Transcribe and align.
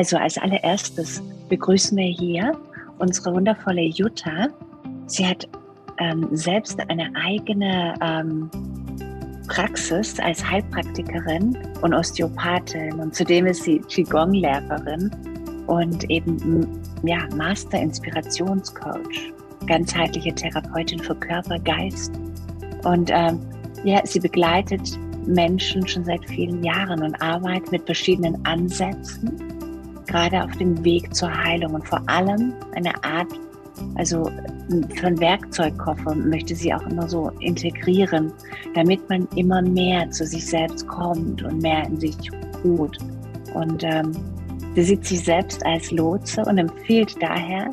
Also 0.00 0.16
als 0.16 0.38
allererstes 0.38 1.22
begrüßen 1.50 1.94
wir 1.98 2.06
hier 2.06 2.58
unsere 3.00 3.34
wundervolle 3.34 3.82
Jutta. 3.82 4.48
Sie 5.04 5.26
hat 5.26 5.46
ähm, 5.98 6.26
selbst 6.32 6.80
eine 6.88 7.12
eigene 7.14 7.92
ähm, 8.00 8.50
Praxis 9.46 10.18
als 10.20 10.42
Heilpraktikerin 10.42 11.54
und 11.82 11.92
Osteopathin 11.92 12.98
und 12.98 13.14
zudem 13.14 13.44
ist 13.44 13.64
sie 13.64 13.78
Qigong-Lehrerin 13.78 15.10
und 15.66 16.08
eben 16.08 16.80
ja, 17.02 17.18
Master-Inspirationscoach, 17.36 19.34
ganzheitliche 19.66 20.34
Therapeutin 20.34 21.00
für 21.00 21.14
Körper, 21.16 21.58
Geist. 21.58 22.18
Und 22.84 23.10
ähm, 23.12 23.38
ja, 23.84 24.00
sie 24.06 24.20
begleitet 24.20 24.98
Menschen 25.26 25.86
schon 25.86 26.06
seit 26.06 26.26
vielen 26.26 26.64
Jahren 26.64 27.02
und 27.02 27.20
arbeitet 27.20 27.70
mit 27.70 27.84
verschiedenen 27.84 28.42
Ansätzen, 28.46 29.49
gerade 30.10 30.42
auf 30.42 30.56
dem 30.56 30.84
Weg 30.84 31.14
zur 31.14 31.32
Heilung 31.32 31.74
und 31.74 31.86
vor 31.86 32.02
allem 32.06 32.52
eine 32.74 32.92
Art, 33.04 33.28
also 33.94 34.24
für 34.94 35.06
einen 35.06 35.20
Werkzeugkoffer 35.20 36.14
möchte 36.14 36.54
sie 36.54 36.74
auch 36.74 36.86
immer 36.86 37.08
so 37.08 37.30
integrieren, 37.40 38.32
damit 38.74 39.08
man 39.08 39.26
immer 39.36 39.62
mehr 39.62 40.10
zu 40.10 40.26
sich 40.26 40.46
selbst 40.46 40.86
kommt 40.86 41.42
und 41.42 41.62
mehr 41.62 41.84
in 41.86 41.98
sich 41.98 42.16
ruht. 42.64 42.98
Und 43.54 43.82
ähm, 43.84 44.12
sie 44.74 44.82
sieht 44.82 45.04
sich 45.04 45.24
selbst 45.24 45.64
als 45.64 45.90
Lotse 45.90 46.42
und 46.42 46.58
empfiehlt 46.58 47.16
daher, 47.20 47.70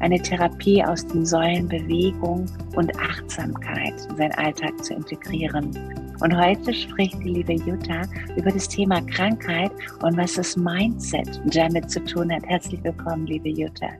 eine 0.00 0.20
Therapie 0.20 0.84
aus 0.84 1.04
den 1.06 1.26
Säulen 1.26 1.68
Bewegung 1.68 2.46
und 2.76 2.96
Achtsamkeit 3.00 3.94
in 4.10 4.16
seinen 4.16 4.34
Alltag 4.34 4.84
zu 4.84 4.94
integrieren. 4.94 5.70
Und 6.20 6.36
heute 6.36 6.74
spricht 6.74 7.14
die 7.20 7.28
liebe 7.28 7.52
Jutta 7.52 8.02
über 8.36 8.50
das 8.50 8.68
Thema 8.68 9.00
Krankheit 9.02 9.70
und 10.02 10.16
was 10.16 10.34
das 10.34 10.56
Mindset 10.56 11.40
damit 11.44 11.88
zu 11.88 12.04
tun 12.04 12.32
hat. 12.34 12.42
Herzlich 12.44 12.82
willkommen, 12.82 13.24
liebe 13.26 13.48
Jutta. 13.50 13.90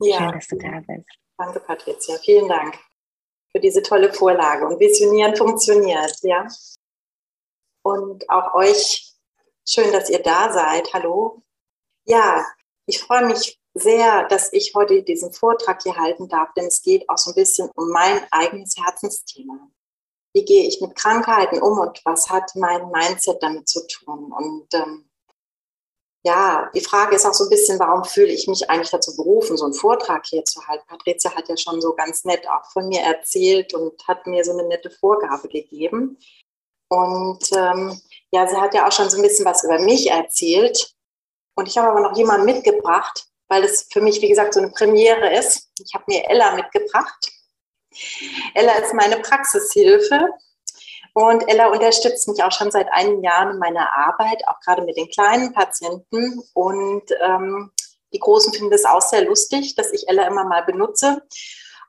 Ja. 0.00 0.16
Schön, 0.16 0.32
dass 0.32 0.48
du 0.48 0.56
da 0.56 0.80
bist. 0.86 1.06
Danke, 1.36 1.60
Patricia. 1.60 2.16
Vielen 2.24 2.48
Dank 2.48 2.78
für 3.52 3.60
diese 3.60 3.82
tolle 3.82 4.10
Vorlage. 4.10 4.66
Und 4.66 4.80
Visionieren 4.80 5.36
funktioniert, 5.36 6.16
ja. 6.22 6.46
Und 7.82 8.28
auch 8.30 8.54
euch 8.54 9.12
schön, 9.68 9.92
dass 9.92 10.08
ihr 10.08 10.22
da 10.22 10.50
seid. 10.50 10.90
Hallo. 10.94 11.42
Ja, 12.06 12.42
ich 12.86 13.00
freue 13.00 13.26
mich 13.26 13.60
sehr, 13.74 14.26
dass 14.28 14.50
ich 14.54 14.72
heute 14.74 15.02
diesen 15.02 15.30
Vortrag 15.34 15.82
hier 15.82 15.96
halten 15.96 16.26
darf, 16.26 16.54
denn 16.54 16.64
es 16.66 16.80
geht 16.80 17.06
auch 17.10 17.18
so 17.18 17.32
ein 17.32 17.34
bisschen 17.34 17.68
um 17.74 17.90
mein 17.90 18.26
eigenes 18.30 18.76
Herzensthema 18.78 19.70
wie 20.32 20.44
gehe 20.44 20.66
ich 20.66 20.80
mit 20.80 20.94
Krankheiten 20.94 21.60
um 21.60 21.78
und 21.78 22.00
was 22.04 22.28
hat 22.30 22.52
mein 22.54 22.90
Mindset 22.90 23.42
damit 23.42 23.68
zu 23.68 23.86
tun. 23.86 24.32
Und 24.32 24.66
ähm, 24.74 25.10
ja, 26.22 26.70
die 26.74 26.82
Frage 26.82 27.16
ist 27.16 27.24
auch 27.24 27.32
so 27.32 27.44
ein 27.44 27.50
bisschen, 27.50 27.78
warum 27.78 28.04
fühle 28.04 28.28
ich 28.32 28.46
mich 28.46 28.68
eigentlich 28.68 28.90
dazu 28.90 29.16
berufen, 29.16 29.56
so 29.56 29.64
einen 29.64 29.74
Vortrag 29.74 30.26
hier 30.26 30.44
zu 30.44 30.66
halten? 30.66 30.84
Patricia 30.86 31.34
hat 31.34 31.48
ja 31.48 31.56
schon 31.56 31.80
so 31.80 31.94
ganz 31.94 32.24
nett 32.24 32.46
auch 32.48 32.70
von 32.72 32.88
mir 32.88 33.00
erzählt 33.00 33.72
und 33.72 34.06
hat 34.06 34.26
mir 34.26 34.44
so 34.44 34.52
eine 34.52 34.64
nette 34.64 34.90
Vorgabe 34.90 35.48
gegeben. 35.48 36.18
Und 36.88 37.52
ähm, 37.56 38.00
ja, 38.32 38.46
sie 38.46 38.56
hat 38.56 38.74
ja 38.74 38.86
auch 38.86 38.92
schon 38.92 39.08
so 39.08 39.16
ein 39.16 39.22
bisschen 39.22 39.46
was 39.46 39.64
über 39.64 39.78
mich 39.78 40.10
erzählt. 40.10 40.94
Und 41.56 41.68
ich 41.68 41.78
habe 41.78 41.88
aber 41.88 42.00
noch 42.00 42.16
jemanden 42.16 42.44
mitgebracht, 42.44 43.26
weil 43.48 43.64
es 43.64 43.88
für 43.90 44.00
mich, 44.00 44.20
wie 44.20 44.28
gesagt, 44.28 44.54
so 44.54 44.60
eine 44.60 44.70
Premiere 44.70 45.34
ist. 45.36 45.70
Ich 45.82 45.94
habe 45.94 46.04
mir 46.06 46.28
Ella 46.28 46.54
mitgebracht. 46.54 47.32
Ella 48.54 48.72
ist 48.74 48.94
meine 48.94 49.18
Praxishilfe 49.18 50.28
und 51.14 51.48
Ella 51.48 51.68
unterstützt 51.68 52.28
mich 52.28 52.42
auch 52.42 52.52
schon 52.52 52.70
seit 52.70 52.92
einigen 52.92 53.22
Jahren 53.22 53.54
in 53.54 53.58
meiner 53.58 53.88
Arbeit, 53.96 54.46
auch 54.46 54.60
gerade 54.60 54.82
mit 54.82 54.96
den 54.96 55.08
kleinen 55.08 55.52
Patienten. 55.52 56.42
Und 56.54 57.04
ähm, 57.22 57.72
die 58.12 58.18
Großen 58.18 58.52
finden 58.52 58.72
es 58.72 58.84
auch 58.84 59.02
sehr 59.02 59.24
lustig, 59.24 59.74
dass 59.74 59.92
ich 59.92 60.08
Ella 60.08 60.26
immer 60.26 60.44
mal 60.44 60.62
benutze, 60.62 61.22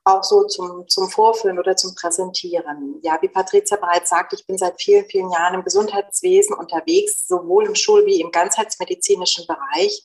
auch 0.03 0.23
so 0.23 0.45
zum, 0.45 0.87
zum 0.87 1.09
Vorführen 1.09 1.59
oder 1.59 1.75
zum 1.75 1.93
Präsentieren. 1.93 2.99
Ja, 3.03 3.19
wie 3.21 3.29
Patricia 3.29 3.77
bereits 3.77 4.09
sagt, 4.09 4.33
ich 4.33 4.45
bin 4.47 4.57
seit 4.57 4.81
vielen, 4.81 5.05
vielen 5.05 5.29
Jahren 5.31 5.53
im 5.53 5.63
Gesundheitswesen 5.63 6.55
unterwegs, 6.55 7.27
sowohl 7.27 7.67
im 7.67 7.75
Schul- 7.75 8.05
wie 8.05 8.21
im 8.21 8.31
ganzheitsmedizinischen 8.31 9.45
Bereich. 9.45 10.03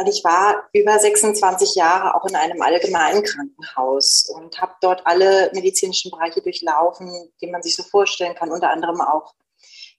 Und 0.00 0.06
ich 0.06 0.22
war 0.22 0.68
über 0.72 0.96
26 0.96 1.74
Jahre 1.74 2.14
auch 2.14 2.24
in 2.26 2.36
einem 2.36 2.62
allgemeinen 2.62 3.24
Krankenhaus 3.24 4.30
und 4.32 4.60
habe 4.60 4.74
dort 4.80 5.04
alle 5.04 5.50
medizinischen 5.52 6.12
Bereiche 6.12 6.40
durchlaufen, 6.40 7.32
die 7.40 7.48
man 7.48 7.62
sich 7.62 7.74
so 7.74 7.82
vorstellen 7.82 8.36
kann, 8.36 8.52
unter 8.52 8.70
anderem 8.70 9.00
auch 9.00 9.34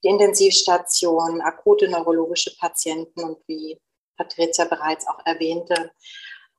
die 0.01 0.07
Intensivstation, 0.07 1.41
akute 1.41 1.89
neurologische 1.89 2.55
Patienten 2.55 3.21
und 3.21 3.39
wie 3.47 3.77
Patricia 4.15 4.63
bereits 4.65 5.05
auch 5.05 5.19
erwähnte, 5.25 5.91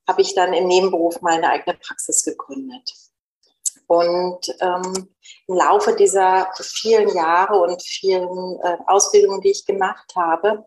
habe 0.06 0.20
ich 0.20 0.34
dann 0.34 0.52
im 0.52 0.66
Nebenberuf 0.66 1.22
meine 1.22 1.48
eigene 1.48 1.78
Praxis 1.78 2.22
gegründet. 2.22 2.92
Und 3.86 4.54
ähm, 4.60 5.08
im 5.46 5.54
Laufe 5.54 5.96
dieser 5.96 6.50
vielen 6.60 7.08
Jahre 7.14 7.58
und 7.60 7.82
vielen 7.82 8.58
äh, 8.62 8.76
Ausbildungen, 8.86 9.40
die 9.40 9.50
ich 9.50 9.64
gemacht 9.64 10.12
habe, 10.14 10.66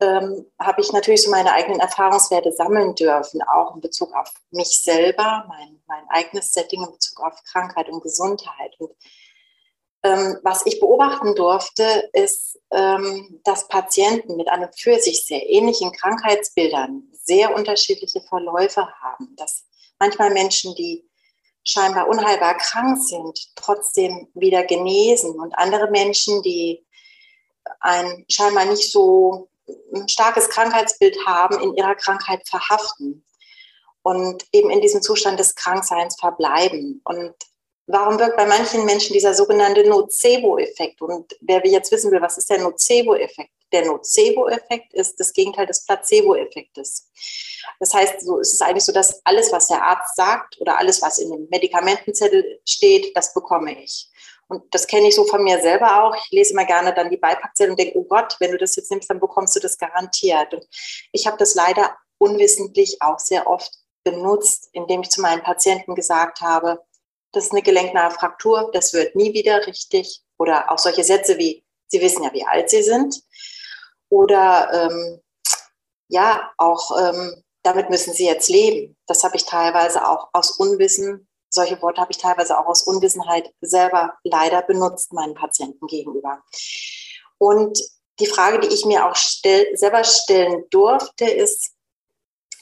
ähm, 0.00 0.46
habe 0.60 0.80
ich 0.80 0.92
natürlich 0.92 1.22
so 1.22 1.30
meine 1.30 1.52
eigenen 1.52 1.80
Erfahrungswerte 1.80 2.52
sammeln 2.52 2.94
dürfen, 2.94 3.42
auch 3.42 3.74
in 3.74 3.80
Bezug 3.80 4.14
auf 4.14 4.32
mich 4.50 4.82
selber, 4.82 5.44
mein, 5.48 5.80
mein 5.86 6.04
eigenes 6.08 6.52
Setting 6.52 6.82
in 6.82 6.92
Bezug 6.92 7.20
auf 7.20 7.42
Krankheit 7.44 7.88
und 7.88 8.02
Gesundheit. 8.02 8.74
Und 8.78 8.92
ähm, 10.02 10.38
was 10.42 10.66
ich 10.66 10.80
beobachten 10.80 11.34
durfte, 11.34 12.10
ist, 12.12 12.60
ähm, 12.70 13.40
dass 13.44 13.68
Patienten 13.68 14.36
mit 14.36 14.48
einem 14.48 14.68
für 14.76 14.98
sich 14.98 15.24
sehr 15.26 15.48
ähnlichen 15.48 15.92
Krankheitsbildern 15.92 17.08
sehr 17.12 17.54
unterschiedliche 17.54 18.20
Verläufe 18.22 18.86
haben. 19.00 19.34
Dass 19.36 19.64
manchmal 19.98 20.30
Menschen, 20.30 20.74
die 20.74 21.08
scheinbar 21.66 22.08
unheilbar 22.08 22.58
krank 22.58 22.98
sind, 23.00 23.54
trotzdem 23.54 24.28
wieder 24.34 24.64
genesen 24.64 25.40
und 25.40 25.56
andere 25.56 25.90
Menschen, 25.90 26.42
die 26.42 26.84
ein 27.80 28.26
scheinbar 28.28 28.66
nicht 28.66 28.92
so 28.92 29.48
ein 29.94 30.08
starkes 30.08 30.48
Krankheitsbild 30.48 31.16
haben, 31.26 31.60
in 31.60 31.74
ihrer 31.74 31.94
Krankheit 31.94 32.46
verhaften 32.48 33.24
und 34.02 34.44
eben 34.52 34.70
in 34.70 34.80
diesem 34.80 35.02
Zustand 35.02 35.40
des 35.40 35.54
Krankseins 35.54 36.16
verbleiben. 36.18 37.00
Und 37.04 37.34
warum 37.86 38.18
wirkt 38.18 38.36
bei 38.36 38.46
manchen 38.46 38.84
Menschen 38.84 39.14
dieser 39.14 39.34
sogenannte 39.34 39.88
Nocebo-Effekt? 39.88 41.00
Und 41.00 41.34
wer 41.40 41.64
jetzt 41.66 41.90
wissen 41.90 42.12
will, 42.12 42.20
was 42.20 42.38
ist 42.38 42.50
der 42.50 42.60
Nocebo-Effekt? 42.60 43.50
Der 43.72 43.86
Nocebo-Effekt 43.86 44.92
ist 44.92 45.18
das 45.18 45.32
Gegenteil 45.32 45.66
des 45.66 45.84
Placebo-Effektes. 45.86 47.10
Das 47.80 47.92
heißt, 47.92 48.20
so 48.20 48.38
ist 48.38 48.52
es 48.52 48.60
eigentlich 48.60 48.84
so, 48.84 48.92
dass 48.92 49.20
alles, 49.24 49.50
was 49.52 49.68
der 49.68 49.82
Arzt 49.82 50.14
sagt 50.14 50.60
oder 50.60 50.78
alles, 50.78 51.02
was 51.02 51.18
in 51.18 51.30
dem 51.30 51.48
Medikamentenzettel 51.50 52.60
steht, 52.66 53.16
das 53.16 53.32
bekomme 53.34 53.82
ich. 53.82 54.10
Und 54.48 54.62
das 54.74 54.86
kenne 54.86 55.08
ich 55.08 55.14
so 55.14 55.24
von 55.24 55.42
mir 55.42 55.60
selber 55.60 56.02
auch. 56.02 56.14
Ich 56.16 56.30
lese 56.30 56.52
immer 56.52 56.64
gerne 56.64 56.92
dann 56.94 57.10
die 57.10 57.16
Beipackzettel 57.16 57.70
und 57.70 57.78
denke, 57.78 57.98
oh 57.98 58.04
Gott, 58.04 58.36
wenn 58.40 58.52
du 58.52 58.58
das 58.58 58.76
jetzt 58.76 58.90
nimmst, 58.90 59.10
dann 59.10 59.20
bekommst 59.20 59.56
du 59.56 59.60
das 59.60 59.78
garantiert. 59.78 60.54
Und 60.54 60.66
ich 61.12 61.26
habe 61.26 61.36
das 61.38 61.54
leider 61.54 61.96
unwissentlich 62.18 63.00
auch 63.00 63.18
sehr 63.18 63.46
oft 63.46 63.72
benutzt, 64.04 64.68
indem 64.72 65.00
ich 65.00 65.10
zu 65.10 65.20
meinen 65.20 65.42
Patienten 65.42 65.94
gesagt 65.94 66.40
habe, 66.40 66.82
das 67.32 67.46
ist 67.46 67.52
eine 67.52 67.62
gelenknahe 67.62 68.10
Fraktur, 68.10 68.70
das 68.72 68.92
wird 68.92 69.16
nie 69.16 69.34
wieder 69.34 69.66
richtig. 69.66 70.22
Oder 70.38 70.70
auch 70.70 70.78
solche 70.78 71.04
Sätze 71.04 71.38
wie, 71.38 71.64
Sie 71.88 72.00
wissen 72.00 72.22
ja, 72.22 72.32
wie 72.32 72.46
alt 72.46 72.70
Sie 72.70 72.82
sind. 72.82 73.22
Oder 74.08 74.70
ähm, 74.72 75.20
ja, 76.08 76.52
auch 76.58 76.96
ähm, 76.98 77.42
damit 77.62 77.90
müssen 77.90 78.14
Sie 78.14 78.26
jetzt 78.26 78.48
leben. 78.48 78.96
Das 79.06 79.24
habe 79.24 79.36
ich 79.36 79.44
teilweise 79.44 80.06
auch 80.06 80.28
aus 80.32 80.52
Unwissen 80.52 81.28
solche 81.54 81.80
Worte 81.80 82.00
habe 82.00 82.12
ich 82.12 82.18
teilweise 82.18 82.58
auch 82.58 82.66
aus 82.66 82.82
Unwissenheit 82.82 83.52
selber 83.60 84.14
leider 84.24 84.62
benutzt 84.62 85.12
meinen 85.12 85.34
Patienten 85.34 85.86
gegenüber. 85.86 86.42
Und 87.38 87.78
die 88.20 88.26
Frage, 88.26 88.60
die 88.60 88.72
ich 88.72 88.84
mir 88.84 89.06
auch 89.06 89.16
stell, 89.16 89.66
selber 89.76 90.04
stellen 90.04 90.64
durfte, 90.70 91.24
ist, 91.24 91.72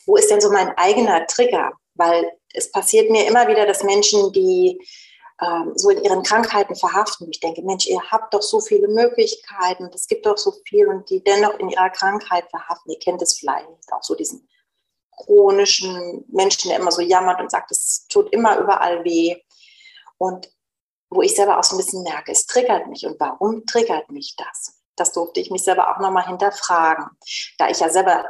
wo 0.07 0.17
ist 0.17 0.31
denn 0.31 0.41
so 0.41 0.51
mein 0.51 0.77
eigener 0.77 1.27
Trigger? 1.27 1.73
Weil 1.95 2.33
es 2.55 2.71
passiert 2.71 3.11
mir 3.11 3.27
immer 3.27 3.49
wieder, 3.49 3.67
dass 3.67 3.83
Menschen, 3.83 4.33
die 4.33 4.81
ähm, 5.43 5.73
so 5.75 5.91
in 5.91 6.03
ihren 6.03 6.23
Krankheiten 6.23 6.75
verhaften, 6.75 7.29
ich 7.31 7.41
denke, 7.41 7.63
Mensch, 7.63 7.87
ihr 7.87 8.01
habt 8.11 8.33
doch 8.33 8.43
so 8.43 8.61
viele 8.61 8.89
Möglichkeiten, 8.89 9.91
es 9.95 10.07
gibt 10.07 10.27
doch 10.27 10.39
so 10.39 10.53
viel 10.67 10.89
und 10.89 11.09
die 11.11 11.23
dennoch 11.23 11.59
in 11.59 11.69
ihrer 11.69 11.91
Krankheit 11.91 12.49
verhaften. 12.51 12.93
Ihr 12.93 12.99
kennt 12.99 13.23
es 13.23 13.39
vielleicht 13.39 13.69
auch 13.93 14.03
so 14.03 14.15
diesen 14.15 14.49
chronischen 15.25 16.25
Menschen, 16.29 16.69
der 16.69 16.79
immer 16.79 16.93
so 16.93 17.03
jammert 17.03 17.41
und 17.41 17.51
sagt, 17.51 17.71
es 17.71 18.07
tut 18.09 18.33
immer 18.33 18.59
überall 18.59 19.05
weh. 19.05 19.37
Und 20.19 20.51
wo 21.11 21.23
ich 21.23 21.35
selber 21.35 21.59
auch 21.59 21.65
so 21.65 21.77
ein 21.77 21.79
bisschen 21.79 22.03
merke, 22.03 22.33
es 22.33 22.47
triggert 22.47 22.87
mich. 22.87 23.05
Und 23.07 23.19
warum 23.21 23.67
triggert 23.67 24.11
mich 24.11 24.35
das? 24.37 24.79
Das 24.97 25.13
durfte 25.13 25.41
ich 25.41 25.51
mich 25.51 25.65
selber 25.65 25.91
auch 25.91 26.01
nochmal 26.01 26.27
hinterfragen, 26.27 27.07
da 27.59 27.69
ich 27.69 27.81
ja 27.81 27.89
selber 27.89 28.25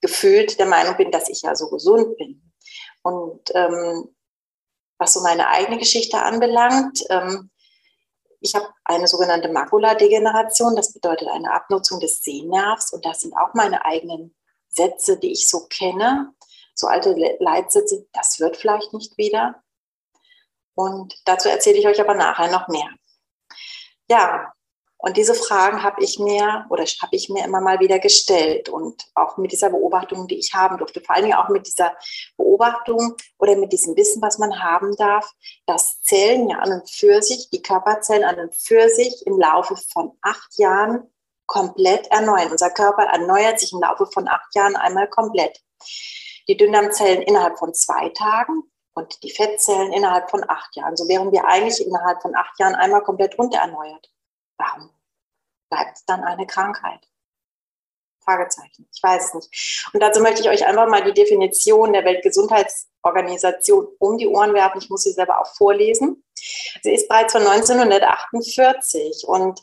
gefühlt 0.00 0.58
der 0.58 0.66
Meinung 0.66 0.96
bin, 0.96 1.10
dass 1.10 1.28
ich 1.28 1.42
ja 1.42 1.54
so 1.54 1.70
gesund 1.70 2.16
bin. 2.16 2.52
Und 3.02 3.50
ähm, 3.54 4.14
was 4.98 5.12
so 5.12 5.20
meine 5.20 5.48
eigene 5.48 5.78
Geschichte 5.78 6.20
anbelangt, 6.20 7.02
ähm, 7.10 7.50
ich 8.40 8.54
habe 8.54 8.66
eine 8.84 9.06
sogenannte 9.06 9.48
Makuladegeneration, 9.48 10.74
das 10.74 10.92
bedeutet 10.92 11.28
eine 11.28 11.52
Abnutzung 11.52 12.00
des 12.00 12.22
Sehnervs 12.22 12.92
und 12.92 13.04
das 13.04 13.20
sind 13.20 13.34
auch 13.36 13.54
meine 13.54 13.84
eigenen 13.84 14.34
Sätze, 14.72 15.18
die 15.18 15.32
ich 15.32 15.48
so 15.48 15.66
kenne, 15.68 16.32
so 16.74 16.86
alte 16.86 17.14
Leitsätze, 17.38 18.06
das 18.12 18.40
wird 18.40 18.56
vielleicht 18.56 18.92
nicht 18.92 19.16
wieder. 19.18 19.62
Und 20.74 21.14
dazu 21.26 21.48
erzähle 21.48 21.78
ich 21.78 21.86
euch 21.86 22.00
aber 22.00 22.14
nachher 22.14 22.50
noch 22.50 22.68
mehr. 22.68 22.88
Ja, 24.08 24.52
und 25.04 25.16
diese 25.16 25.34
Fragen 25.34 25.82
habe 25.82 26.02
ich 26.02 26.20
mir 26.20 26.64
oder 26.70 26.84
habe 26.84 27.16
ich 27.16 27.28
mir 27.28 27.44
immer 27.44 27.60
mal 27.60 27.80
wieder 27.80 27.98
gestellt 27.98 28.68
und 28.68 29.02
auch 29.16 29.36
mit 29.36 29.50
dieser 29.50 29.68
Beobachtung, 29.70 30.28
die 30.28 30.38
ich 30.38 30.54
haben 30.54 30.78
durfte, 30.78 31.00
vor 31.00 31.16
allem 31.16 31.32
auch 31.32 31.48
mit 31.48 31.66
dieser 31.66 31.92
Beobachtung 32.36 33.16
oder 33.38 33.56
mit 33.56 33.72
diesem 33.72 33.96
Wissen, 33.96 34.22
was 34.22 34.38
man 34.38 34.62
haben 34.62 34.94
darf, 34.96 35.28
dass 35.66 36.00
Zellen 36.02 36.48
ja 36.48 36.58
an 36.58 36.72
und 36.72 36.88
für 36.88 37.20
sich, 37.20 37.50
die 37.50 37.62
Körperzellen 37.62 38.22
an 38.22 38.38
und 38.38 38.54
für 38.54 38.88
sich 38.90 39.26
im 39.26 39.40
Laufe 39.40 39.76
von 39.92 40.16
acht 40.22 40.56
Jahren 40.56 41.12
komplett 41.52 42.06
erneuern. 42.10 42.50
Unser 42.50 42.70
Körper 42.70 43.02
erneuert 43.02 43.60
sich 43.60 43.74
im 43.74 43.80
Laufe 43.80 44.06
von 44.06 44.26
acht 44.26 44.54
Jahren 44.54 44.74
einmal 44.74 45.06
komplett. 45.06 45.62
Die 46.48 46.56
Dünndarmzellen 46.56 47.20
innerhalb 47.20 47.58
von 47.58 47.74
zwei 47.74 48.08
Tagen 48.08 48.62
und 48.94 49.22
die 49.22 49.30
Fettzellen 49.30 49.92
innerhalb 49.92 50.30
von 50.30 50.48
acht 50.48 50.74
Jahren. 50.74 50.96
So 50.96 51.06
wären 51.08 51.30
wir 51.30 51.44
eigentlich 51.44 51.86
innerhalb 51.86 52.22
von 52.22 52.34
acht 52.34 52.58
Jahren 52.58 52.74
einmal 52.74 53.02
komplett 53.02 53.38
runtererneuert. 53.38 54.10
Warum 54.56 54.88
bleibt 55.70 55.98
es 55.98 56.06
dann 56.06 56.24
eine 56.24 56.46
Krankheit? 56.46 57.06
Fragezeichen. 58.24 58.88
Ich 58.90 59.02
weiß 59.02 59.26
es 59.26 59.34
nicht. 59.34 59.90
Und 59.92 60.00
dazu 60.00 60.22
möchte 60.22 60.40
ich 60.40 60.48
euch 60.48 60.64
einfach 60.66 60.88
mal 60.88 61.04
die 61.04 61.12
Definition 61.12 61.92
der 61.92 62.04
Weltgesundheitsorganisation 62.06 63.88
um 63.98 64.16
die 64.16 64.28
Ohren 64.28 64.54
werfen. 64.54 64.78
Ich 64.78 64.88
muss 64.88 65.02
sie 65.02 65.12
selber 65.12 65.38
auch 65.38 65.54
vorlesen. 65.54 66.24
Sie 66.82 66.94
ist 66.94 67.08
bereits 67.08 67.32
von 67.32 67.46
1948 67.46 69.24
und 69.26 69.60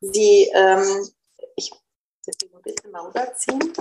sie, 0.00 0.50
ähm, 0.54 1.08
ich 1.56 1.70
ein 2.26 2.62
bisschen 2.62 2.90
mal 2.90 3.06
rüberziehen. 3.06 3.72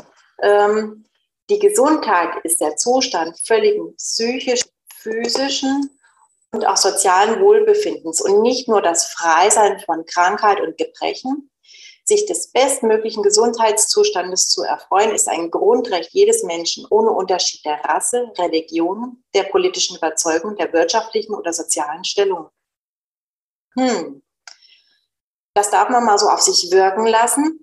Ähm, 0.42 1.06
die 1.50 1.60
Gesundheit 1.60 2.44
ist 2.44 2.62
der 2.62 2.76
Zustand 2.76 3.38
völligen 3.46 3.96
psychischen, 3.96 4.70
physischen 4.96 5.90
und 6.52 6.66
auch 6.66 6.78
sozialen 6.78 7.42
Wohlbefindens 7.42 8.22
und 8.22 8.42
nicht 8.42 8.68
nur 8.68 8.82
das 8.82 9.08
Freisein 9.08 9.80
von 9.80 10.06
Krankheit 10.06 10.62
und 10.62 10.78
Gebrechen. 10.78 11.50
Sich 12.06 12.26
des 12.26 12.52
bestmöglichen 12.52 13.22
Gesundheitszustandes 13.22 14.50
zu 14.50 14.64
erfreuen, 14.64 15.12
ist 15.12 15.28
ein 15.28 15.52
Grundrecht 15.52 16.12
jedes 16.12 16.42
Menschen 16.42 16.88
ohne 16.90 17.12
Unterschied 17.12 17.64
der 17.66 17.86
Rasse, 17.86 18.32
Religion, 18.36 19.24
der 19.36 19.44
politischen 19.44 19.96
Überzeugung, 19.96 20.56
der 20.56 20.74
wirtschaftlichen 20.74 21.36
oder 21.36 21.54
sozialen 21.54 22.04
Stellung. 22.04 22.50
Hm. 23.76 24.24
Das 25.60 25.72
darf 25.72 25.90
man 25.90 26.06
mal 26.06 26.18
so 26.18 26.30
auf 26.30 26.40
sich 26.40 26.72
wirken 26.72 27.06
lassen. 27.06 27.60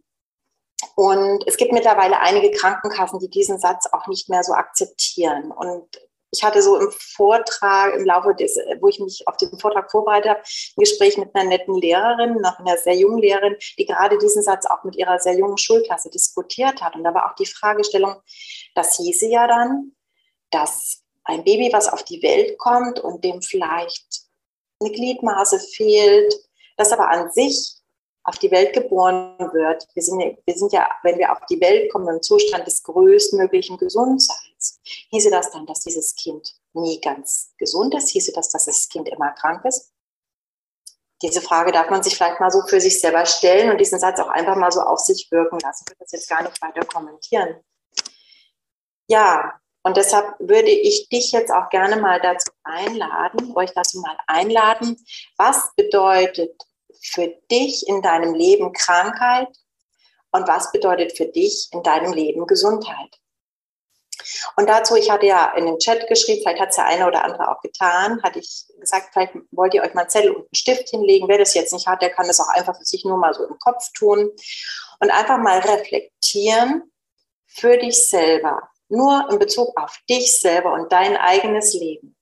Und 0.96 1.44
es 1.46 1.56
gibt 1.56 1.72
mittlerweile 1.72 2.20
einige 2.20 2.50
Krankenkassen, 2.50 3.18
die 3.20 3.30
diesen 3.30 3.58
Satz 3.58 3.86
auch 3.90 4.06
nicht 4.06 4.28
mehr 4.28 4.42
so 4.42 4.52
akzeptieren. 4.52 5.50
Und 5.50 5.88
ich 6.30 6.44
hatte 6.44 6.60
so 6.60 6.76
im 6.78 6.90
Vortrag, 6.90 7.94
im 7.94 8.04
Laufe 8.04 8.34
des, 8.34 8.58
wo 8.80 8.88
ich 8.88 9.00
mich 9.00 9.26
auf 9.26 9.38
diesen 9.38 9.58
Vortrag 9.58 9.90
vorbereitet 9.90 10.28
habe, 10.28 10.40
ein 10.40 10.80
Gespräch 10.80 11.16
mit 11.16 11.34
einer 11.34 11.48
netten 11.48 11.74
Lehrerin, 11.74 12.34
noch 12.42 12.58
einer 12.58 12.76
sehr 12.76 12.96
jungen 12.96 13.16
Lehrerin, 13.16 13.56
die 13.78 13.86
gerade 13.86 14.18
diesen 14.18 14.42
Satz 14.42 14.66
auch 14.66 14.84
mit 14.84 14.96
ihrer 14.96 15.18
sehr 15.18 15.38
jungen 15.38 15.56
Schulklasse 15.56 16.10
diskutiert 16.10 16.82
hat. 16.82 16.96
Und 16.96 17.04
da 17.04 17.14
war 17.14 17.30
auch 17.30 17.34
die 17.36 17.46
Fragestellung, 17.46 18.16
das 18.74 18.98
hieße 18.98 19.28
ja 19.28 19.46
dann, 19.46 19.92
dass 20.50 21.02
ein 21.24 21.44
Baby, 21.44 21.70
was 21.72 21.88
auf 21.88 22.02
die 22.02 22.22
Welt 22.22 22.58
kommt 22.58 23.00
und 23.00 23.24
dem 23.24 23.40
vielleicht 23.40 24.26
eine 24.82 24.90
Gliedmaße 24.90 25.60
fehlt, 25.60 26.34
das 26.76 26.92
aber 26.92 27.08
an 27.08 27.32
sich 27.32 27.75
auf 28.26 28.38
die 28.38 28.50
Welt 28.50 28.74
geboren 28.74 29.38
wird, 29.38 29.86
wir 29.94 30.02
sind, 30.02 30.18
wir 30.18 30.54
sind 30.54 30.72
ja, 30.72 30.88
wenn 31.04 31.16
wir 31.16 31.30
auf 31.30 31.38
die 31.48 31.60
Welt 31.60 31.92
kommen, 31.92 32.08
im 32.08 32.22
Zustand 32.22 32.66
des 32.66 32.82
größtmöglichen 32.82 33.78
Gesundseins, 33.78 34.80
hieße 35.10 35.30
das 35.30 35.52
dann, 35.52 35.64
dass 35.64 35.80
dieses 35.80 36.16
Kind 36.16 36.56
nie 36.72 37.00
ganz 37.00 37.52
gesund 37.56 37.94
ist? 37.94 38.08
Hieße 38.10 38.32
das, 38.32 38.50
dass 38.50 38.64
das 38.64 38.88
Kind 38.88 39.08
immer 39.08 39.30
krank 39.30 39.64
ist? 39.64 39.92
Diese 41.22 41.40
Frage 41.40 41.70
darf 41.70 41.88
man 41.88 42.02
sich 42.02 42.16
vielleicht 42.16 42.40
mal 42.40 42.50
so 42.50 42.62
für 42.66 42.80
sich 42.80 43.00
selber 43.00 43.24
stellen 43.26 43.70
und 43.70 43.78
diesen 43.78 44.00
Satz 44.00 44.18
auch 44.18 44.28
einfach 44.28 44.56
mal 44.56 44.72
so 44.72 44.80
auf 44.80 44.98
sich 44.98 45.30
wirken 45.30 45.60
lassen. 45.60 45.84
Ich 45.86 45.92
würde 45.92 46.00
das 46.00 46.12
jetzt 46.12 46.28
gar 46.28 46.42
nicht 46.42 46.60
weiter 46.60 46.84
kommentieren. 46.84 47.60
Ja, 49.08 49.58
und 49.84 49.96
deshalb 49.96 50.34
würde 50.40 50.70
ich 50.70 51.08
dich 51.08 51.30
jetzt 51.30 51.52
auch 51.52 51.70
gerne 51.70 51.96
mal 51.96 52.20
dazu 52.20 52.50
einladen, 52.64 53.56
euch 53.56 53.72
dazu 53.72 54.00
mal 54.00 54.18
einladen, 54.26 54.96
was 55.36 55.70
bedeutet 55.76 56.60
für 57.12 57.28
dich 57.50 57.86
in 57.88 58.02
deinem 58.02 58.34
Leben 58.34 58.72
Krankheit 58.72 59.48
und 60.32 60.48
was 60.48 60.72
bedeutet 60.72 61.16
für 61.16 61.26
dich 61.26 61.68
in 61.72 61.82
deinem 61.82 62.12
Leben 62.12 62.46
Gesundheit. 62.46 63.18
Und 64.56 64.68
dazu, 64.68 64.96
ich 64.96 65.10
hatte 65.10 65.26
ja 65.26 65.52
in 65.56 65.66
den 65.66 65.78
Chat 65.78 66.08
geschrieben, 66.08 66.40
vielleicht 66.42 66.60
hat 66.60 66.70
es 66.70 66.76
der 66.76 66.86
eine 66.86 67.06
oder 67.06 67.24
andere 67.24 67.48
auch 67.50 67.60
getan, 67.60 68.22
hatte 68.22 68.38
ich 68.38 68.66
gesagt, 68.80 69.10
vielleicht 69.12 69.34
wollt 69.50 69.74
ihr 69.74 69.82
euch 69.82 69.94
mal 69.94 70.02
einen 70.02 70.10
Zettel 70.10 70.30
und 70.30 70.38
einen 70.38 70.54
Stift 70.54 70.88
hinlegen. 70.88 71.28
Wer 71.28 71.38
das 71.38 71.54
jetzt 71.54 71.72
nicht 71.72 71.86
hat, 71.86 72.02
der 72.02 72.10
kann 72.10 72.26
das 72.26 72.40
auch 72.40 72.48
einfach 72.48 72.76
für 72.76 72.84
sich 72.84 73.04
nur 73.04 73.18
mal 73.18 73.34
so 73.34 73.44
im 73.44 73.58
Kopf 73.58 73.92
tun 73.92 74.30
und 75.00 75.10
einfach 75.10 75.38
mal 75.38 75.58
reflektieren 75.60 76.90
für 77.46 77.76
dich 77.76 78.08
selber, 78.08 78.68
nur 78.88 79.28
in 79.30 79.38
Bezug 79.38 79.78
auf 79.80 79.96
dich 80.08 80.40
selber 80.40 80.72
und 80.72 80.90
dein 80.92 81.16
eigenes 81.16 81.74
Leben 81.74 82.15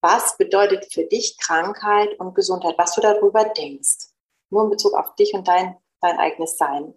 was 0.00 0.36
bedeutet 0.36 0.92
für 0.92 1.04
dich 1.04 1.36
Krankheit 1.38 2.18
und 2.18 2.34
Gesundheit, 2.34 2.76
was 2.78 2.94
du 2.94 3.00
darüber 3.00 3.44
denkst. 3.44 4.08
Nur 4.50 4.64
in 4.64 4.70
Bezug 4.70 4.94
auf 4.94 5.14
dich 5.16 5.34
und 5.34 5.46
dein, 5.46 5.76
dein 6.00 6.18
eigenes 6.18 6.56
Sein. 6.56 6.94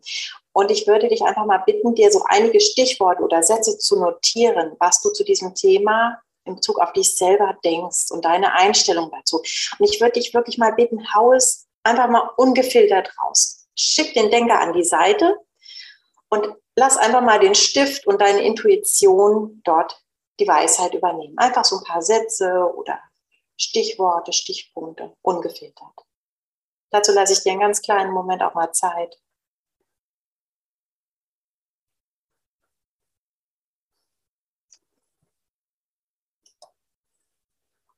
Und 0.54 0.72
ich 0.72 0.88
würde 0.88 1.08
dich 1.08 1.22
einfach 1.24 1.46
mal 1.46 1.60
bitten, 1.60 1.96
dir 1.96 2.12
so 2.12 2.24
einige 2.28 2.60
Stichworte 2.60 3.24
oder 3.24 3.42
Sätze 3.44 3.78
zu 3.78 4.00
notieren, 4.00 4.76
was 4.80 5.02
du 5.02 5.10
zu 5.10 5.24
diesem 5.24 5.56
Thema 5.56 6.22
in 6.46 6.56
Bezug 6.56 6.80
auf 6.80 6.94
dich 6.94 7.16
selber 7.16 7.56
denkst 7.64 8.12
und 8.12 8.26
deine 8.26 8.54
Einstellung 8.54 9.12
dazu. 9.12 9.38
Und 9.38 9.90
ich 9.90 10.02
würde 10.02 10.20
dich 10.20 10.34
wirklich 10.34 10.58
mal 10.58 10.74
bitten, 10.74 11.14
hau 11.14 11.34
es 11.34 11.68
einfach 11.84 12.10
mal 12.10 12.30
ungefiltert 12.38 13.12
raus. 13.20 13.68
Schick 13.76 14.14
den 14.14 14.32
Denker 14.32 14.60
an 14.60 14.74
die 14.74 14.84
Seite 14.84 15.38
und 16.30 16.56
lass 16.76 16.98
einfach 16.98 17.22
mal 17.22 17.40
den 17.40 17.56
Stift 17.56 18.08
und 18.08 18.22
deine 18.22 18.42
Intuition 18.42 19.62
dort 19.64 20.01
die 20.42 20.48
Weisheit 20.48 20.94
übernehmen. 20.94 21.38
Einfach 21.38 21.64
so 21.64 21.78
ein 21.78 21.84
paar 21.84 22.02
Sätze 22.02 22.74
oder 22.76 23.00
Stichworte, 23.58 24.34
Stichpunkte, 24.34 25.16
ungefiltert. 25.22 25.94
Dazu 26.90 27.12
lasse 27.12 27.34
ich 27.34 27.44
dir 27.44 27.52
einen 27.52 27.62
ganz 27.62 27.82
kleinen 27.82 28.12
Moment 28.12 28.42
auch 28.42 28.56
mal 28.56 28.72
Zeit. 28.74 29.22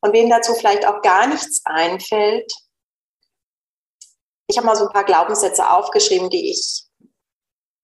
Und 0.01 0.12
wem 0.12 0.29
dazu 0.29 0.53
vielleicht 0.53 0.86
auch 0.86 1.01
gar 1.01 1.27
nichts 1.27 1.62
einfällt, 1.63 2.51
ich 4.48 4.58
habe 4.58 4.68
mal 4.68 4.75
so 4.75 4.86
ein 4.86 4.94
paar 4.94 5.06
Glaubenssätze 5.06 5.70
aufgeschrieben, 5.70 6.29
die 6.29 6.51
ich 6.51 6.84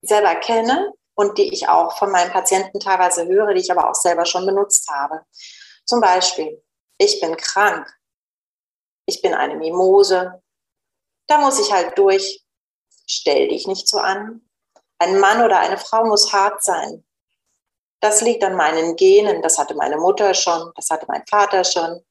selber 0.02 0.34
kenne 0.34 0.92
und 1.20 1.36
die 1.36 1.52
ich 1.52 1.68
auch 1.68 1.98
von 1.98 2.10
meinen 2.10 2.32
Patienten 2.32 2.80
teilweise 2.80 3.26
höre, 3.26 3.52
die 3.52 3.60
ich 3.60 3.70
aber 3.70 3.90
auch 3.90 3.94
selber 3.94 4.24
schon 4.24 4.46
benutzt 4.46 4.88
habe. 4.88 5.20
Zum 5.84 6.00
Beispiel, 6.00 6.62
ich 6.96 7.20
bin 7.20 7.36
krank, 7.36 7.86
ich 9.04 9.20
bin 9.20 9.34
eine 9.34 9.56
Mimose, 9.56 10.42
da 11.26 11.38
muss 11.38 11.60
ich 11.60 11.70
halt 11.70 11.98
durch, 11.98 12.42
stell 13.06 13.48
dich 13.48 13.66
nicht 13.66 13.86
so 13.86 13.98
an. 13.98 14.48
Ein 14.98 15.20
Mann 15.20 15.42
oder 15.42 15.60
eine 15.60 15.76
Frau 15.76 16.06
muss 16.06 16.32
hart 16.32 16.62
sein. 16.62 17.04
Das 18.00 18.22
liegt 18.22 18.42
an 18.42 18.56
meinen 18.56 18.96
Genen, 18.96 19.42
das 19.42 19.58
hatte 19.58 19.74
meine 19.74 19.98
Mutter 19.98 20.32
schon, 20.32 20.72
das 20.74 20.88
hatte 20.88 21.04
mein 21.06 21.26
Vater 21.26 21.64
schon. 21.64 22.02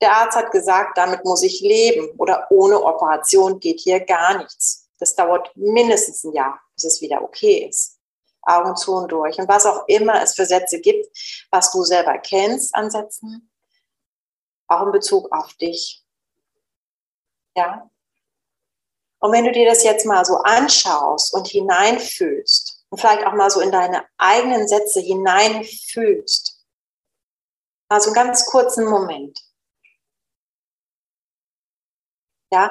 Der 0.00 0.12
Arzt 0.16 0.36
hat 0.36 0.50
gesagt, 0.50 0.96
damit 0.96 1.24
muss 1.26 1.42
ich 1.42 1.60
leben 1.60 2.08
oder 2.16 2.46
ohne 2.50 2.82
Operation 2.82 3.60
geht 3.60 3.80
hier 3.80 4.00
gar 4.00 4.38
nichts. 4.38 4.88
Das 4.98 5.14
dauert 5.14 5.54
mindestens 5.56 6.24
ein 6.24 6.32
Jahr, 6.32 6.58
bis 6.74 6.84
es 6.84 7.00
wieder 7.02 7.22
okay 7.22 7.68
ist. 7.68 7.93
Augen 8.46 8.76
zu 8.76 8.94
und 8.94 9.10
durch. 9.10 9.38
Und 9.38 9.48
was 9.48 9.66
auch 9.66 9.86
immer 9.88 10.22
es 10.22 10.34
für 10.34 10.46
Sätze 10.46 10.80
gibt, 10.80 11.06
was 11.50 11.72
du 11.72 11.82
selber 11.82 12.18
kennst 12.18 12.74
an 12.74 12.90
Sätzen, 12.90 13.50
auch 14.68 14.86
in 14.86 14.92
Bezug 14.92 15.30
auf 15.32 15.54
dich. 15.54 16.04
Ja? 17.56 17.90
Und 19.20 19.32
wenn 19.32 19.44
du 19.44 19.52
dir 19.52 19.66
das 19.66 19.84
jetzt 19.84 20.04
mal 20.04 20.24
so 20.24 20.36
anschaust 20.38 21.32
und 21.32 21.48
hineinfühlst 21.48 22.84
und 22.90 23.00
vielleicht 23.00 23.26
auch 23.26 23.32
mal 23.32 23.50
so 23.50 23.60
in 23.60 23.72
deine 23.72 24.04
eigenen 24.18 24.68
Sätze 24.68 25.00
hineinfühlst, 25.00 26.62
mal 27.88 28.00
so 28.00 28.10
einen 28.10 28.14
ganz 28.14 28.44
kurzen 28.46 28.84
Moment. 28.84 29.38
Ja, 32.52 32.70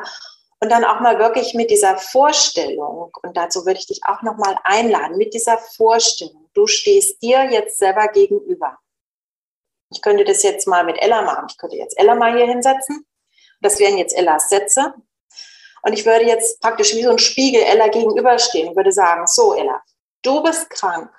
und 0.64 0.70
dann 0.70 0.86
auch 0.86 1.02
mal 1.02 1.20
wirklich 1.20 1.54
mit 1.56 1.70
dieser 1.70 1.98
Vorstellung, 1.98 3.12
und 3.22 3.36
dazu 3.36 3.66
würde 3.66 3.80
ich 3.80 3.88
dich 3.88 4.00
auch 4.06 4.22
nochmal 4.22 4.58
einladen, 4.64 5.18
mit 5.18 5.34
dieser 5.34 5.58
Vorstellung, 5.58 6.50
du 6.54 6.68
stehst 6.68 7.22
dir 7.22 7.52
jetzt 7.52 7.80
selber 7.80 8.08
gegenüber. 8.08 8.78
Ich 9.92 10.02
könnte 10.02 10.24
das 10.24 10.42
jetzt 10.42 10.66
mal 10.66 10.86
mit 10.86 10.98
Ella 11.02 11.22
machen. 11.22 11.48
Ich 11.50 11.58
könnte 11.58 11.76
jetzt 11.76 12.00
Ella 12.00 12.16
mal 12.16 12.34
hier 12.38 12.48
hinsetzen. 12.48 13.06
Das 13.60 13.78
wären 13.78 13.98
jetzt 13.98 14.16
Ellas 14.16 14.48
Sätze. 14.48 14.94
Und 15.82 15.92
ich 15.92 16.06
würde 16.06 16.24
jetzt 16.24 16.62
praktisch 16.62 16.96
wie 16.96 17.04
so 17.04 17.12
ein 17.12 17.20
Spiegel 17.20 17.62
Ella 17.62 17.90
gegenüberstehen 17.90 18.70
und 18.70 18.78
würde 18.78 18.94
sagen, 18.94 19.28
so 19.28 19.56
Ella, 19.56 19.84
du 20.22 20.42
bist 20.44 20.70
krank. 20.70 21.14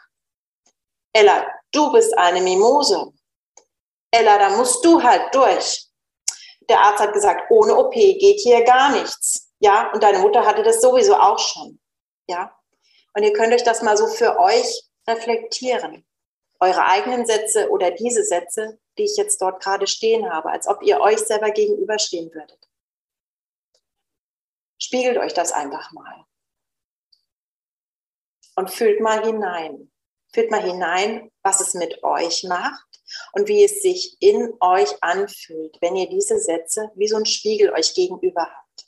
Ella, 1.13 1.47
du 1.71 1.93
bist 1.93 2.17
eine 2.17 2.41
Mimose. 2.41 3.13
Ella, 4.11 4.39
da 4.39 4.57
musst 4.57 4.83
du 4.83 5.03
halt 5.03 5.35
durch. 5.35 5.84
Der 6.69 6.81
Arzt 6.81 7.01
hat 7.01 7.13
gesagt, 7.13 7.51
ohne 7.51 7.77
OP 7.77 7.93
geht 7.93 8.41
hier 8.41 8.65
gar 8.65 8.93
nichts. 8.93 9.53
Ja, 9.59 9.93
und 9.93 10.03
deine 10.03 10.19
Mutter 10.19 10.45
hatte 10.45 10.63
das 10.63 10.81
sowieso 10.81 11.15
auch 11.15 11.39
schon. 11.39 11.81
Ja, 12.29 12.57
und 13.15 13.23
ihr 13.23 13.33
könnt 13.33 13.53
euch 13.53 13.63
das 13.63 13.83
mal 13.83 13.97
so 13.97 14.07
für 14.07 14.39
euch 14.39 14.83
reflektieren. 15.07 16.07
Eure 16.61 16.85
eigenen 16.87 17.27
Sätze 17.27 17.69
oder 17.71 17.91
diese 17.91 18.25
Sätze, 18.25 18.79
die 18.97 19.05
ich 19.05 19.17
jetzt 19.17 19.41
dort 19.43 19.63
gerade 19.63 19.87
stehen 19.87 20.31
habe, 20.31 20.51
als 20.51 20.67
ob 20.67 20.83
ihr 20.83 21.01
euch 21.01 21.19
selber 21.19 21.51
gegenüberstehen 21.51 22.33
würdet. 22.33 22.69
Spiegelt 24.81 25.19
euch 25.19 25.35
das 25.35 25.53
einfach 25.53 25.93
mal. 25.93 26.25
Und 28.57 28.71
fühlt 28.71 29.01
mal 29.01 29.25
hinein. 29.25 29.91
Fühlt 30.33 30.51
mal 30.51 30.63
hinein, 30.63 31.31
was 31.43 31.61
es 31.61 31.75
mit 31.75 32.03
euch 32.03 32.45
macht 32.45 32.94
und 33.33 33.49
wie 33.49 33.65
es 33.65 33.83
sich 33.83 34.17
in 34.21 34.53
euch 34.61 34.91
anfühlt, 35.03 35.77
wenn 35.81 35.97
ihr 35.97 36.09
diese 36.09 36.39
Sätze 36.39 36.91
wie 36.95 37.09
so 37.09 37.17
ein 37.17 37.27
Spiegel 37.27 37.71
euch 37.71 37.95
gegenüber 37.95 38.43
habt. 38.43 38.87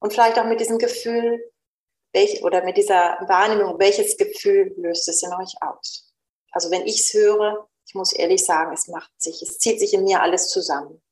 Und 0.00 0.12
vielleicht 0.12 0.38
auch 0.38 0.44
mit 0.44 0.60
diesem 0.60 0.78
Gefühl, 0.78 1.50
welch, 2.12 2.42
oder 2.44 2.64
mit 2.64 2.76
dieser 2.76 3.18
Wahrnehmung, 3.26 3.78
welches 3.78 4.16
Gefühl 4.16 4.74
löst 4.76 5.08
es 5.08 5.22
in 5.22 5.32
euch 5.32 5.54
aus? 5.60 6.12
Also 6.52 6.70
wenn 6.70 6.86
ich 6.86 7.00
es 7.00 7.14
höre, 7.14 7.68
ich 7.86 7.94
muss 7.94 8.12
ehrlich 8.12 8.44
sagen, 8.44 8.72
es 8.72 8.88
macht 8.88 9.10
sich, 9.20 9.42
es 9.42 9.58
zieht 9.58 9.80
sich 9.80 9.92
in 9.92 10.04
mir 10.04 10.22
alles 10.22 10.48
zusammen. 10.48 11.02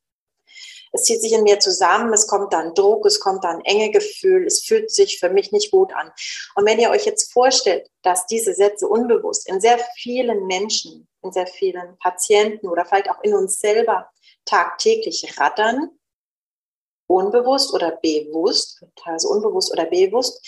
Es 0.92 1.04
zieht 1.04 1.22
sich 1.22 1.32
in 1.32 1.42
mir 1.42 1.58
zusammen, 1.58 2.12
es 2.12 2.26
kommt 2.26 2.52
dann 2.52 2.74
Druck, 2.74 3.06
es 3.06 3.18
kommt 3.18 3.44
dann 3.44 3.62
enge 3.62 3.90
Gefühl, 3.90 4.46
es 4.46 4.62
fühlt 4.62 4.90
sich 4.90 5.18
für 5.18 5.30
mich 5.30 5.50
nicht 5.50 5.70
gut 5.70 5.92
an. 5.94 6.12
Und 6.54 6.66
wenn 6.66 6.78
ihr 6.78 6.90
euch 6.90 7.06
jetzt 7.06 7.32
vorstellt, 7.32 7.90
dass 8.02 8.26
diese 8.26 8.54
Sätze 8.54 8.86
unbewusst 8.86 9.48
in 9.48 9.60
sehr 9.60 9.78
vielen 9.96 10.46
Menschen, 10.46 11.08
in 11.22 11.32
sehr 11.32 11.46
vielen 11.46 11.96
Patienten 11.98 12.68
oder 12.68 12.84
vielleicht 12.84 13.10
auch 13.10 13.22
in 13.22 13.34
uns 13.34 13.58
selber 13.58 14.10
tagtäglich 14.44 15.38
rattern, 15.40 15.90
unbewusst 17.06 17.72
oder 17.72 17.92
bewusst, 18.02 18.84
teilweise 18.96 19.28
unbewusst 19.28 19.72
oder 19.72 19.86
bewusst, 19.86 20.40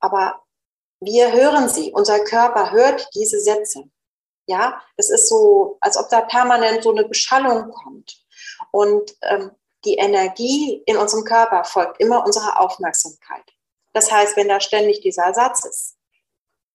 aber 0.00 0.42
wir 1.00 1.32
hören 1.32 1.68
sie, 1.68 1.92
unser 1.92 2.20
Körper 2.20 2.70
hört 2.70 3.08
diese 3.14 3.40
Sätze. 3.40 3.84
Ja, 4.46 4.82
es 4.96 5.10
ist 5.10 5.28
so, 5.28 5.78
als 5.80 5.96
ob 5.96 6.08
da 6.10 6.20
permanent 6.20 6.82
so 6.82 6.90
eine 6.90 7.04
Beschallung 7.04 7.70
kommt. 7.70 8.21
Und 8.72 9.16
ähm, 9.22 9.52
die 9.84 9.94
Energie 9.94 10.82
in 10.86 10.96
unserem 10.96 11.24
Körper 11.24 11.64
folgt 11.64 12.00
immer 12.00 12.24
unserer 12.24 12.60
Aufmerksamkeit. 12.60 13.44
Das 13.92 14.10
heißt, 14.10 14.36
wenn 14.36 14.48
da 14.48 14.60
ständig 14.60 15.00
dieser 15.00 15.32
Satz 15.34 15.64
ist, 15.64 15.96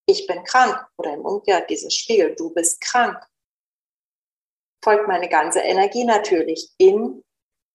ich 0.06 0.26
bin 0.26 0.42
krank 0.44 0.86
oder 0.96 1.12
im 1.12 1.20
Umkehrt 1.20 1.68
dieses 1.68 1.94
Spiegel, 1.94 2.34
du 2.34 2.50
bist 2.50 2.80
krank, 2.80 3.18
folgt 4.82 5.08
meine 5.08 5.28
ganze 5.28 5.60
Energie 5.60 6.04
natürlich 6.04 6.70
in 6.78 7.22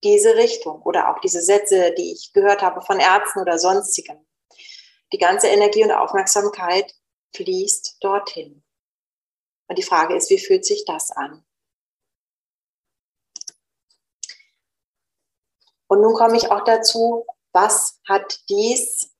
diese 0.03 0.35
Richtung 0.35 0.81
oder 0.81 1.09
auch 1.09 1.19
diese 1.21 1.41
Sätze, 1.41 1.93
die 1.93 2.13
ich 2.13 2.33
gehört 2.33 2.61
habe 2.61 2.81
von 2.81 2.99
Ärzten 2.99 3.39
oder 3.39 3.57
sonstigen. 3.57 4.25
Die 5.11 5.17
ganze 5.17 5.47
Energie 5.47 5.83
und 5.83 5.91
Aufmerksamkeit 5.91 6.93
fließt 7.35 7.97
dorthin. 8.01 8.63
Und 9.67 9.77
die 9.77 9.83
Frage 9.83 10.15
ist, 10.15 10.29
wie 10.29 10.39
fühlt 10.39 10.65
sich 10.65 10.85
das 10.85 11.11
an? 11.11 11.45
Und 15.93 16.01
nun 16.01 16.15
komme 16.15 16.37
ich 16.37 16.49
auch 16.49 16.63
dazu, 16.63 17.23
was 17.51 17.99
hat 18.09 18.39
dies 18.49 19.11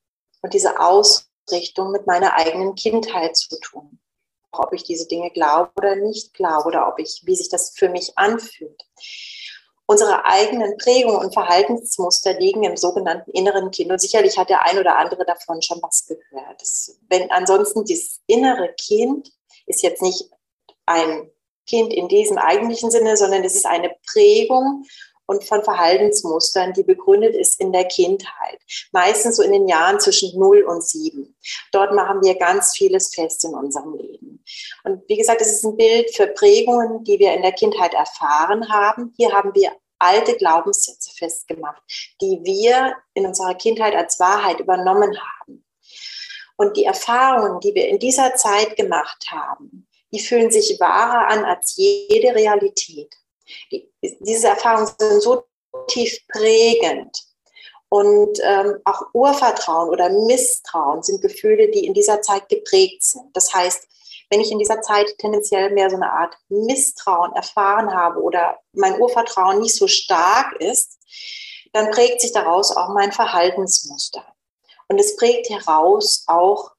und 0.42 0.56
diese 0.56 0.80
Ausrichtung 0.80 1.92
mit 1.92 2.08
meiner 2.08 2.34
eigenen 2.34 2.74
Kindheit 2.74 3.38
zu 3.38 3.60
tun? 3.60 4.00
Ob 4.52 4.74
ich 4.74 4.84
diese 4.84 5.08
Dinge 5.08 5.30
glaube 5.30 5.70
oder 5.78 5.96
nicht 5.96 6.34
glaube 6.34 6.66
oder 6.66 6.88
ob 6.88 6.98
ich, 6.98 7.22
wie 7.26 7.36
sich 7.36 7.50
das 7.50 7.76
für 7.78 7.90
mich 7.90 8.18
anfühlt. 8.18 8.82
Unsere 9.86 10.26
eigenen 10.26 10.76
Prägungen 10.78 11.20
und 11.20 11.36
Verhaltensmuster 11.36 12.40
liegen 12.40 12.64
im 12.64 12.76
sogenannten 12.76 13.30
inneren 13.30 13.70
Kind. 13.70 13.92
Und 13.92 14.02
sicherlich 14.02 14.36
hat 14.40 14.50
der 14.50 14.66
ein 14.66 14.80
oder 14.80 14.98
andere 14.98 15.26
davon 15.26 15.62
schon 15.62 15.80
was 15.84 16.08
gehört. 16.08 16.60
Das, 16.60 16.98
wenn 17.08 17.30
ansonsten 17.30 17.86
dieses 17.86 18.20
innere 18.26 18.74
Kind 18.80 19.32
ist 19.68 19.84
jetzt 19.84 20.02
nicht 20.02 20.28
ein 20.88 21.30
Kind 21.68 21.94
in 21.94 22.08
diesem 22.08 22.40
eigentlichen 22.40 22.90
Sinne, 22.90 23.16
sondern 23.16 23.44
es 23.44 23.54
ist 23.56 23.68
eine 23.68 23.96
Prägung 24.12 24.86
und 25.34 25.44
von 25.44 25.64
Verhaltensmustern, 25.64 26.74
die 26.74 26.84
begründet 26.84 27.36
ist 27.36 27.60
in 27.60 27.72
der 27.72 27.86
Kindheit. 27.86 28.60
Meistens 28.92 29.38
so 29.38 29.44
in 29.44 29.52
den 29.52 29.68
Jahren 29.68 30.00
zwischen 30.00 30.38
0 30.40 30.64
und 30.64 30.84
7. 30.84 31.36
Dort 31.72 31.94
machen 31.94 32.24
wir 32.24 32.36
ganz 32.36 32.76
vieles 32.78 33.14
fest 33.14 33.44
in 33.46 33.54
unserem 33.54 33.96
Leben. 33.96 34.44
Und 34.84 35.02
wie 35.08 35.18
gesagt, 35.18 35.42
es 35.42 35.52
ist 35.52 35.64
ein 35.64 35.76
Bild 35.76 36.16
für 36.16 36.28
Prägungen, 36.28 37.04
die 37.04 37.18
wir 37.20 37.34
in 37.34 37.42
der 37.42 37.54
Kindheit 37.54 37.94
erfahren 37.94 38.72
haben. 38.72 39.14
Hier 39.18 39.32
haben 39.32 39.54
wir 39.56 39.72
alte 40.00 40.36
Glaubenssätze 40.36 41.12
festgemacht, 41.18 41.82
die 42.22 42.42
wir 42.44 42.96
in 43.14 43.26
unserer 43.26 43.56
Kindheit 43.56 43.96
als 43.96 44.20
Wahrheit 44.20 44.60
übernommen 44.60 45.18
haben. 45.18 45.66
Und 46.58 46.78
die 46.78 46.86
Erfahrungen, 46.86 47.60
die 47.62 47.74
wir 47.74 47.88
in 47.88 48.00
dieser 48.00 48.36
Zeit 48.36 48.76
gemacht 48.76 49.26
haben, 49.32 49.88
die 50.12 50.20
fühlen 50.20 50.52
sich 50.52 50.80
wahrer 50.80 51.28
an 51.28 51.44
als 51.44 51.76
jede 51.76 52.36
Realität. 52.36 53.16
Die, 53.72 53.92
diese 54.02 54.48
Erfahrungen 54.48 54.90
sind 54.98 55.22
so 55.22 55.44
tief 55.88 56.18
prägend. 56.28 57.18
Und 57.90 58.40
ähm, 58.42 58.80
auch 58.86 59.04
Urvertrauen 59.14 59.90
oder 59.90 60.10
Misstrauen 60.10 61.04
sind 61.04 61.22
Gefühle, 61.22 61.70
die 61.70 61.86
in 61.86 61.94
dieser 61.94 62.22
Zeit 62.22 62.50
geprägt 62.50 63.04
sind. 63.04 63.30
Das 63.34 63.54
heißt, 63.54 63.88
wenn 64.32 64.42
ich 64.42 64.52
in 64.52 64.58
dieser 64.58 64.82
Zeit 64.82 65.16
tendenziell 65.20 65.70
mehr 65.70 65.92
so 65.92 65.96
eine 65.96 66.12
Art 66.12 66.36
Misstrauen 66.50 67.34
erfahren 67.34 67.94
habe 67.94 68.20
oder 68.20 68.58
mein 68.72 69.00
Urvertrauen 69.00 69.60
nicht 69.60 69.76
so 69.76 69.88
stark 69.88 70.60
ist, 70.60 70.98
dann 71.72 71.92
prägt 71.92 72.22
sich 72.22 72.32
daraus 72.32 72.76
auch 72.76 72.90
mein 72.90 73.12
Verhaltensmuster. 73.12 74.26
Und 74.88 75.00
es 75.00 75.16
prägt 75.16 75.50
heraus 75.50 76.24
auch 76.26 76.72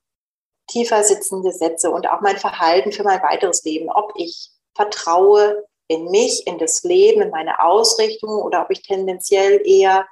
tiefer 0.67 1.05
sitzende 1.05 1.53
Sätze 1.53 1.91
und 1.91 2.09
auch 2.09 2.23
mein 2.23 2.39
Verhalten 2.39 2.91
für 2.91 3.05
mein 3.05 3.23
weiteres 3.23 3.63
Leben, 3.63 3.89
ob 3.89 4.13
ich 4.17 4.51
vertraue 4.75 5.65
in 5.89 6.11
mich, 6.11 6.47
in 6.47 6.59
das 6.59 6.83
Leben, 6.83 7.23
in 7.23 7.31
meine 7.31 7.61
Ausrichtung 7.61 8.31
oder 8.43 8.63
ob 8.63 8.71
ich 8.71 8.83
tendenziell 8.83 9.61
eher 9.67 10.07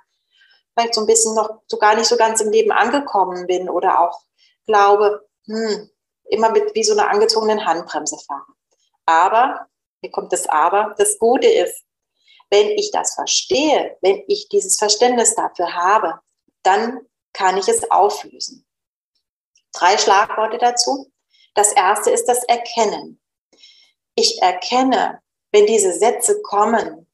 vielleicht 0.75 0.95
so 0.95 1.03
ein 1.03 1.07
bisschen 1.07 1.35
noch 1.35 1.63
so 1.67 1.79
gar 1.79 1.95
nicht 1.95 2.07
so 2.07 2.17
ganz 2.17 2.41
im 2.41 2.51
Leben 2.51 2.73
angekommen 2.73 3.47
bin 3.47 3.69
oder 3.69 4.01
auch 4.01 4.21
glaube, 4.67 5.29
hm, 5.47 5.91
immer 6.25 6.51
mit 6.51 6.75
wie 6.75 6.85
so 6.85 6.93
einer 6.93 7.11
angezogenen 7.11 7.65
Handbremse 7.65 8.17
fahren. 8.27 8.55
Aber, 9.07 9.67
hier 10.01 10.11
kommt 10.11 10.33
das 10.33 10.49
Aber, 10.49 10.95
das 10.99 11.19
Gute 11.19 11.49
ist, 11.49 11.85
wenn 12.51 12.69
ich 12.71 12.91
das 12.91 13.15
verstehe, 13.15 13.97
wenn 14.03 14.23
ich 14.29 14.49
dieses 14.49 14.77
Verständnis 14.77 15.35
dafür 15.35 15.75
habe, 15.75 16.21
dann 16.63 17.01
kann 17.33 17.57
ich 17.57 17.67
es 17.69 17.91
auflösen. 17.91 18.67
Drei 19.73 19.97
Schlagworte 19.97 20.59
dazu. 20.59 21.11
Das 21.55 21.73
erste 21.73 22.11
ist 22.11 22.27
das 22.27 22.45
Erkennen. 22.45 23.21
Ich 24.15 24.41
erkenne, 24.43 25.21
wenn 25.53 25.67
diese 25.67 25.93
Sätze 25.93 26.43
kommen, 26.43 27.07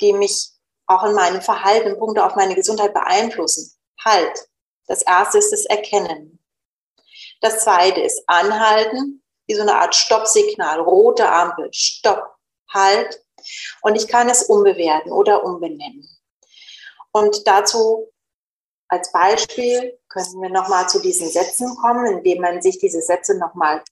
die 0.00 0.12
mich 0.12 0.50
auch 0.86 1.04
in 1.04 1.14
meinem 1.14 1.40
Verhalten 1.40 1.98
Punkte 1.98 2.24
auf 2.24 2.34
meine 2.34 2.54
Gesundheit 2.54 2.92
beeinflussen, 2.92 3.72
halt. 4.02 4.48
Das 4.86 5.02
erste 5.02 5.38
ist 5.38 5.52
das 5.52 5.64
Erkennen. 5.64 6.42
Das 7.40 7.64
zweite 7.64 8.00
ist 8.00 8.22
Anhalten, 8.26 9.22
wie 9.46 9.54
so 9.54 9.62
eine 9.62 9.76
Art 9.76 9.94
Stoppsignal, 9.94 10.80
rote 10.80 11.28
Ampel, 11.28 11.68
Stopp, 11.72 12.34
Halt. 12.72 13.22
Und 13.82 13.94
ich 13.94 14.08
kann 14.08 14.28
es 14.28 14.44
umbewerten 14.44 15.12
oder 15.12 15.44
umbenennen. 15.44 16.08
Und 17.12 17.46
dazu 17.46 18.10
als 18.88 19.12
Beispiel 19.12 19.98
können 20.08 20.42
wir 20.42 20.50
nochmal 20.50 20.88
zu 20.88 21.00
diesen 21.00 21.28
Sätzen 21.28 21.76
kommen, 21.76 22.06
indem 22.06 22.42
man 22.42 22.62
sich 22.62 22.78
diese 22.78 23.00
Sätze 23.00 23.38
nochmal 23.38 23.82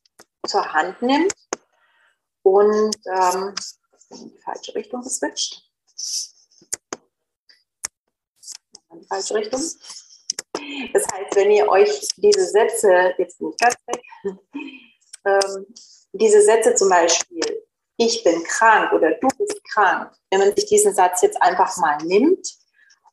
zur 0.46 0.72
Hand 0.72 1.00
nimmt 1.02 1.32
und 2.42 2.96
ähm, 3.06 3.54
in 4.10 4.30
die 4.30 4.38
falsche 4.38 4.74
Richtung 4.74 5.02
geswitcht. 5.02 5.62
In 8.90 9.00
die 9.00 9.06
falsche 9.06 9.34
Richtung. 9.34 9.60
Das 10.92 11.06
heißt, 11.12 11.34
wenn 11.34 11.50
ihr 11.50 11.68
euch 11.68 12.08
diese 12.16 12.46
Sätze, 12.46 13.14
jetzt 13.18 13.40
nicht 13.40 13.58
ganz 13.58 13.74
weg, 13.86 14.02
ähm, 15.24 15.66
diese 16.12 16.42
Sätze 16.42 16.74
zum 16.74 16.88
Beispiel, 16.90 17.64
ich 17.96 18.22
bin 18.24 18.42
krank 18.44 18.92
oder 18.92 19.12
du 19.12 19.28
bist 19.38 19.62
krank, 19.72 20.12
wenn 20.30 20.40
man 20.40 20.54
sich 20.54 20.66
diesen 20.66 20.94
Satz 20.94 21.22
jetzt 21.22 21.40
einfach 21.40 21.76
mal 21.78 21.96
nimmt 21.98 22.61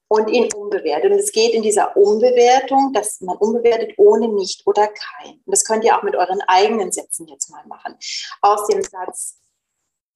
und 0.10 0.30
ihn 0.30 0.52
umbewertet. 0.54 1.12
Und 1.12 1.20
es 1.20 1.32
geht 1.32 1.54
in 1.54 1.62
dieser 1.62 1.96
Umbewertung, 1.96 2.92
dass 2.94 3.22
man 3.22 3.38
umbewertet 3.38 3.94
ohne 3.98 4.28
nicht 4.28 4.68
oder 4.68 4.88
kein. 4.88 5.36
Und 5.46 5.52
das 5.52 5.64
könnt 5.64 5.86
ihr 5.86 5.98
auch 5.98 6.04
mit 6.04 6.16
euren 6.16 6.42
eigenen 6.48 6.92
Sätzen 6.92 7.28
jetzt 7.28 7.50
mal 7.50 7.66
machen. 7.68 7.96
Aus 8.42 8.68
dem 8.68 8.84
Satz, 8.84 9.38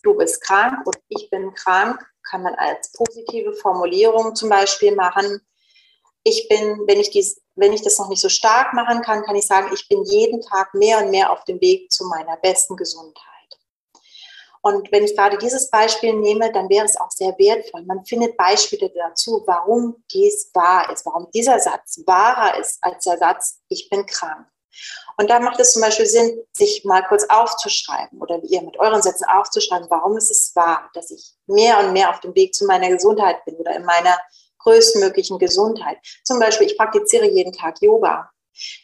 du 0.01 0.15
bist 0.15 0.41
krank 0.41 0.85
und 0.85 0.97
ich 1.07 1.29
bin 1.29 1.53
krank, 1.53 2.03
kann 2.29 2.41
man 2.41 2.55
als 2.55 2.91
positive 2.93 3.53
Formulierung 3.53 4.35
zum 4.35 4.49
Beispiel 4.49 4.95
machen, 4.95 5.41
ich 6.23 6.47
bin, 6.47 6.79
wenn 6.87 6.99
ich 6.99 7.09
dies, 7.09 7.41
wenn 7.55 7.73
ich 7.73 7.81
das 7.81 7.99
noch 7.99 8.09
nicht 8.09 8.21
so 8.21 8.29
stark 8.29 8.73
machen 8.73 9.01
kann, 9.01 9.23
kann 9.23 9.35
ich 9.35 9.45
sagen, 9.45 9.71
ich 9.73 9.87
bin 9.89 10.03
jeden 10.05 10.41
Tag 10.41 10.73
mehr 10.73 10.99
und 10.99 11.11
mehr 11.11 11.31
auf 11.31 11.43
dem 11.43 11.59
Weg 11.61 11.91
zu 11.91 12.05
meiner 12.05 12.37
besten 12.37 12.77
Gesundheit. 12.77 13.32
Und 14.65 14.89
wenn 14.93 15.03
ich 15.03 15.13
gerade 15.15 15.37
dieses 15.37 15.69
Beispiel 15.69 16.13
nehme, 16.13 16.49
dann 16.53 16.69
wäre 16.69 16.85
es 16.85 16.95
auch 16.95 17.11
sehr 17.11 17.37
wertvoll. 17.37 17.83
Man 17.83 18.05
findet 18.05 18.37
Beispiele 18.37 18.89
dazu, 18.95 19.43
warum 19.45 20.01
dies 20.09 20.49
wahr 20.53 20.89
ist, 20.91 21.05
warum 21.05 21.29
dieser 21.31 21.59
Satz 21.59 22.01
wahrer 22.05 22.57
ist 22.57 22.77
als 22.81 23.03
der 23.03 23.17
Satz, 23.17 23.59
ich 23.67 23.89
bin 23.89 24.05
krank. 24.05 24.47
Und 25.17 25.29
da 25.29 25.41
macht 25.41 25.59
es 25.59 25.73
zum 25.73 25.81
Beispiel 25.81 26.05
Sinn, 26.05 26.39
sich 26.53 26.85
mal 26.85 27.03
kurz 27.03 27.25
aufzuschreiben 27.27 28.21
oder 28.21 28.41
wie 28.41 28.53
ihr 28.53 28.61
mit 28.61 28.79
euren 28.79 29.01
Sätzen 29.01 29.25
aufzuschreiben, 29.25 29.89
warum 29.89 30.15
ist 30.15 30.31
es 30.31 30.55
wahr, 30.55 30.89
dass 30.93 31.11
ich 31.11 31.33
mehr 31.45 31.79
und 31.79 31.91
mehr 31.91 32.09
auf 32.09 32.21
dem 32.21 32.33
Weg 32.33 32.55
zu 32.55 32.65
meiner 32.65 32.89
Gesundheit 32.89 33.43
bin 33.43 33.55
oder 33.55 33.75
in 33.75 33.83
meiner 33.83 34.17
größtmöglichen 34.59 35.39
Gesundheit. 35.39 35.97
Zum 36.23 36.39
Beispiel, 36.39 36.67
ich 36.67 36.77
praktiziere 36.77 37.27
jeden 37.27 37.51
Tag 37.51 37.81
Yoga. 37.81 38.29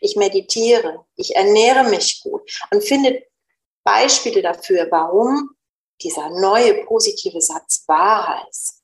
Ich 0.01 0.17
meditiere, 0.17 1.05
ich 1.15 1.37
ernähre 1.37 1.85
mich 1.85 2.19
gut 2.21 2.41
und 2.71 2.83
finde 2.83 3.23
Beispiele 3.85 4.41
dafür, 4.41 4.87
warum 4.91 5.55
dieser 6.01 6.29
neue 6.29 6.85
positive 6.85 7.41
Satz 7.41 7.83
wahr 7.87 8.45
ist. 8.49 8.81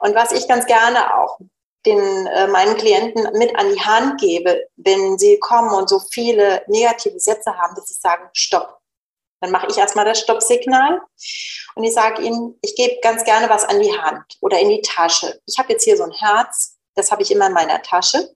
Und 0.00 0.14
was 0.14 0.32
ich 0.32 0.48
ganz 0.48 0.66
gerne 0.66 1.14
auch 1.18 1.38
den 1.86 2.26
äh, 2.26 2.46
meinen 2.46 2.76
Klienten 2.76 3.28
mit 3.36 3.54
an 3.56 3.72
die 3.72 3.80
Hand 3.80 4.20
gebe, 4.20 4.68
wenn 4.76 5.18
sie 5.18 5.38
kommen 5.38 5.72
und 5.74 5.88
so 5.88 6.00
viele 6.12 6.62
negative 6.66 7.20
Sätze 7.20 7.56
haben, 7.56 7.74
dass 7.74 7.88
sie 7.88 7.94
sagen, 7.94 8.28
stopp. 8.32 8.80
Dann 9.40 9.50
mache 9.50 9.66
ich 9.68 9.76
erstmal 9.76 10.06
das 10.06 10.20
Stoppsignal 10.20 11.02
und 11.74 11.84
ich 11.84 11.92
sage 11.92 12.22
ihnen, 12.22 12.58
ich 12.62 12.74
gebe 12.76 13.00
ganz 13.02 13.24
gerne 13.24 13.50
was 13.50 13.64
an 13.64 13.80
die 13.80 13.92
Hand 13.92 14.24
oder 14.40 14.58
in 14.58 14.70
die 14.70 14.80
Tasche. 14.80 15.40
Ich 15.46 15.58
habe 15.58 15.72
jetzt 15.72 15.84
hier 15.84 15.98
so 15.98 16.04
ein 16.04 16.12
Herz, 16.12 16.78
das 16.94 17.10
habe 17.10 17.22
ich 17.22 17.30
immer 17.30 17.48
in 17.48 17.52
meiner 17.52 17.82
Tasche. 17.82 18.34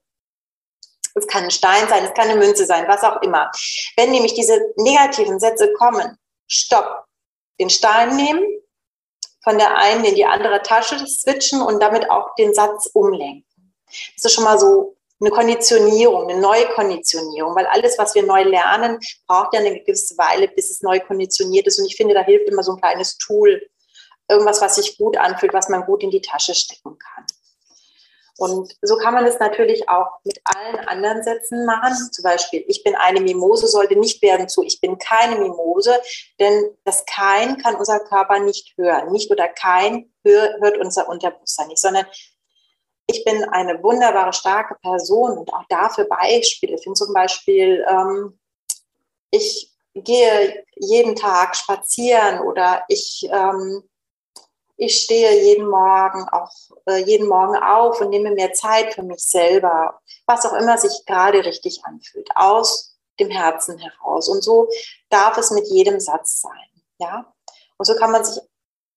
Es 1.14 1.26
kann 1.26 1.44
ein 1.44 1.50
Stein 1.50 1.88
sein, 1.88 2.04
es 2.04 2.12
kann 2.12 2.28
eine 2.28 2.38
Münze 2.38 2.66
sein, 2.66 2.86
was 2.88 3.02
auch 3.02 3.22
immer. 3.22 3.50
Wenn 3.96 4.10
nämlich 4.10 4.34
diese 4.34 4.60
negativen 4.76 5.40
Sätze 5.40 5.72
kommen, 5.72 6.18
stopp, 6.46 7.07
den 7.60 7.70
Stein 7.70 8.16
nehmen, 8.16 8.44
von 9.42 9.58
der 9.58 9.76
einen 9.76 10.04
in 10.04 10.14
die 10.14 10.26
andere 10.26 10.62
Tasche 10.62 10.98
switchen 11.06 11.60
und 11.60 11.80
damit 11.80 12.10
auch 12.10 12.34
den 12.34 12.54
Satz 12.54 12.90
umlenken. 12.92 13.44
Das 14.16 14.26
ist 14.26 14.32
schon 14.32 14.44
mal 14.44 14.58
so 14.58 14.96
eine 15.20 15.30
Konditionierung, 15.30 16.28
eine 16.28 16.40
neue 16.40 16.66
Konditionierung, 16.74 17.54
weil 17.56 17.66
alles, 17.66 17.98
was 17.98 18.14
wir 18.14 18.24
neu 18.24 18.44
lernen, 18.44 18.98
braucht 19.26 19.54
ja 19.54 19.60
eine 19.60 19.80
gewisse 19.80 20.16
Weile, 20.16 20.48
bis 20.48 20.70
es 20.70 20.82
neu 20.82 21.00
konditioniert 21.00 21.66
ist. 21.66 21.78
Und 21.78 21.86
ich 21.86 21.96
finde, 21.96 22.14
da 22.14 22.22
hilft 22.22 22.48
immer 22.48 22.62
so 22.62 22.72
ein 22.72 22.80
kleines 22.80 23.18
Tool, 23.18 23.60
irgendwas, 24.28 24.60
was 24.60 24.76
sich 24.76 24.96
gut 24.98 25.16
anfühlt, 25.16 25.54
was 25.54 25.68
man 25.68 25.84
gut 25.86 26.02
in 26.02 26.10
die 26.10 26.20
Tasche 26.20 26.54
stecken 26.54 26.98
kann. 26.98 27.24
Und 28.38 28.72
so 28.82 28.96
kann 28.96 29.14
man 29.14 29.26
es 29.26 29.40
natürlich 29.40 29.88
auch 29.88 30.06
mit 30.22 30.40
allen 30.44 30.78
anderen 30.86 31.24
Sätzen 31.24 31.66
machen. 31.66 31.92
Zum 32.12 32.22
Beispiel, 32.22 32.64
ich 32.68 32.84
bin 32.84 32.94
eine 32.94 33.20
Mimose, 33.20 33.66
sollte 33.66 33.96
nicht 33.96 34.22
werden 34.22 34.48
zu, 34.48 34.62
ich 34.62 34.80
bin 34.80 34.96
keine 34.96 35.36
Mimose, 35.36 36.00
denn 36.38 36.70
das 36.84 37.04
Kein 37.04 37.58
kann 37.58 37.74
unser 37.74 37.98
Körper 37.98 38.38
nicht 38.38 38.74
hören. 38.76 39.10
Nicht 39.10 39.28
oder 39.32 39.48
kein 39.48 40.12
hört 40.24 40.78
unser 40.78 41.08
Unterbewusstsein 41.08 41.66
nicht, 41.68 41.80
sondern 41.80 42.06
ich 43.08 43.24
bin 43.24 43.42
eine 43.44 43.82
wunderbare, 43.82 44.32
starke 44.32 44.76
Person 44.82 45.38
und 45.38 45.52
auch 45.52 45.64
dafür 45.68 46.04
Beispiele. 46.04 46.74
Ich 46.76 46.82
finde 46.82 46.98
zum 46.98 47.12
Beispiel, 47.12 47.84
ähm, 47.88 48.38
ich 49.32 49.72
gehe 49.94 50.64
jeden 50.76 51.16
Tag 51.16 51.56
spazieren 51.56 52.40
oder 52.40 52.84
ich 52.88 53.28
ähm, 53.32 53.82
ich 54.78 55.02
stehe 55.02 55.42
jeden 55.42 55.68
Morgen 55.68 56.26
auch 56.28 56.52
äh, 56.86 57.04
jeden 57.04 57.28
Morgen 57.28 57.56
auf 57.56 58.00
und 58.00 58.10
nehme 58.10 58.30
mehr 58.30 58.52
Zeit 58.52 58.94
für 58.94 59.02
mich 59.02 59.22
selber, 59.22 60.00
was 60.24 60.46
auch 60.46 60.54
immer 60.54 60.78
sich 60.78 61.04
gerade 61.04 61.44
richtig 61.44 61.84
anfühlt, 61.84 62.28
aus 62.36 62.96
dem 63.18 63.28
Herzen 63.28 63.76
heraus. 63.78 64.28
Und 64.28 64.42
so 64.42 64.68
darf 65.10 65.36
es 65.36 65.50
mit 65.50 65.66
jedem 65.66 65.98
Satz 65.98 66.40
sein, 66.40 66.82
ja. 66.98 67.32
Und 67.76 67.86
so 67.86 67.96
kann 67.96 68.12
man 68.12 68.24
sich 68.24 68.40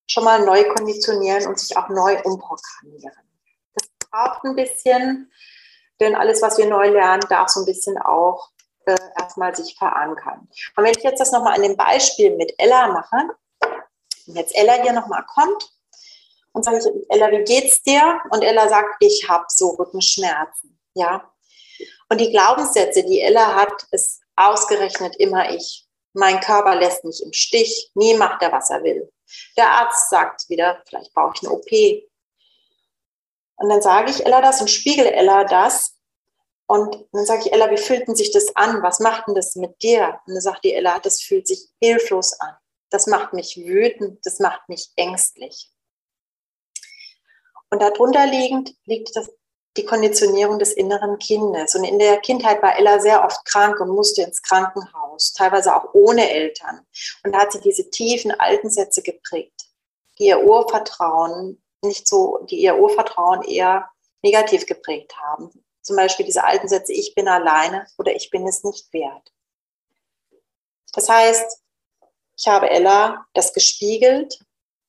schon 0.07 0.23
mal 0.23 0.45
neu 0.45 0.63
konditionieren 0.65 1.47
und 1.47 1.59
sich 1.59 1.75
auch 1.75 1.89
neu 1.89 2.21
umprogrammieren. 2.23 3.13
Das 3.73 3.87
braucht 4.09 4.43
ein 4.43 4.55
bisschen, 4.55 5.31
denn 5.99 6.15
alles, 6.15 6.43
was 6.43 6.59
wir 6.59 6.67
neu 6.67 6.89
lernen, 6.89 7.23
darf 7.27 7.49
so 7.49 7.61
ein 7.61 7.65
bisschen 7.65 7.97
auch 7.97 8.51
äh, 8.85 8.97
erstmal 9.19 9.55
sich 9.55 9.75
verankern. 9.77 10.47
Und 10.75 10.83
wenn 10.83 10.91
ich 10.91 11.03
jetzt 11.03 11.19
das 11.19 11.31
nochmal 11.31 11.55
an 11.55 11.63
dem 11.63 11.77
Beispiel 11.77 12.35
mit 12.37 12.53
Ella 12.59 12.87
mache, 12.89 13.35
wenn 14.31 14.41
jetzt 14.41 14.55
Ella 14.55 14.81
hier 14.81 14.93
nochmal 14.93 15.25
kommt 15.25 15.71
und 16.53 16.63
sage 16.63 16.79
ich, 16.79 16.85
Ella, 17.09 17.31
wie 17.31 17.43
geht's 17.43 17.81
dir? 17.83 18.19
Und 18.31 18.43
Ella 18.43 18.67
sagt, 18.69 18.95
ich 18.99 19.27
habe 19.27 19.45
so 19.49 19.69
Rückenschmerzen. 19.71 20.79
Ja. 20.93 21.31
Und 22.09 22.19
die 22.19 22.31
Glaubenssätze, 22.31 23.03
die 23.03 23.21
Ella 23.21 23.55
hat, 23.55 23.85
ist 23.91 24.21
ausgerechnet 24.35 25.15
immer 25.17 25.51
ich. 25.51 25.87
Mein 26.13 26.39
Körper 26.41 26.75
lässt 26.75 27.05
mich 27.05 27.23
im 27.23 27.31
Stich, 27.31 27.91
nie 27.93 28.15
macht 28.15 28.41
er, 28.41 28.51
was 28.51 28.69
er 28.69 28.83
will. 28.83 29.11
Der 29.55 29.71
Arzt 29.71 30.09
sagt 30.09 30.49
wieder, 30.49 30.81
vielleicht 30.87 31.13
brauche 31.13 31.33
ich 31.35 31.43
eine 31.43 31.51
OP. 31.51 31.71
Und 33.55 33.69
dann 33.69 33.81
sage 33.81 34.11
ich 34.11 34.25
Ella 34.25 34.41
das 34.41 34.59
und 34.59 34.69
spiegel 34.69 35.05
Ella 35.05 35.45
das. 35.45 35.95
Und 36.67 37.05
dann 37.11 37.25
sage 37.25 37.43
ich, 37.45 37.53
Ella, 37.53 37.69
wie 37.69 37.77
fühlt 37.77 38.07
denn 38.07 38.15
sich 38.15 38.31
das 38.31 38.55
an? 38.55 38.81
Was 38.81 38.99
macht 38.99 39.27
denn 39.27 39.35
das 39.35 39.55
mit 39.55 39.81
dir? 39.81 40.19
Und 40.25 40.33
dann 40.33 40.41
sagt 40.41 40.63
die 40.63 40.73
Ella, 40.73 40.99
das 40.99 41.21
fühlt 41.21 41.47
sich 41.47 41.69
hilflos 41.81 42.33
an. 42.39 42.55
Das 42.91 43.07
macht 43.07 43.33
mich 43.33 43.57
wütend, 43.57 44.23
das 44.25 44.39
macht 44.39 44.69
mich 44.69 44.91
ängstlich. 44.95 45.71
Und 47.71 47.81
darunter 47.81 48.27
liegend 48.27 48.75
liegt 48.85 49.15
das, 49.15 49.31
die 49.77 49.85
Konditionierung 49.85 50.59
des 50.59 50.73
inneren 50.73 51.17
Kindes. 51.17 51.73
Und 51.73 51.85
in 51.85 51.97
der 51.97 52.17
Kindheit 52.17 52.61
war 52.61 52.77
Ella 52.77 52.99
sehr 52.99 53.23
oft 53.23 53.43
krank 53.45 53.79
und 53.79 53.89
musste 53.89 54.21
ins 54.21 54.41
Krankenhaus, 54.43 55.33
teilweise 55.33 55.73
auch 55.73 55.93
ohne 55.93 56.29
Eltern. 56.29 56.85
Und 57.23 57.33
da 57.33 57.39
hat 57.39 57.53
sie 57.53 57.61
diese 57.61 57.89
tiefen 57.89 58.31
alten 58.31 58.69
Sätze 58.69 59.01
geprägt, 59.01 59.69
die 60.19 60.25
ihr 60.25 60.43
Urvertrauen 60.43 61.63
nicht 61.81 62.07
so, 62.07 62.39
die 62.49 62.61
ihr 62.61 62.77
Urvertrauen 62.77 63.41
eher 63.43 63.89
negativ 64.21 64.65
geprägt 64.65 65.15
haben. 65.17 65.49
Zum 65.81 65.95
Beispiel 65.95 66.25
diese 66.25 66.43
alten 66.43 66.67
Sätze, 66.67 66.91
ich 66.93 67.15
bin 67.15 67.27
alleine 67.27 67.87
oder 67.97 68.13
ich 68.13 68.29
bin 68.29 68.45
es 68.47 68.63
nicht 68.63 68.91
wert. 68.93 69.31
Das 70.93 71.09
heißt, 71.09 71.61
ich 72.41 72.47
habe 72.47 72.71
Ella 72.71 73.25
das 73.33 73.53
gespiegelt 73.53 74.39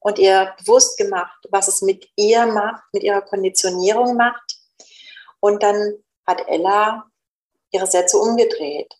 und 0.00 0.18
ihr 0.18 0.54
bewusst 0.58 0.96
gemacht, 0.96 1.36
was 1.50 1.68
es 1.68 1.82
mit 1.82 2.08
ihr 2.16 2.46
macht, 2.46 2.82
mit 2.92 3.02
ihrer 3.02 3.20
Konditionierung 3.20 4.16
macht. 4.16 4.58
Und 5.38 5.62
dann 5.62 6.02
hat 6.26 6.48
Ella 6.48 7.06
ihre 7.70 7.86
Sätze 7.86 8.16
umgedreht. 8.16 8.94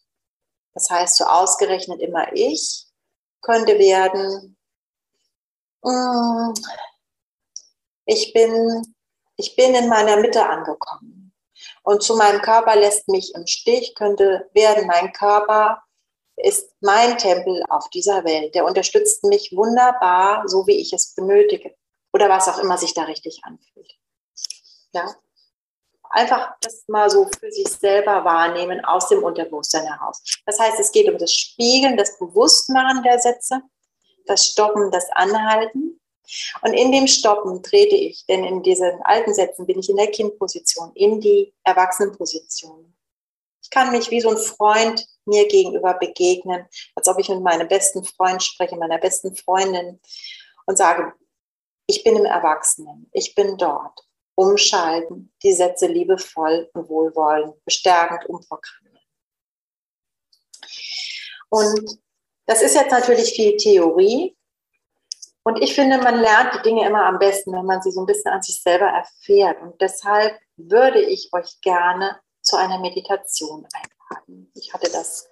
Das 0.74 0.90
heißt, 0.90 1.16
so 1.16 1.24
ausgerechnet 1.24 2.00
immer 2.00 2.30
ich 2.34 2.86
könnte 3.40 3.78
werden, 3.78 4.56
mm, 5.82 6.52
ich 8.04 8.34
bin, 8.34 8.94
ich 9.36 9.56
bin 9.56 9.74
in 9.74 9.88
meiner 9.88 10.18
Mitte 10.18 10.46
angekommen. 10.46 11.32
Und 11.84 12.02
zu 12.02 12.16
meinem 12.16 12.42
Körper 12.42 12.76
lässt 12.76 13.08
mich 13.08 13.34
im 13.34 13.46
Stich, 13.46 13.94
könnte 13.94 14.50
werden, 14.52 14.86
mein 14.86 15.12
Körper 15.12 15.82
ist 16.36 16.70
mein 16.80 17.18
Tempel 17.18 17.62
auf 17.68 17.88
dieser 17.90 18.24
Welt. 18.24 18.54
Der 18.54 18.64
unterstützt 18.64 19.24
mich 19.24 19.52
wunderbar, 19.54 20.46
so 20.48 20.66
wie 20.66 20.80
ich 20.80 20.92
es 20.92 21.14
benötige. 21.14 21.74
Oder 22.12 22.28
was 22.28 22.48
auch 22.48 22.58
immer 22.58 22.78
sich 22.78 22.94
da 22.94 23.04
richtig 23.04 23.40
anfühlt. 23.44 23.92
Ja. 24.92 25.14
Einfach 26.10 26.54
das 26.60 26.84
mal 26.88 27.08
so 27.08 27.26
für 27.40 27.50
sich 27.50 27.68
selber 27.68 28.22
wahrnehmen 28.24 28.84
aus 28.84 29.08
dem 29.08 29.22
Unterbewusstsein 29.22 29.86
heraus. 29.86 30.22
Das 30.44 30.58
heißt, 30.58 30.78
es 30.78 30.92
geht 30.92 31.08
um 31.08 31.16
das 31.16 31.32
Spiegeln, 31.32 31.96
das 31.96 32.18
Bewusstmachen 32.18 33.02
der 33.02 33.18
Sätze, 33.18 33.62
das 34.26 34.46
Stoppen, 34.46 34.90
das 34.90 35.10
Anhalten. 35.12 35.98
Und 36.60 36.74
in 36.74 36.92
dem 36.92 37.06
Stoppen 37.06 37.62
trete 37.62 37.96
ich, 37.96 38.26
denn 38.26 38.44
in 38.44 38.62
diesen 38.62 39.00
alten 39.04 39.32
Sätzen 39.32 39.66
bin 39.66 39.78
ich 39.78 39.88
in 39.88 39.96
der 39.96 40.10
Kindposition, 40.10 40.92
in 40.94 41.20
die 41.20 41.54
Erwachsenenposition. 41.64 42.94
Ich 43.62 43.70
kann 43.70 43.90
mich 43.90 44.10
wie 44.10 44.20
so 44.20 44.30
ein 44.30 44.36
Freund 44.36 45.06
mir 45.24 45.46
gegenüber 45.48 45.94
begegnen, 45.94 46.66
als 46.94 47.08
ob 47.08 47.18
ich 47.18 47.28
mit 47.28 47.42
meinem 47.42 47.68
besten 47.68 48.04
Freund 48.04 48.42
spreche, 48.42 48.76
meiner 48.76 48.98
besten 48.98 49.34
Freundin 49.36 50.00
und 50.66 50.76
sage, 50.76 51.12
ich 51.86 52.04
bin 52.04 52.16
im 52.16 52.24
Erwachsenen, 52.24 53.08
ich 53.12 53.34
bin 53.34 53.56
dort. 53.56 54.00
Umschalten, 54.34 55.32
die 55.42 55.52
Sätze 55.52 55.86
liebevoll 55.86 56.70
und 56.72 56.88
wohlwollend, 56.88 57.62
bestärkend 57.64 58.26
umprogrammieren. 58.30 59.06
Und 61.50 61.98
das 62.46 62.62
ist 62.62 62.74
jetzt 62.74 62.90
natürlich 62.90 63.34
viel 63.34 63.56
Theorie. 63.56 64.36
Und 65.44 65.60
ich 65.60 65.74
finde, 65.74 65.98
man 65.98 66.20
lernt 66.20 66.54
die 66.54 66.62
Dinge 66.62 66.86
immer 66.86 67.04
am 67.04 67.18
besten, 67.18 67.52
wenn 67.52 67.66
man 67.66 67.82
sie 67.82 67.90
so 67.90 68.00
ein 68.00 68.06
bisschen 68.06 68.32
an 68.32 68.42
sich 68.42 68.62
selber 68.62 68.86
erfährt. 68.86 69.60
Und 69.60 69.78
deshalb 69.80 70.38
würde 70.56 71.02
ich 71.02 71.28
euch 71.32 71.60
gerne 71.60 72.18
zu 72.40 72.56
einer 72.56 72.78
Meditation 72.78 73.66
einladen. 73.72 74.01
Ich 74.54 74.72
hatte 74.72 74.90
das 74.90 75.28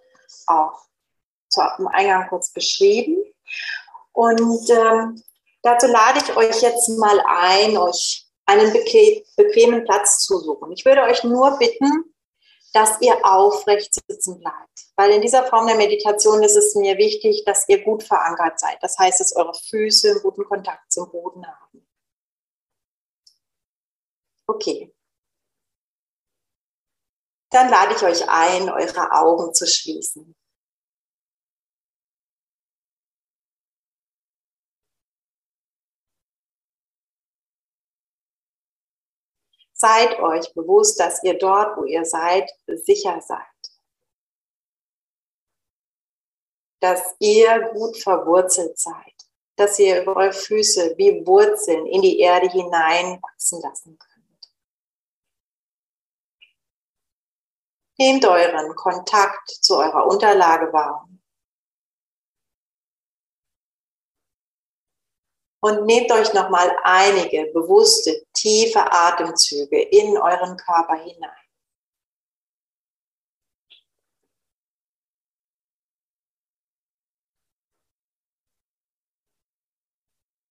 auch 0.47 0.83
zu, 1.49 1.61
am 1.61 1.89
Eingang 1.89 2.29
kurz 2.29 2.53
beschrieben. 2.53 3.23
Und 4.13 4.71
ähm, 4.71 5.23
dazu 5.63 5.87
lade 5.87 6.21
ich 6.23 6.37
euch 6.37 6.63
jetzt 6.63 6.89
mal 6.91 7.21
ein, 7.27 7.77
euch 7.77 8.27
einen 8.47 8.73
bequemen 8.73 9.85
Platz 9.85 10.25
zu 10.25 10.39
suchen. 10.39 10.73
Ich 10.73 10.85
würde 10.85 11.03
euch 11.03 11.23
nur 11.25 11.57
bitten, 11.59 12.15
dass 12.73 13.01
ihr 13.01 13.17
aufrecht 13.25 13.95
sitzen 13.95 14.39
bleibt. 14.39 14.91
Weil 14.97 15.13
in 15.13 15.23
dieser 15.23 15.47
Form 15.47 15.67
der 15.67 15.77
Meditation 15.77 16.43
ist 16.43 16.57
es 16.57 16.75
mir 16.75 16.97
wichtig, 16.99 17.45
dass 17.45 17.69
ihr 17.69 17.83
gut 17.83 18.03
verankert 18.03 18.59
seid. 18.59 18.79
Das 18.81 18.99
heißt, 18.99 19.21
dass 19.21 19.35
eure 19.35 19.55
Füße 19.55 20.11
einen 20.11 20.23
guten 20.23 20.45
Kontakt 20.45 20.93
zum 20.93 21.11
Boden 21.11 21.45
haben. 21.47 21.87
Okay. 24.47 24.93
Dann 27.51 27.69
lade 27.69 27.95
ich 27.97 28.03
euch 28.03 28.29
ein, 28.29 28.71
eure 28.71 29.11
Augen 29.13 29.53
zu 29.53 29.67
schließen. 29.67 30.37
Seid 39.73 40.19
euch 40.21 40.53
bewusst, 40.55 41.01
dass 41.01 41.23
ihr 41.25 41.39
dort, 41.39 41.77
wo 41.79 41.85
ihr 41.85 42.05
seid, 42.05 42.51
sicher 42.67 43.21
seid. 43.23 43.41
Dass 46.81 47.17
ihr 47.19 47.71
gut 47.73 47.97
verwurzelt 47.97 48.79
seid. 48.79 49.15
Dass 49.57 49.79
ihr 49.79 50.07
eure 50.07 50.33
Füße 50.33 50.95
wie 50.99 51.27
Wurzeln 51.27 51.87
in 51.87 52.03
die 52.03 52.21
Erde 52.21 52.49
hineinwachsen 52.49 53.61
lassen 53.63 53.99
könnt. 53.99 54.10
Nehmt 58.01 58.25
euren 58.25 58.75
Kontakt 58.77 59.51
zu 59.51 59.77
eurer 59.77 60.07
Unterlage 60.07 60.73
wahr. 60.73 61.07
Und 65.63 65.85
nehmt 65.85 66.11
euch 66.11 66.33
nochmal 66.33 66.75
einige 66.83 67.53
bewusste, 67.53 68.27
tiefe 68.33 68.81
Atemzüge 68.91 69.83
in 69.83 70.17
euren 70.17 70.57
Körper 70.57 70.95
hinein. 70.95 71.31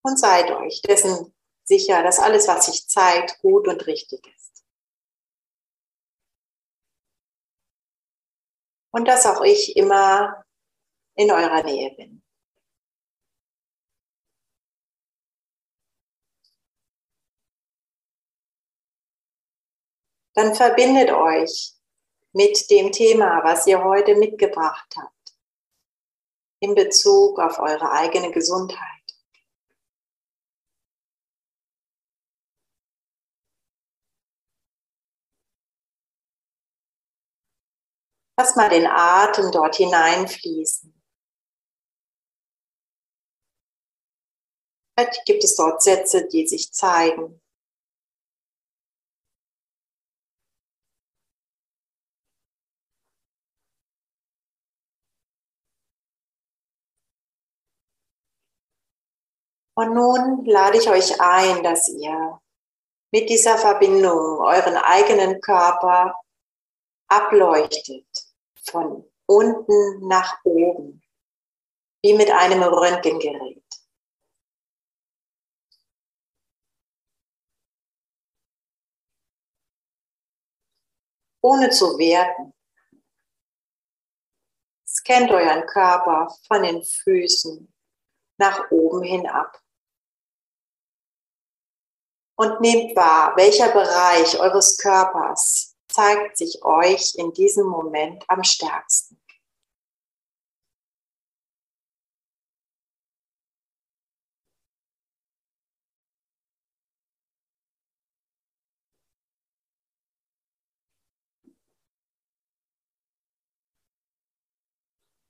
Und 0.04 0.20
seid 0.20 0.52
euch 0.52 0.84
dessen 0.84 1.34
sicher, 1.64 2.04
dass 2.04 2.20
alles, 2.20 2.48
was 2.48 2.68
sich 2.68 2.88
zeigt, 2.88 3.40
gut 3.42 3.68
und 3.68 3.88
richtig 3.88 4.24
ist. 4.28 4.39
Und 8.92 9.08
dass 9.08 9.26
auch 9.26 9.42
ich 9.44 9.76
immer 9.78 10.44
in 11.16 11.32
eurer 11.32 11.64
Nähe 11.64 11.92
bin. 11.96 12.20
dann 20.40 20.56
verbindet 20.56 21.12
euch 21.12 21.74
mit 22.32 22.70
dem 22.72 22.94
Thema, 22.94 23.44
was 23.44 23.68
ihr 23.68 23.84
heute 23.84 24.16
mitgebracht 24.16 24.96
habt, 24.96 25.36
in 26.62 26.76
Bezug 26.76 27.40
auf 27.40 27.60
eure 27.60 27.92
eigene 27.92 28.32
Gesundheit. 28.32 28.99
Lass 38.40 38.56
mal 38.56 38.70
den 38.70 38.88
Atem 38.88 39.52
dort 39.52 39.76
hineinfließen. 39.76 40.94
Vielleicht 44.96 45.26
gibt 45.26 45.44
es 45.44 45.58
dort 45.58 45.84
Sätze, 45.84 46.26
die 46.26 46.48
sich 46.48 46.72
zeigen. 46.72 47.42
Und 59.76 59.94
nun 59.94 60.46
lade 60.46 60.78
ich 60.78 60.90
euch 60.90 61.20
ein, 61.20 61.62
dass 61.62 61.90
ihr 61.90 62.40
mit 63.12 63.30
dieser 63.30 63.58
Verbindung 63.58 64.40
euren 64.40 64.78
eigenen 64.78 65.42
Körper 65.42 66.16
ableuchtet 67.10 68.29
von 68.66 69.10
unten 69.26 70.08
nach 70.08 70.44
oben, 70.44 71.02
wie 72.02 72.14
mit 72.14 72.32
einem 72.32 72.64
Röntgengerät. 72.64 73.64
Ohne 81.42 81.70
zu 81.70 81.98
werten. 81.98 82.54
Scannt 84.86 85.32
euren 85.32 85.66
Körper 85.68 86.36
von 86.48 86.64
den 86.64 86.84
Füßen 86.84 87.74
nach 88.38 88.70
oben 88.72 89.04
hin 89.04 89.28
ab 89.28 89.62
und 92.40 92.62
nehmt 92.62 92.96
wahr, 92.96 93.36
welcher 93.36 93.70
Bereich 93.72 94.40
eures 94.40 94.78
Körpers 94.78 95.69
zeigt 95.90 96.38
sich 96.38 96.64
euch 96.64 97.16
in 97.16 97.34
diesem 97.34 97.68
Moment 97.68 98.24
am 98.30 98.44
stärksten. 98.44 99.20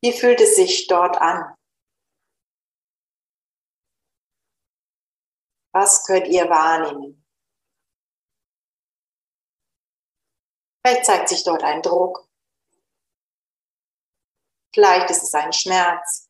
Wie 0.01 0.13
fühlt 0.13 0.39
es 0.39 0.55
sich 0.55 0.87
dort 0.87 1.17
an? 1.17 1.55
Was 5.73 6.05
könnt 6.05 6.27
ihr 6.27 6.49
wahrnehmen? 6.49 7.18
Vielleicht 10.81 11.05
zeigt 11.05 11.29
sich 11.29 11.43
dort 11.43 11.63
ein 11.63 11.81
Druck. 11.81 12.29
Vielleicht 14.73 15.09
ist 15.09 15.23
es 15.23 15.33
ein 15.33 15.51
Schmerz. 15.51 16.29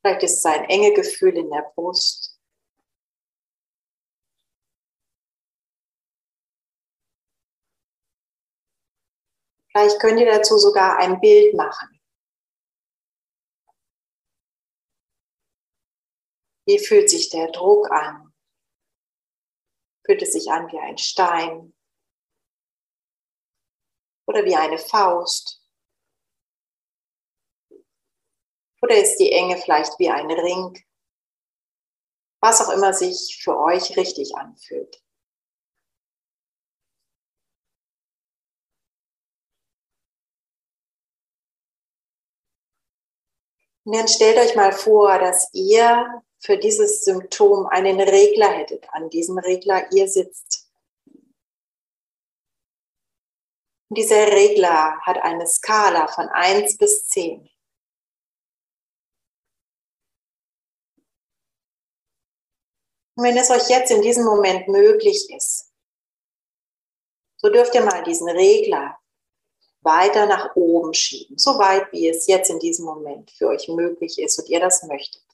Vielleicht 0.00 0.22
ist 0.24 0.38
es 0.38 0.44
ein 0.44 0.64
enge 0.64 0.92
Gefühl 0.92 1.36
in 1.36 1.50
der 1.50 1.62
Brust. 1.74 2.38
Vielleicht 9.70 10.00
könnt 10.00 10.20
ihr 10.20 10.30
dazu 10.30 10.58
sogar 10.58 10.98
ein 10.98 11.18
Bild 11.20 11.54
machen. 11.54 11.98
Wie 16.66 16.78
fühlt 16.78 17.08
sich 17.08 17.30
der 17.30 17.50
Druck 17.50 17.90
an? 17.90 18.34
Fühlt 20.04 20.20
es 20.20 20.32
sich 20.32 20.50
an 20.50 20.70
wie 20.70 20.78
ein 20.78 20.98
Stein 20.98 21.72
oder 24.32 24.44
wie 24.44 24.56
eine 24.56 24.78
Faust? 24.78 25.60
Oder 28.80 28.96
ist 28.96 29.18
die 29.18 29.30
Enge 29.30 29.58
vielleicht 29.58 29.98
wie 29.98 30.10
ein 30.10 30.30
Ring? 30.30 30.82
Was 32.40 32.60
auch 32.60 32.72
immer 32.72 32.92
sich 32.94 33.40
für 33.42 33.56
euch 33.58 33.96
richtig 33.96 34.34
anfühlt. 34.36 35.00
Und 43.84 43.96
dann 43.96 44.08
stellt 44.08 44.38
euch 44.38 44.56
mal 44.56 44.72
vor, 44.72 45.18
dass 45.18 45.48
ihr 45.52 46.22
für 46.38 46.56
dieses 46.56 47.04
Symptom 47.04 47.66
einen 47.66 48.00
Regler 48.00 48.50
hättet. 48.50 48.88
An 48.92 49.10
diesem 49.10 49.38
Regler 49.38 49.92
ihr 49.92 50.08
sitzt. 50.08 50.61
Und 53.92 53.98
dieser 53.98 54.26
Regler 54.28 54.98
hat 55.02 55.18
eine 55.18 55.46
Skala 55.46 56.08
von 56.08 56.26
1 56.26 56.78
bis 56.78 57.08
10. 57.08 57.46
Und 63.16 63.22
wenn 63.22 63.36
es 63.36 63.50
euch 63.50 63.68
jetzt 63.68 63.90
in 63.90 64.00
diesem 64.00 64.24
Moment 64.24 64.66
möglich 64.66 65.28
ist, 65.36 65.74
so 67.36 67.50
dürft 67.50 67.74
ihr 67.74 67.84
mal 67.84 68.02
diesen 68.02 68.30
Regler 68.30 68.98
weiter 69.82 70.24
nach 70.24 70.56
oben 70.56 70.94
schieben, 70.94 71.36
so 71.36 71.58
weit 71.58 71.92
wie 71.92 72.08
es 72.08 72.26
jetzt 72.26 72.48
in 72.48 72.60
diesem 72.60 72.86
Moment 72.86 73.30
für 73.32 73.48
euch 73.48 73.68
möglich 73.68 74.18
ist 74.18 74.38
und 74.38 74.48
ihr 74.48 74.60
das 74.60 74.84
möchtet. 74.84 75.31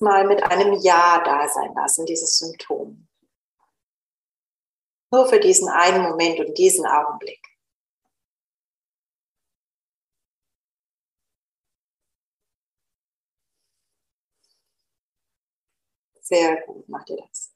erstmal 0.00 0.26
mit 0.26 0.42
einem 0.42 0.80
Ja 0.80 1.22
da 1.24 1.48
sein 1.48 1.74
lassen, 1.74 2.06
dieses 2.06 2.38
Symptom. 2.38 3.06
Nur 5.12 5.26
für 5.28 5.40
diesen 5.40 5.68
einen 5.68 6.02
Moment 6.02 6.40
und 6.40 6.56
diesen 6.56 6.86
Augenblick. 6.86 7.40
Sehr 16.22 16.62
gut, 16.64 16.88
macht 16.88 17.10
ihr 17.10 17.16
das. 17.16 17.52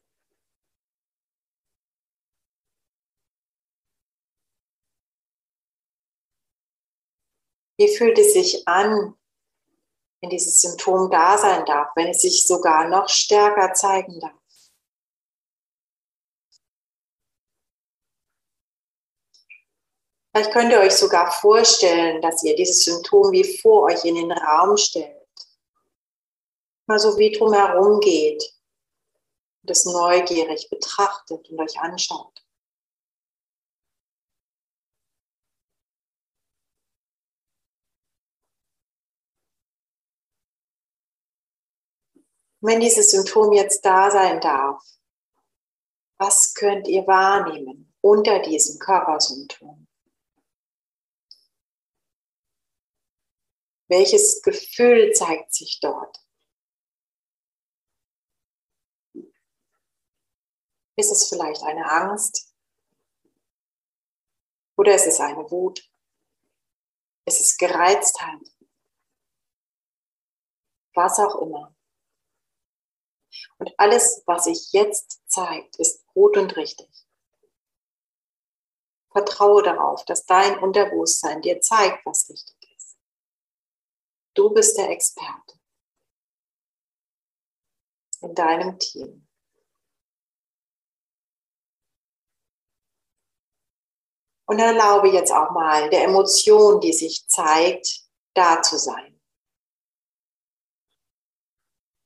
Wie 7.76 7.88
fühlt 7.96 8.18
es 8.18 8.32
sich 8.32 8.66
an, 8.68 9.16
wenn 10.24 10.30
dieses 10.30 10.60
Symptom 10.60 11.10
da 11.10 11.36
sein 11.36 11.66
darf, 11.66 11.88
wenn 11.96 12.08
es 12.08 12.22
sich 12.22 12.46
sogar 12.46 12.88
noch 12.88 13.08
stärker 13.08 13.74
zeigen 13.74 14.18
darf? 14.20 14.32
Vielleicht 20.32 20.52
könnt 20.52 20.72
ihr 20.72 20.80
euch 20.80 20.94
sogar 20.94 21.30
vorstellen, 21.30 22.20
dass 22.22 22.42
ihr 22.42 22.56
dieses 22.56 22.84
Symptom 22.84 23.30
wie 23.32 23.58
vor 23.58 23.84
euch 23.84 24.04
in 24.04 24.16
den 24.16 24.32
Raum 24.32 24.76
stellt. 24.76 25.28
Mal 26.86 26.98
so 26.98 27.16
wie 27.18 27.30
drumherum 27.30 28.00
geht 28.00 28.42
und 29.62 29.70
es 29.70 29.84
neugierig 29.84 30.68
betrachtet 30.70 31.48
und 31.50 31.60
euch 31.60 31.78
anschaut. 31.78 32.43
Wenn 42.64 42.80
dieses 42.80 43.10
Symptom 43.10 43.52
jetzt 43.52 43.84
da 43.84 44.10
sein 44.10 44.40
darf, 44.40 44.82
was 46.16 46.54
könnt 46.54 46.88
ihr 46.88 47.06
wahrnehmen 47.06 47.94
unter 48.00 48.38
diesem 48.40 48.78
Körpersymptom? 48.78 49.86
Welches 53.88 54.40
Gefühl 54.40 55.12
zeigt 55.12 55.52
sich 55.52 55.78
dort? 55.80 56.16
Ist 60.96 61.12
es 61.12 61.28
vielleicht 61.28 61.62
eine 61.64 61.90
Angst? 61.90 62.54
Oder 64.76 64.94
ist 64.94 65.06
es 65.06 65.20
eine 65.20 65.50
Wut? 65.50 65.86
Ist 67.26 67.40
es 67.40 67.58
Gereiztheit? 67.58 68.40
Was 70.94 71.18
auch 71.18 71.42
immer. 71.42 71.73
Und 73.64 73.72
alles, 73.78 74.22
was 74.26 74.44
sich 74.44 74.72
jetzt 74.72 75.22
zeigt, 75.26 75.76
ist 75.76 76.06
gut 76.08 76.36
und 76.36 76.54
richtig. 76.54 76.86
Vertraue 79.10 79.62
darauf, 79.62 80.04
dass 80.04 80.26
dein 80.26 80.58
Unterbewusstsein 80.58 81.40
dir 81.40 81.62
zeigt, 81.62 82.04
was 82.04 82.28
richtig 82.28 82.76
ist. 82.76 82.98
Du 84.34 84.50
bist 84.50 84.76
der 84.76 84.90
Experte 84.90 85.58
in 88.20 88.34
deinem 88.34 88.78
Team. 88.78 89.26
Und 94.46 94.58
erlaube 94.58 95.08
jetzt 95.08 95.32
auch 95.32 95.52
mal 95.52 95.88
der 95.88 96.04
Emotion, 96.04 96.82
die 96.82 96.92
sich 96.92 97.26
zeigt, 97.28 98.02
da 98.34 98.60
zu 98.60 98.76
sein. 98.76 99.13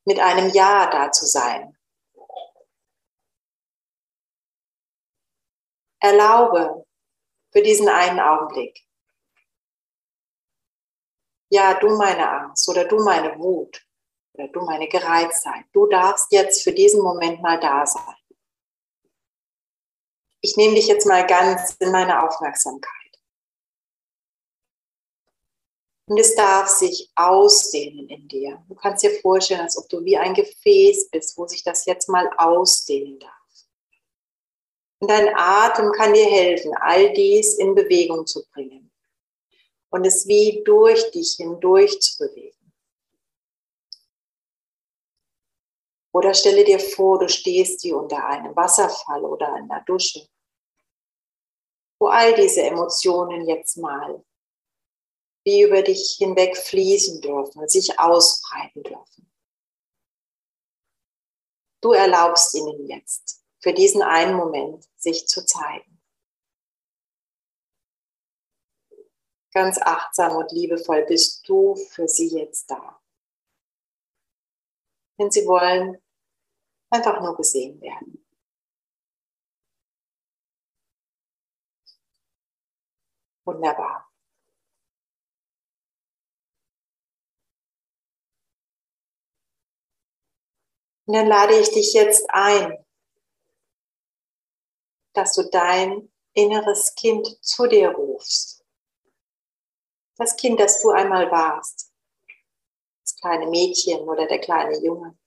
Mit 0.09 0.19
einem 0.19 0.49
Ja 0.49 0.89
da 0.89 1.11
zu 1.11 1.27
sein. 1.27 1.77
Erlaube 5.99 6.83
für 7.51 7.61
diesen 7.61 7.87
einen 7.87 8.19
Augenblick. 8.19 8.87
Ja, 11.51 11.75
du 11.75 11.95
meine 11.95 12.27
Angst 12.27 12.67
oder 12.69 12.85
du 12.85 13.03
meine 13.03 13.37
Wut 13.37 13.85
oder 14.33 14.47
du 14.47 14.61
meine 14.61 14.87
Gereiztheit. 14.87 15.65
Du 15.73 15.85
darfst 15.85 16.31
jetzt 16.31 16.63
für 16.63 16.73
diesen 16.73 17.03
Moment 17.03 17.43
mal 17.43 17.59
da 17.59 17.85
sein. 17.85 18.15
Ich 20.41 20.57
nehme 20.57 20.73
dich 20.73 20.87
jetzt 20.87 21.05
mal 21.05 21.27
ganz 21.27 21.75
in 21.79 21.91
meine 21.91 22.23
Aufmerksamkeit. 22.23 22.98
Und 26.09 26.19
es 26.19 26.33
darf 26.33 26.67
sich 26.67 27.11
ausdehnen 27.13 28.09
in 28.09 28.27
dir. 28.27 28.63
Du 28.67 28.73
kannst 28.73 29.03
dir 29.03 29.11
vorstellen, 29.21 29.61
als 29.61 29.77
ob 29.77 29.87
du 29.89 30.03
wie 30.03 30.17
ein 30.17 30.33
Gefäß 30.33 31.11
bist, 31.11 31.37
wo 31.37 31.45
sich 31.45 31.63
das 31.63 31.85
jetzt 31.85 32.09
mal 32.09 32.27
ausdehnen 32.35 33.19
darf. 33.19 33.31
Und 34.99 35.11
dein 35.11 35.29
Atem 35.35 35.91
kann 35.91 36.15
dir 36.15 36.25
helfen, 36.25 36.73
all 36.81 37.13
dies 37.13 37.59
in 37.59 37.75
Bewegung 37.75 38.25
zu 38.25 38.43
bringen 38.51 38.91
und 39.91 40.03
es 40.03 40.27
wie 40.27 40.63
durch 40.65 41.11
dich 41.11 41.35
hindurch 41.37 42.01
zu 42.01 42.17
bewegen. 42.17 42.73
Oder 46.11 46.33
stelle 46.33 46.63
dir 46.63 46.79
vor, 46.79 47.19
du 47.19 47.29
stehst 47.29 47.83
wie 47.83 47.93
unter 47.93 48.25
einem 48.25 48.55
Wasserfall 48.55 49.23
oder 49.23 49.53
einer 49.53 49.81
Dusche, 49.81 50.27
wo 51.99 52.07
all 52.07 52.33
diese 52.33 52.63
Emotionen 52.63 53.47
jetzt 53.47 53.77
mal 53.77 54.25
wie 55.49 55.63
über 55.63 55.81
dich 55.81 56.17
hinweg 56.19 56.55
fließen 56.55 57.21
dürfen, 57.21 57.67
sich 57.67 57.99
ausbreiten 57.99 58.83
dürfen. 58.83 59.31
Du 61.81 61.91
erlaubst 61.93 62.53
ihnen 62.53 62.87
jetzt 62.87 63.43
für 63.59 63.73
diesen 63.73 64.03
einen 64.03 64.35
Moment 64.35 64.87
sich 64.95 65.27
zu 65.27 65.43
zeigen. 65.43 66.01
Ganz 69.51 69.79
achtsam 69.81 70.35
und 70.35 70.51
liebevoll 70.51 71.05
bist 71.07 71.49
du 71.49 71.75
für 71.75 72.07
sie 72.07 72.27
jetzt 72.27 72.69
da. 72.69 73.01
Denn 75.17 75.31
sie 75.31 75.47
wollen 75.47 75.97
einfach 76.91 77.19
nur 77.21 77.35
gesehen 77.35 77.81
werden. 77.81 78.23
Wunderbar. 83.45 84.08
Und 91.09 91.15
dann 91.15 91.25
lade 91.25 91.57
ich 91.57 91.71
dich 91.71 91.93
jetzt 91.93 92.29
ein, 92.29 92.85
dass 95.13 95.33
du 95.33 95.49
dein 95.49 96.13
inneres 96.33 96.93
Kind 96.93 97.43
zu 97.43 97.65
dir 97.65 97.89
rufst. 97.89 98.63
Das 100.17 100.37
Kind, 100.37 100.59
das 100.59 100.83
du 100.83 100.91
einmal 100.91 101.31
warst. 101.31 101.91
Das 103.01 103.15
kleine 103.15 103.47
Mädchen 103.47 104.01
oder 104.01 104.27
der 104.27 104.37
kleine 104.37 104.77
Junge. 104.85 105.17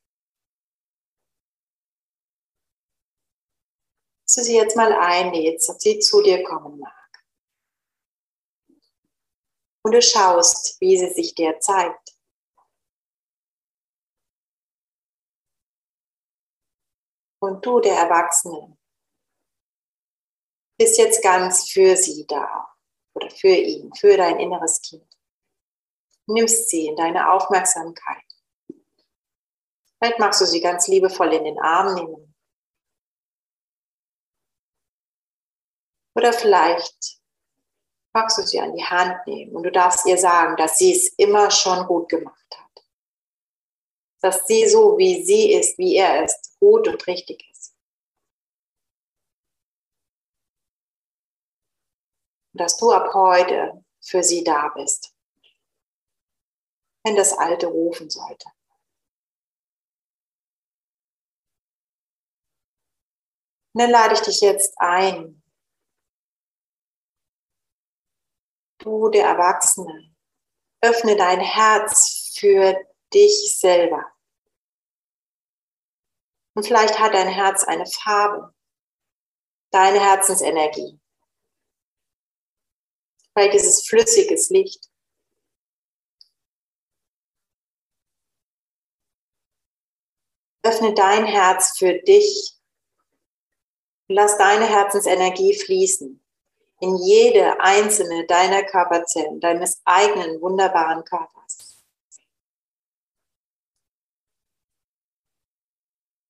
Dass 4.25 4.35
du 4.37 4.43
sie 4.45 4.57
jetzt 4.57 4.77
mal 4.77 4.93
einlädst, 4.93 5.69
dass 5.69 5.81
sie 5.81 5.99
zu 5.99 6.23
dir 6.23 6.45
kommen 6.45 6.79
mag. 6.79 7.25
Und 9.83 9.95
du 9.95 10.01
schaust, 10.01 10.81
wie 10.81 10.97
sie 10.97 11.11
sich 11.11 11.35
dir 11.35 11.59
zeigt. 11.59 12.02
Und 17.43 17.67
du, 17.67 17.81
der 17.81 17.97
Erwachsene, 17.97 18.79
bist 20.79 20.97
jetzt 20.97 21.25
ganz 21.25 21.69
für 21.69 21.97
sie 21.97 22.25
da 22.25 22.73
oder 23.15 23.31
für 23.31 23.49
ihn, 23.49 23.93
für 23.95 24.17
dein 24.17 24.39
inneres 24.39 24.81
Kind. 24.81 25.13
Nimmst 26.27 26.71
sie 26.71 26.87
in 26.87 26.95
deine 26.95 27.33
Aufmerksamkeit. 27.33 28.23
Vielleicht 29.99 30.21
magst 30.21 30.41
du 30.41 30.47
sie 30.47 30.61
ganz 30.61 30.87
liebevoll 30.87 31.33
in 31.33 31.43
den 31.43 31.59
Arm 31.59 31.95
nehmen. 31.95 32.33
Oder 36.15 36.33
vielleicht 36.33 37.19
magst 38.15 38.39
du 38.39 38.43
sie 38.43 38.61
an 38.61 38.73
die 38.77 38.85
Hand 38.85 39.27
nehmen 39.27 39.57
und 39.57 39.65
du 39.65 39.73
darfst 39.73 40.07
ihr 40.07 40.17
sagen, 40.17 40.57
dass 40.57 40.79
sie 40.79 40.93
es 40.93 41.09
immer 41.15 41.51
schon 41.51 41.89
gut 41.89 42.09
gemacht 42.09 42.57
hat 42.57 42.62
dass 44.23 44.47
sie 44.47 44.69
so, 44.69 44.97
wie 44.99 45.25
sie 45.25 45.53
ist, 45.53 45.77
wie 45.79 45.97
er 45.97 46.25
ist, 46.25 46.57
gut 46.61 46.87
und 46.87 47.07
richtig 47.09 47.45
ist. 47.51 47.77
Dass 52.55 52.77
du 52.77 52.93
ab 52.93 53.13
heute 53.15 53.85
für 54.01 54.23
sie 54.23 54.45
da 54.45 54.69
bist, 54.69 55.13
wenn 57.05 57.17
das 57.17 57.37
Alte 57.37 57.67
rufen 57.67 58.11
sollte. 58.11 58.49
Und 63.75 63.81
dann 63.81 63.91
lade 63.91 64.15
ich 64.15 64.21
dich 64.21 64.41
jetzt 64.41 64.75
ein, 64.79 65.43
du 68.79 69.09
der 69.09 69.27
Erwachsene, 69.27 70.15
öffne 70.83 71.17
dein 71.17 71.41
Herz 71.41 72.37
für 72.39 72.77
dich 73.15 73.57
selber. 73.59 74.05
Und 76.55 76.67
vielleicht 76.67 76.99
hat 76.99 77.15
dein 77.15 77.29
Herz 77.29 77.65
eine 77.65 77.87
Farbe, 77.87 78.55
deine 79.71 80.01
Herzensenergie. 80.01 81.01
Vielleicht 83.33 83.55
ist 83.55 83.67
es 83.67 83.87
flüssiges 83.89 84.51
Licht. 84.51 84.91
Öffne 90.65 90.95
dein 90.95 91.25
Herz 91.25 91.77
für 91.79 91.95
dich. 92.03 92.59
Lass 94.09 94.37
deine 94.37 94.67
Herzensenergie 94.67 95.59
fließen 95.59 96.23
in 96.83 96.97
jede 96.97 97.61
einzelne 97.61 98.27
deiner 98.27 98.65
Körperzellen, 98.65 99.41
deines 99.41 99.81
eigenen 99.85 100.41
wunderbaren 100.43 101.05
Körpers. 101.05 101.72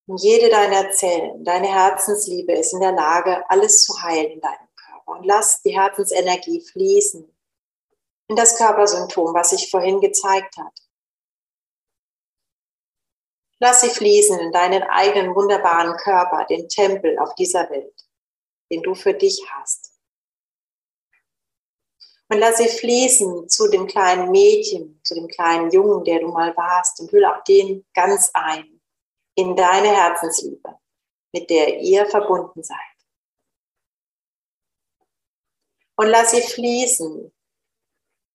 Und 0.06 0.20
jede 0.20 0.48
deiner 0.50 0.90
Zellen, 0.90 1.44
deine 1.44 1.68
Herzensliebe 1.68 2.52
ist 2.52 2.72
in 2.72 2.80
der 2.80 2.92
Lage, 2.92 3.48
alles 3.48 3.82
zu 3.82 4.02
heilen 4.02 4.32
in 4.32 4.40
deinem 4.40 4.68
Körper. 4.74 5.18
Und 5.18 5.24
lass 5.24 5.62
die 5.62 5.78
Herzensenergie 5.78 6.60
fließen 6.60 7.32
in 8.28 8.36
das 8.36 8.56
Körpersymptom, 8.56 9.32
was 9.32 9.50
sich 9.50 9.70
vorhin 9.70 10.00
gezeigt 10.00 10.56
hat. 10.56 10.72
Lass 13.60 13.82
sie 13.82 13.90
fließen 13.90 14.40
in 14.40 14.50
deinen 14.50 14.82
eigenen 14.82 15.36
wunderbaren 15.36 15.96
Körper, 15.98 16.44
den 16.46 16.68
Tempel 16.68 17.16
auf 17.20 17.34
dieser 17.36 17.70
Welt, 17.70 17.94
den 18.72 18.82
du 18.82 18.96
für 18.96 19.14
dich 19.14 19.40
hast. 19.52 19.92
Und 22.28 22.38
lass 22.38 22.56
sie 22.56 22.66
fließen 22.66 23.48
zu 23.48 23.68
dem 23.68 23.86
kleinen 23.86 24.32
Mädchen, 24.32 25.00
zu 25.04 25.14
dem 25.14 25.28
kleinen 25.28 25.70
Jungen, 25.70 26.02
der 26.02 26.20
du 26.20 26.28
mal 26.28 26.56
warst, 26.56 26.98
und 27.00 27.12
hüll 27.12 27.24
auch 27.24 27.44
den 27.44 27.86
ganz 27.94 28.30
ein 28.34 28.71
in 29.34 29.56
deine 29.56 29.88
Herzensliebe, 29.88 30.78
mit 31.32 31.48
der 31.50 31.80
ihr 31.80 32.06
verbunden 32.06 32.62
seid. 32.62 32.78
Und 35.96 36.08
lass 36.08 36.32
sie 36.32 36.42
fließen 36.42 37.32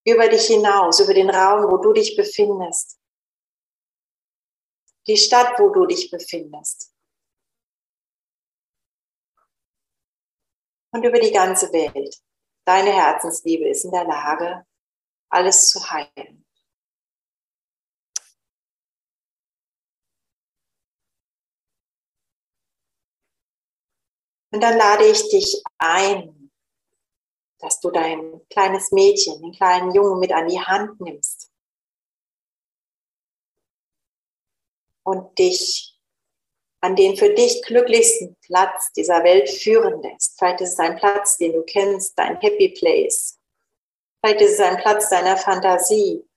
über 0.06 0.30
dich 0.30 0.48
hinaus, 0.48 1.00
über 1.00 1.14
den 1.14 1.30
Raum, 1.30 1.70
wo 1.70 1.78
du 1.78 1.94
dich 1.94 2.16
befindest, 2.16 3.00
die 5.08 5.18
Stadt, 5.18 5.60
wo 5.60 5.70
du 5.70 5.86
dich 5.86 6.10
befindest. 6.10 6.94
Und 10.94 11.04
über 11.04 11.20
die 11.20 11.32
ganze 11.32 11.72
Welt. 11.74 12.16
Deine 12.66 12.92
Herzensliebe 12.92 13.68
ist 13.68 13.86
in 13.86 13.92
der 13.92 14.06
Lage, 14.06 14.66
alles 15.30 15.70
zu 15.70 15.90
heilen. 15.90 16.47
Und 24.52 24.62
dann 24.62 24.78
lade 24.78 25.06
ich 25.06 25.30
dich 25.30 25.62
ein, 25.78 26.52
dass 27.60 27.80
du 27.80 27.92
dein 27.92 28.42
kleines 28.50 28.92
Mädchen, 28.92 29.42
den 29.42 29.52
kleinen 29.52 29.94
Jungen 29.94 30.20
mit 30.20 30.32
an 30.32 30.48
die 30.48 30.60
Hand 30.60 31.00
nimmst 31.02 31.52
und 35.04 35.38
dich 35.40 35.98
an 36.82 36.96
den 36.96 37.18
für 37.18 37.34
dich 37.34 37.64
glücklichsten 37.64 38.36
Platz 38.42 38.92
dieser 38.92 39.24
Welt 39.24 39.50
führen 39.50 40.02
lässt. 40.02 40.38
Vielleicht 40.38 40.62
ist 40.62 40.74
es 40.74 40.80
ein 40.80 40.98
Platz, 40.98 41.38
den 41.38 41.54
du 41.54 41.64
kennst, 41.64 42.18
dein 42.20 42.40
Happy 42.40 42.70
Place. 42.70 43.40
Vielleicht 44.22 44.42
ist 44.42 44.54
es 44.54 44.60
ein 44.60 44.78
Platz 44.78 45.10
deiner 45.10 45.38
Fantasie. 45.38 46.28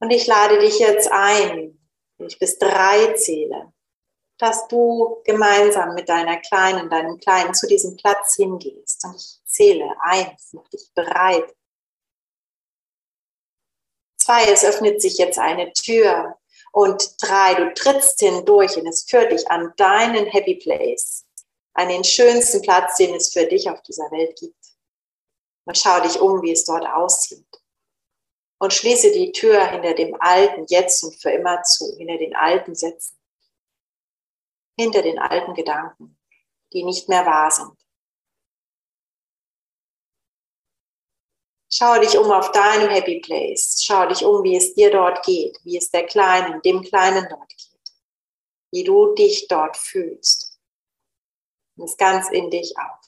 Und 0.00 0.10
ich 0.10 0.26
lade 0.26 0.58
dich 0.58 0.78
jetzt 0.78 1.10
ein, 1.12 1.78
wenn 2.16 2.26
ich 2.26 2.38
bis 2.38 2.58
drei 2.58 3.12
zähle, 3.14 3.73
dass 4.38 4.66
du 4.68 5.22
gemeinsam 5.24 5.94
mit 5.94 6.08
deiner 6.08 6.38
Kleinen, 6.38 6.90
deinem 6.90 7.18
Kleinen 7.18 7.54
zu 7.54 7.66
diesem 7.66 7.96
Platz 7.96 8.34
hingehst. 8.36 9.04
Und 9.04 9.16
ich 9.16 9.40
zähle 9.44 9.94
eins, 10.00 10.50
mach 10.52 10.68
dich 10.68 10.90
bereit. 10.94 11.54
Zwei, 14.18 14.44
es 14.44 14.64
öffnet 14.64 15.00
sich 15.00 15.18
jetzt 15.18 15.38
eine 15.38 15.72
Tür 15.72 16.38
und 16.72 17.14
drei, 17.22 17.54
du 17.54 17.72
trittst 17.74 18.18
hindurch 18.18 18.76
und 18.76 18.86
es 18.86 19.04
führt 19.08 19.30
dich 19.30 19.48
an 19.48 19.72
deinen 19.76 20.26
Happy 20.26 20.56
Place, 20.56 21.24
an 21.74 21.88
den 21.88 22.02
schönsten 22.02 22.62
Platz, 22.62 22.96
den 22.96 23.14
es 23.14 23.32
für 23.32 23.46
dich 23.46 23.70
auf 23.70 23.80
dieser 23.82 24.10
Welt 24.10 24.36
gibt. 24.38 24.56
Und 25.66 25.78
schau 25.78 26.00
dich 26.00 26.20
um, 26.20 26.42
wie 26.42 26.52
es 26.52 26.64
dort 26.64 26.86
aussieht. 26.86 27.46
Und 28.58 28.72
schließe 28.72 29.12
die 29.12 29.30
Tür 29.32 29.64
hinter 29.70 29.94
dem 29.94 30.16
Alten 30.20 30.64
jetzt 30.68 31.04
und 31.04 31.14
für 31.14 31.30
immer 31.30 31.62
zu, 31.62 31.94
hinter 31.96 32.18
den 32.18 32.34
alten 32.34 32.74
Sätzen, 32.74 33.16
hinter 34.76 35.02
den 35.02 35.18
alten 35.18 35.54
Gedanken, 35.54 36.18
die 36.72 36.84
nicht 36.84 37.08
mehr 37.08 37.24
wahr 37.26 37.50
sind. 37.50 37.76
Schau 41.70 41.98
dich 41.98 42.16
um 42.16 42.30
auf 42.30 42.52
deinem 42.52 42.88
Happy 42.88 43.20
Place. 43.20 43.82
Schau 43.82 44.06
dich 44.06 44.24
um, 44.24 44.44
wie 44.44 44.56
es 44.56 44.74
dir 44.74 44.92
dort 44.92 45.24
geht, 45.24 45.58
wie 45.64 45.76
es 45.76 45.90
der 45.90 46.06
Kleinen, 46.06 46.62
dem 46.62 46.82
Kleinen 46.82 47.26
dort 47.28 47.48
geht, 47.48 47.92
wie 48.70 48.84
du 48.84 49.12
dich 49.14 49.48
dort 49.48 49.76
fühlst. 49.76 50.58
Und 51.76 51.86
es 51.86 51.96
ganz 51.96 52.30
in 52.30 52.48
dich 52.50 52.78
auf. 52.78 53.04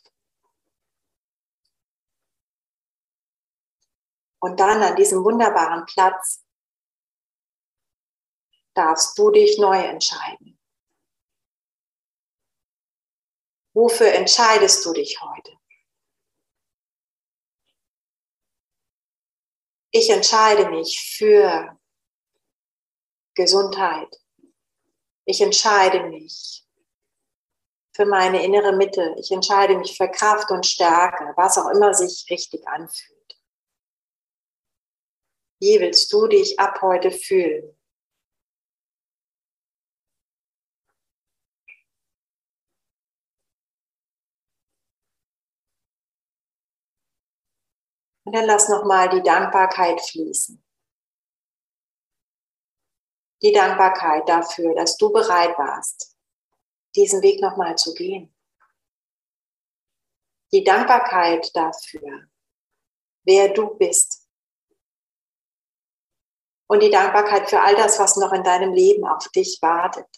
Und 4.40 4.61
dann 4.61 4.83
an 4.83 4.96
diesem 4.96 5.24
wunderbaren 5.24 5.87
Platz 5.87 6.44
darfst 8.74 9.16
du 9.18 9.31
dich 9.31 9.59
neu 9.59 9.79
entscheiden. 9.79 10.56
Wofür 13.77 14.11
entscheidest 14.15 14.87
du 14.87 14.95
dich 14.95 15.21
heute? 15.21 15.53
Ich 19.91 20.09
entscheide 20.09 20.71
mich 20.71 20.99
für 21.19 21.79
Gesundheit. 23.35 24.09
Ich 25.27 25.43
entscheide 25.43 26.05
mich 26.05 26.67
für 27.95 28.07
meine 28.07 28.43
innere 28.43 28.75
Mitte. 28.75 29.15
Ich 29.19 29.31
entscheide 29.31 29.77
mich 29.77 29.95
für 29.95 30.09
Kraft 30.09 30.51
und 30.51 30.65
Stärke, 30.65 31.35
was 31.37 31.59
auch 31.59 31.69
immer 31.69 31.93
sich 31.93 32.25
richtig 32.31 32.67
anfühlt. 32.67 33.39
Wie 35.61 35.79
willst 35.81 36.11
du 36.15 36.27
dich 36.29 36.59
ab 36.59 36.81
heute 36.81 37.11
fühlen? 37.11 37.76
Und 48.27 48.35
dann 48.35 48.47
lass 48.47 48.69
nochmal 48.69 49.09
die 49.09 49.23
Dankbarkeit 49.23 50.01
fließen. 50.01 50.61
Die 53.41 53.53
Dankbarkeit 53.53 54.29
dafür, 54.29 54.75
dass 54.75 54.97
du 54.97 55.12
bereit 55.12 55.57
warst, 55.57 56.17
diesen 56.97 57.23
Weg 57.23 57.41
nochmal 57.41 57.79
zu 57.79 57.95
gehen. 57.95 58.35
Die 60.53 60.65
Dankbarkeit 60.65 61.55
dafür, 61.55 62.29
wer 63.25 63.51
du 63.51 63.77
bist. 63.77 64.29
Und 66.69 66.83
die 66.83 66.91
Dankbarkeit 66.91 67.49
für 67.49 67.61
all 67.61 67.77
das, 67.77 68.01
was 68.01 68.17
noch 68.17 68.33
in 68.33 68.43
deinem 68.43 68.73
Leben 68.73 69.07
auf 69.07 69.29
dich 69.29 69.59
wartet. 69.62 70.09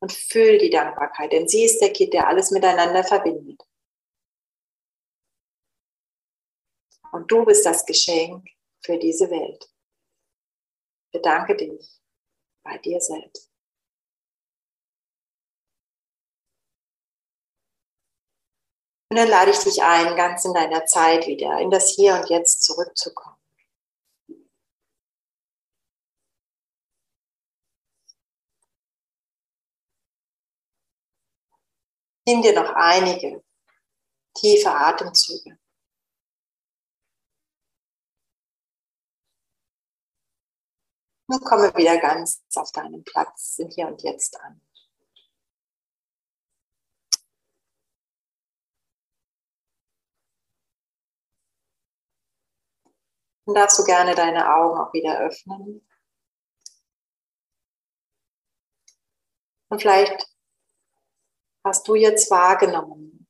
Und 0.00 0.12
fühl 0.12 0.58
die 0.58 0.70
Dankbarkeit, 0.70 1.32
denn 1.32 1.48
sie 1.48 1.64
ist 1.64 1.80
der 1.80 1.92
Kit, 1.92 2.12
der 2.12 2.28
alles 2.28 2.52
miteinander 2.52 3.02
verbindet. 3.02 3.60
Und 7.14 7.30
du 7.30 7.44
bist 7.44 7.64
das 7.64 7.86
Geschenk 7.86 8.44
für 8.80 8.98
diese 8.98 9.30
Welt. 9.30 9.72
Bedanke 11.12 11.54
dich 11.56 12.02
bei 12.64 12.76
dir 12.78 13.00
selbst. 13.00 13.52
Und 19.10 19.18
dann 19.18 19.28
lade 19.28 19.52
ich 19.52 19.58
dich 19.58 19.80
ein, 19.80 20.16
ganz 20.16 20.44
in 20.44 20.54
deiner 20.54 20.86
Zeit 20.86 21.28
wieder 21.28 21.60
in 21.60 21.70
das 21.70 21.90
Hier 21.90 22.16
und 22.16 22.28
Jetzt 22.30 22.64
zurückzukommen. 22.64 23.38
Nimm 32.26 32.42
dir 32.42 32.60
noch 32.60 32.72
einige 32.74 33.44
tiefe 34.34 34.72
Atemzüge. 34.72 35.60
Und 41.34 41.44
komme 41.44 41.74
wieder 41.74 41.98
ganz 41.98 42.44
auf 42.54 42.70
deinen 42.70 43.02
Platz 43.02 43.58
im 43.58 43.68
Hier 43.68 43.88
und 43.88 44.00
Jetzt 44.02 44.40
an. 44.40 44.60
Und 53.46 53.56
darfst 53.56 53.80
du 53.80 53.84
gerne 53.84 54.14
deine 54.14 54.48
Augen 54.48 54.78
auch 54.78 54.92
wieder 54.92 55.18
öffnen. 55.18 55.84
Und 59.70 59.82
vielleicht 59.82 60.32
hast 61.64 61.88
du 61.88 61.96
jetzt 61.96 62.30
wahrgenommen, 62.30 63.26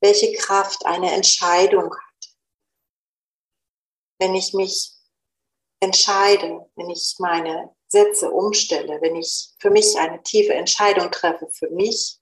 welche 0.00 0.32
Kraft 0.36 0.84
eine 0.84 1.12
Entscheidung 1.12 1.94
hat. 1.94 2.36
Wenn 4.18 4.34
ich 4.34 4.52
mich 4.52 4.99
entscheide, 5.80 6.70
wenn 6.76 6.90
ich 6.90 7.16
meine 7.18 7.74
setze, 7.88 8.30
umstelle, 8.30 9.00
wenn 9.00 9.16
ich 9.16 9.50
für 9.58 9.70
mich 9.70 9.98
eine 9.98 10.22
tiefe 10.22 10.54
Entscheidung 10.54 11.10
treffe, 11.10 11.48
für 11.52 11.70
mich, 11.70 12.18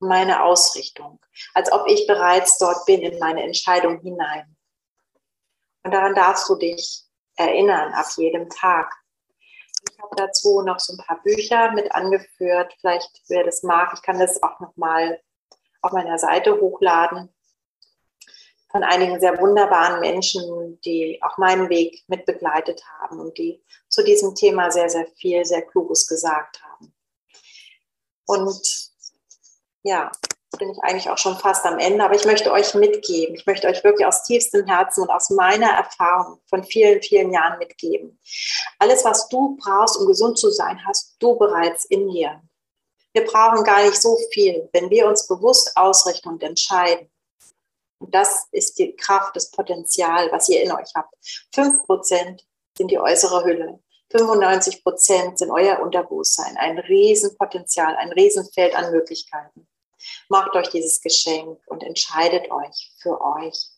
meine 0.00 0.42
Ausrichtung, 0.42 1.20
als 1.54 1.72
ob 1.72 1.88
ich 1.88 2.06
bereits 2.06 2.58
dort 2.58 2.84
bin 2.86 3.00
in 3.00 3.18
meine 3.18 3.42
Entscheidung 3.42 4.00
hinein. 4.00 4.56
Und 5.82 5.92
daran 5.92 6.14
darfst 6.14 6.48
du 6.48 6.56
dich 6.56 7.04
erinnern, 7.36 7.92
ab 7.92 8.06
jedem 8.16 8.48
Tag. 8.50 8.92
Ich 9.90 9.98
habe 9.98 10.14
dazu 10.16 10.62
noch 10.62 10.78
so 10.78 10.94
ein 10.94 11.04
paar 11.04 11.22
Bücher 11.22 11.72
mit 11.72 11.94
angeführt. 11.94 12.74
Vielleicht, 12.80 13.22
wer 13.28 13.44
das 13.44 13.62
mag, 13.62 13.92
ich 13.94 14.02
kann 14.02 14.18
das 14.18 14.42
auch 14.42 14.60
nochmal 14.60 15.20
auf 15.82 15.92
meiner 15.92 16.18
Seite 16.18 16.60
hochladen 16.60 17.33
von 18.74 18.82
einigen 18.82 19.20
sehr 19.20 19.38
wunderbaren 19.38 20.00
Menschen, 20.00 20.80
die 20.80 21.20
auch 21.22 21.38
meinen 21.38 21.68
Weg 21.68 22.02
mit 22.08 22.26
begleitet 22.26 22.82
haben 22.98 23.20
und 23.20 23.38
die 23.38 23.62
zu 23.88 24.02
diesem 24.02 24.34
Thema 24.34 24.72
sehr, 24.72 24.90
sehr 24.90 25.06
viel, 25.14 25.44
sehr 25.44 25.62
Kluges 25.62 26.08
gesagt 26.08 26.60
haben. 26.60 26.92
Und 28.26 28.90
ja, 29.84 30.10
bin 30.58 30.70
ich 30.70 30.78
eigentlich 30.82 31.08
auch 31.08 31.18
schon 31.18 31.36
fast 31.36 31.64
am 31.66 31.78
Ende, 31.78 32.04
aber 32.04 32.16
ich 32.16 32.24
möchte 32.24 32.50
euch 32.50 32.74
mitgeben, 32.74 33.36
ich 33.36 33.46
möchte 33.46 33.68
euch 33.68 33.84
wirklich 33.84 34.08
aus 34.08 34.24
tiefstem 34.24 34.66
Herzen 34.66 35.02
und 35.02 35.10
aus 35.10 35.30
meiner 35.30 35.70
Erfahrung 35.70 36.40
von 36.48 36.64
vielen, 36.64 37.00
vielen 37.00 37.32
Jahren 37.32 37.60
mitgeben. 37.60 38.18
Alles, 38.80 39.04
was 39.04 39.28
du 39.28 39.56
brauchst, 39.56 39.96
um 40.00 40.08
gesund 40.08 40.36
zu 40.36 40.50
sein, 40.50 40.84
hast 40.84 41.14
du 41.20 41.38
bereits 41.38 41.84
in 41.84 42.08
dir. 42.08 42.42
Wir 43.12 43.24
brauchen 43.24 43.62
gar 43.62 43.84
nicht 43.84 44.02
so 44.02 44.16
viel, 44.32 44.68
wenn 44.72 44.90
wir 44.90 45.06
uns 45.06 45.28
bewusst 45.28 45.76
ausrichten 45.76 46.30
und 46.30 46.42
entscheiden. 46.42 47.08
Und 48.04 48.14
das 48.14 48.48
ist 48.52 48.78
die 48.78 48.94
Kraft, 48.96 49.34
das 49.34 49.50
Potenzial, 49.50 50.30
was 50.30 50.50
ihr 50.50 50.62
in 50.62 50.70
euch 50.72 50.90
habt. 50.94 51.14
5% 51.54 52.42
sind 52.76 52.90
die 52.90 52.98
äußere 52.98 53.44
Hülle. 53.44 53.80
95% 54.12 55.38
sind 55.38 55.50
euer 55.50 55.80
Unterbewusstsein. 55.80 56.54
Ein 56.58 56.78
Riesenpotenzial, 56.80 57.96
ein 57.96 58.12
Riesenfeld 58.12 58.76
an 58.76 58.92
Möglichkeiten. 58.92 59.66
Macht 60.28 60.54
euch 60.54 60.68
dieses 60.68 61.00
Geschenk 61.00 61.58
und 61.66 61.82
entscheidet 61.82 62.50
euch 62.50 62.92
für 63.00 63.18
euch 63.22 63.70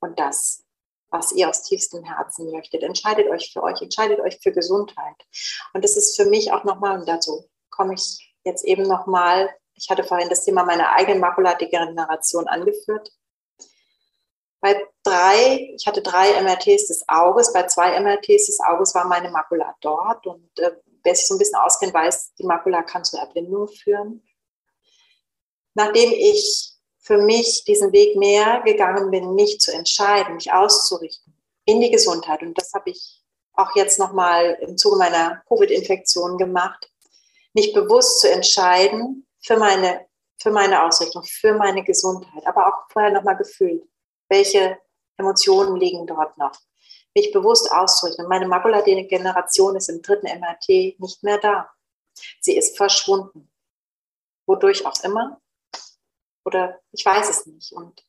und 0.00 0.18
das, 0.18 0.64
was 1.10 1.32
ihr 1.32 1.50
aus 1.50 1.64
tiefstem 1.64 2.04
Herzen 2.04 2.50
möchtet. 2.52 2.82
Entscheidet 2.82 3.28
euch 3.28 3.52
für 3.52 3.62
euch, 3.62 3.82
entscheidet 3.82 4.18
euch 4.20 4.38
für 4.42 4.52
Gesundheit. 4.52 5.16
Und 5.74 5.84
das 5.84 5.98
ist 5.98 6.16
für 6.16 6.24
mich 6.24 6.52
auch 6.52 6.64
nochmal, 6.64 6.98
und 6.98 7.06
dazu 7.06 7.50
komme 7.68 7.92
ich 7.92 8.34
jetzt 8.44 8.64
eben 8.64 8.84
nochmal, 8.84 9.54
ich 9.74 9.90
hatte 9.90 10.04
vorhin 10.04 10.30
das 10.30 10.46
Thema 10.46 10.64
meiner 10.64 10.94
eigenen 10.94 11.20
Makuladegeneration 11.20 12.48
angeführt. 12.48 13.12
Bei 14.64 14.82
drei, 15.02 15.74
ich 15.76 15.86
hatte 15.86 16.00
drei 16.00 16.40
MRTs 16.40 16.86
des 16.86 17.04
Auges, 17.06 17.52
bei 17.52 17.66
zwei 17.66 18.00
MRTs 18.00 18.46
des 18.46 18.60
Auges 18.60 18.94
war 18.94 19.04
meine 19.06 19.30
Makula 19.30 19.74
dort 19.82 20.26
und 20.26 20.58
äh, 20.58 20.70
wer 21.02 21.14
sich 21.14 21.26
so 21.26 21.34
ein 21.34 21.38
bisschen 21.38 21.58
auskennt, 21.60 21.92
weiß, 21.92 22.32
die 22.38 22.46
Makula 22.46 22.82
kann 22.82 23.04
zur 23.04 23.20
Erblindung 23.20 23.68
führen 23.68 24.22
nachdem 25.74 26.12
ich 26.12 26.72
für 27.00 27.18
mich 27.18 27.64
diesen 27.66 27.92
Weg 27.92 28.16
mehr 28.16 28.62
gegangen 28.64 29.10
bin, 29.10 29.34
mich 29.34 29.60
zu 29.60 29.72
entscheiden, 29.72 30.36
mich 30.36 30.52
auszurichten 30.52 31.36
in 31.66 31.80
die 31.80 31.90
Gesundheit. 31.90 32.42
Und 32.42 32.56
das 32.56 32.72
habe 32.72 32.90
ich 32.90 33.22
auch 33.52 33.76
jetzt 33.76 33.98
nochmal 33.98 34.56
im 34.62 34.78
Zuge 34.78 34.96
meiner 34.96 35.42
Covid-Infektion 35.48 36.38
gemacht, 36.38 36.90
mich 37.52 37.72
bewusst 37.72 38.20
zu 38.20 38.30
entscheiden 38.30 39.26
für 39.42 39.58
meine, 39.58 40.06
für 40.38 40.50
meine 40.50 40.84
Ausrichtung, 40.84 41.22
für 41.24 41.54
meine 41.54 41.84
Gesundheit, 41.84 42.46
aber 42.46 42.66
auch 42.66 42.90
vorher 42.90 43.12
nochmal 43.12 43.36
gefühlt, 43.36 43.84
welche 44.28 44.78
Emotionen 45.16 45.76
liegen 45.76 46.06
dort 46.06 46.36
noch. 46.38 46.52
Mich 47.14 47.32
bewusst 47.32 47.70
auszurichten. 47.70 48.26
Meine 48.26 48.48
Makuladegeneration 48.48 49.76
ist 49.76 49.88
im 49.88 50.02
dritten 50.02 50.26
MRT 50.26 50.98
nicht 50.98 51.22
mehr 51.22 51.38
da. 51.38 51.70
Sie 52.40 52.56
ist 52.56 52.76
verschwunden. 52.76 53.50
Wodurch 54.46 54.84
auch 54.84 55.02
immer. 55.04 55.40
Oder 56.44 56.80
ich 56.92 57.04
weiß 57.04 57.30
es 57.30 57.46
nicht. 57.46 57.72
Und 57.72 58.04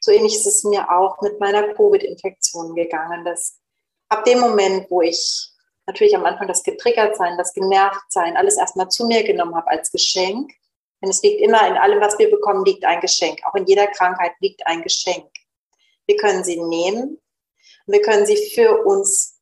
so 0.00 0.10
ähnlich 0.10 0.34
ist 0.34 0.46
es 0.46 0.64
mir 0.64 0.90
auch 0.90 1.20
mit 1.20 1.40
meiner 1.40 1.74
Covid-Infektion 1.74 2.74
gegangen, 2.74 3.24
dass 3.24 3.60
ab 4.08 4.24
dem 4.24 4.40
Moment, 4.40 4.90
wo 4.90 5.02
ich 5.02 5.52
natürlich 5.86 6.16
am 6.16 6.24
Anfang 6.24 6.48
das 6.48 6.62
getriggert 6.62 7.16
sein, 7.16 7.36
das 7.36 7.52
genervt 7.52 8.10
sein, 8.10 8.36
alles 8.36 8.56
erstmal 8.56 8.88
zu 8.88 9.06
mir 9.06 9.22
genommen 9.24 9.54
habe 9.54 9.68
als 9.68 9.90
Geschenk, 9.92 10.52
denn 11.02 11.10
es 11.10 11.22
liegt 11.22 11.40
immer 11.40 11.66
in 11.66 11.76
allem, 11.76 12.00
was 12.00 12.18
wir 12.18 12.30
bekommen, 12.30 12.64
liegt 12.64 12.84
ein 12.84 13.00
Geschenk. 13.00 13.40
Auch 13.44 13.54
in 13.54 13.66
jeder 13.66 13.86
Krankheit 13.86 14.32
liegt 14.40 14.66
ein 14.66 14.82
Geschenk. 14.82 15.30
Wir 16.06 16.16
können 16.16 16.44
sie 16.44 16.60
nehmen 16.60 17.20
und 17.86 17.92
wir 17.92 18.02
können 18.02 18.26
sie 18.26 18.36
für 18.54 18.84
uns 18.84 19.36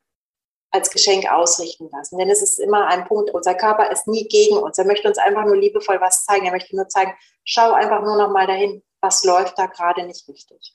als 0.71 0.91
Geschenk 0.91 1.31
ausrichten 1.31 1.89
lassen. 1.93 2.19
Denn 2.19 2.31
es 2.31 2.43
ist 2.43 2.59
immer 2.59 2.89
ein 2.89 3.07
Punkt, 3.07 3.31
unser 3.31 3.55
Körper 3.55 3.93
ist 3.93 4.09
nie 4.09 4.27
gegen 4.27 4.57
uns. 4.57 4.77
Er 4.77 4.87
möchte 4.87 5.07
uns 5.07 5.19
einfach 5.19 5.45
nur 5.45 5.57
liebevoll 5.57 6.01
was 6.01 6.25
zeigen. 6.25 6.47
Er 6.47 6.53
möchte 6.53 6.75
nur 6.75 6.89
zeigen, 6.89 7.15
schau 7.45 7.73
einfach 7.73 8.03
nur 8.03 8.17
noch 8.17 8.31
mal 8.31 8.47
dahin, 8.47 8.83
was 9.01 9.23
läuft 9.23 9.57
da 9.57 9.67
gerade 9.67 10.05
nicht 10.05 10.27
richtig. 10.29 10.75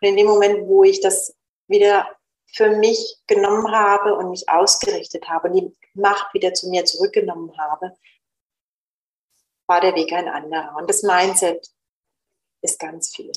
Und 0.00 0.08
in 0.08 0.16
dem 0.16 0.26
Moment, 0.26 0.66
wo 0.66 0.82
ich 0.82 1.00
das 1.00 1.36
wieder 1.68 2.08
für 2.52 2.70
mich 2.70 3.18
genommen 3.28 3.70
habe 3.70 4.14
und 4.16 4.30
mich 4.30 4.48
ausgerichtet 4.48 5.28
habe 5.28 5.48
und 5.48 5.54
die 5.54 5.76
Macht 5.94 6.34
wieder 6.34 6.52
zu 6.52 6.68
mir 6.68 6.84
zurückgenommen 6.84 7.56
habe, 7.58 7.96
war 9.66 9.80
der 9.80 9.94
Weg 9.94 10.12
ein 10.12 10.28
anderer. 10.28 10.74
Und 10.76 10.90
das 10.90 11.02
Mindset 11.02 11.68
ist 12.62 12.80
ganz 12.80 13.14
viel. 13.14 13.30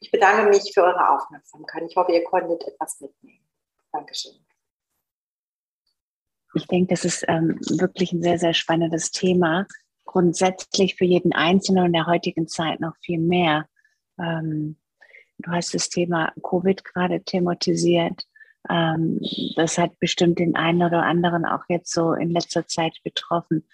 Ich 0.00 0.10
bedanke 0.10 0.50
mich 0.50 0.72
für 0.72 0.82
eure 0.82 1.10
Aufmerksamkeit. 1.10 1.84
Ich 1.88 1.96
hoffe, 1.96 2.12
ihr 2.12 2.24
konntet 2.24 2.66
etwas 2.66 3.00
mitnehmen. 3.00 3.46
Dankeschön. 3.92 4.32
Ich 6.54 6.66
denke, 6.66 6.94
das 6.94 7.04
ist 7.04 7.24
ähm, 7.28 7.58
wirklich 7.68 8.12
ein 8.12 8.22
sehr, 8.22 8.38
sehr 8.38 8.54
spannendes 8.54 9.10
Thema. 9.10 9.66
Grundsätzlich 10.04 10.96
für 10.96 11.04
jeden 11.04 11.32
Einzelnen 11.32 11.86
in 11.86 11.92
der 11.92 12.06
heutigen 12.06 12.48
Zeit 12.48 12.80
noch 12.80 12.96
viel 13.02 13.18
mehr. 13.18 13.68
Ähm, 14.18 14.76
du 15.38 15.50
hast 15.50 15.74
das 15.74 15.88
Thema 15.88 16.32
Covid 16.42 16.84
gerade 16.84 17.22
thematisiert. 17.22 18.26
Ähm, 18.70 19.20
das 19.56 19.78
hat 19.78 19.98
bestimmt 19.98 20.38
den 20.38 20.56
einen 20.56 20.82
oder 20.82 21.02
anderen 21.02 21.44
auch 21.44 21.64
jetzt 21.68 21.92
so 21.92 22.14
in 22.14 22.30
letzter 22.30 22.66
Zeit 22.66 22.98
betroffen. 23.04 23.68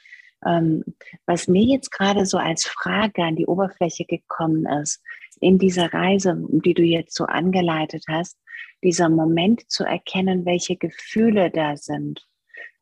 Ähm, 0.45 0.85
was 1.27 1.49
mir 1.49 1.63
jetzt 1.63 1.91
gerade 1.91 2.27
so 2.27 2.39
als 2.39 2.67
Frage 2.67 3.23
an 3.23 3.37
die 3.37 3.47
Oberfläche 3.47 4.05
gekommen 4.05 4.67
ist, 4.67 5.03
in 5.41 5.59
dieser 5.59 5.93
Reise, 5.93 6.37
die 6.49 6.75
du 6.75 6.83
jetzt 6.83 7.15
so 7.15 7.25
angeleitet 7.25 8.05
hast, 8.09 8.39
dieser 8.83 9.09
Moment 9.09 9.71
zu 9.71 9.85
erkennen, 9.85 10.45
welche 10.45 10.77
Gefühle 10.77 11.51
da 11.51 11.77
sind. 11.77 12.27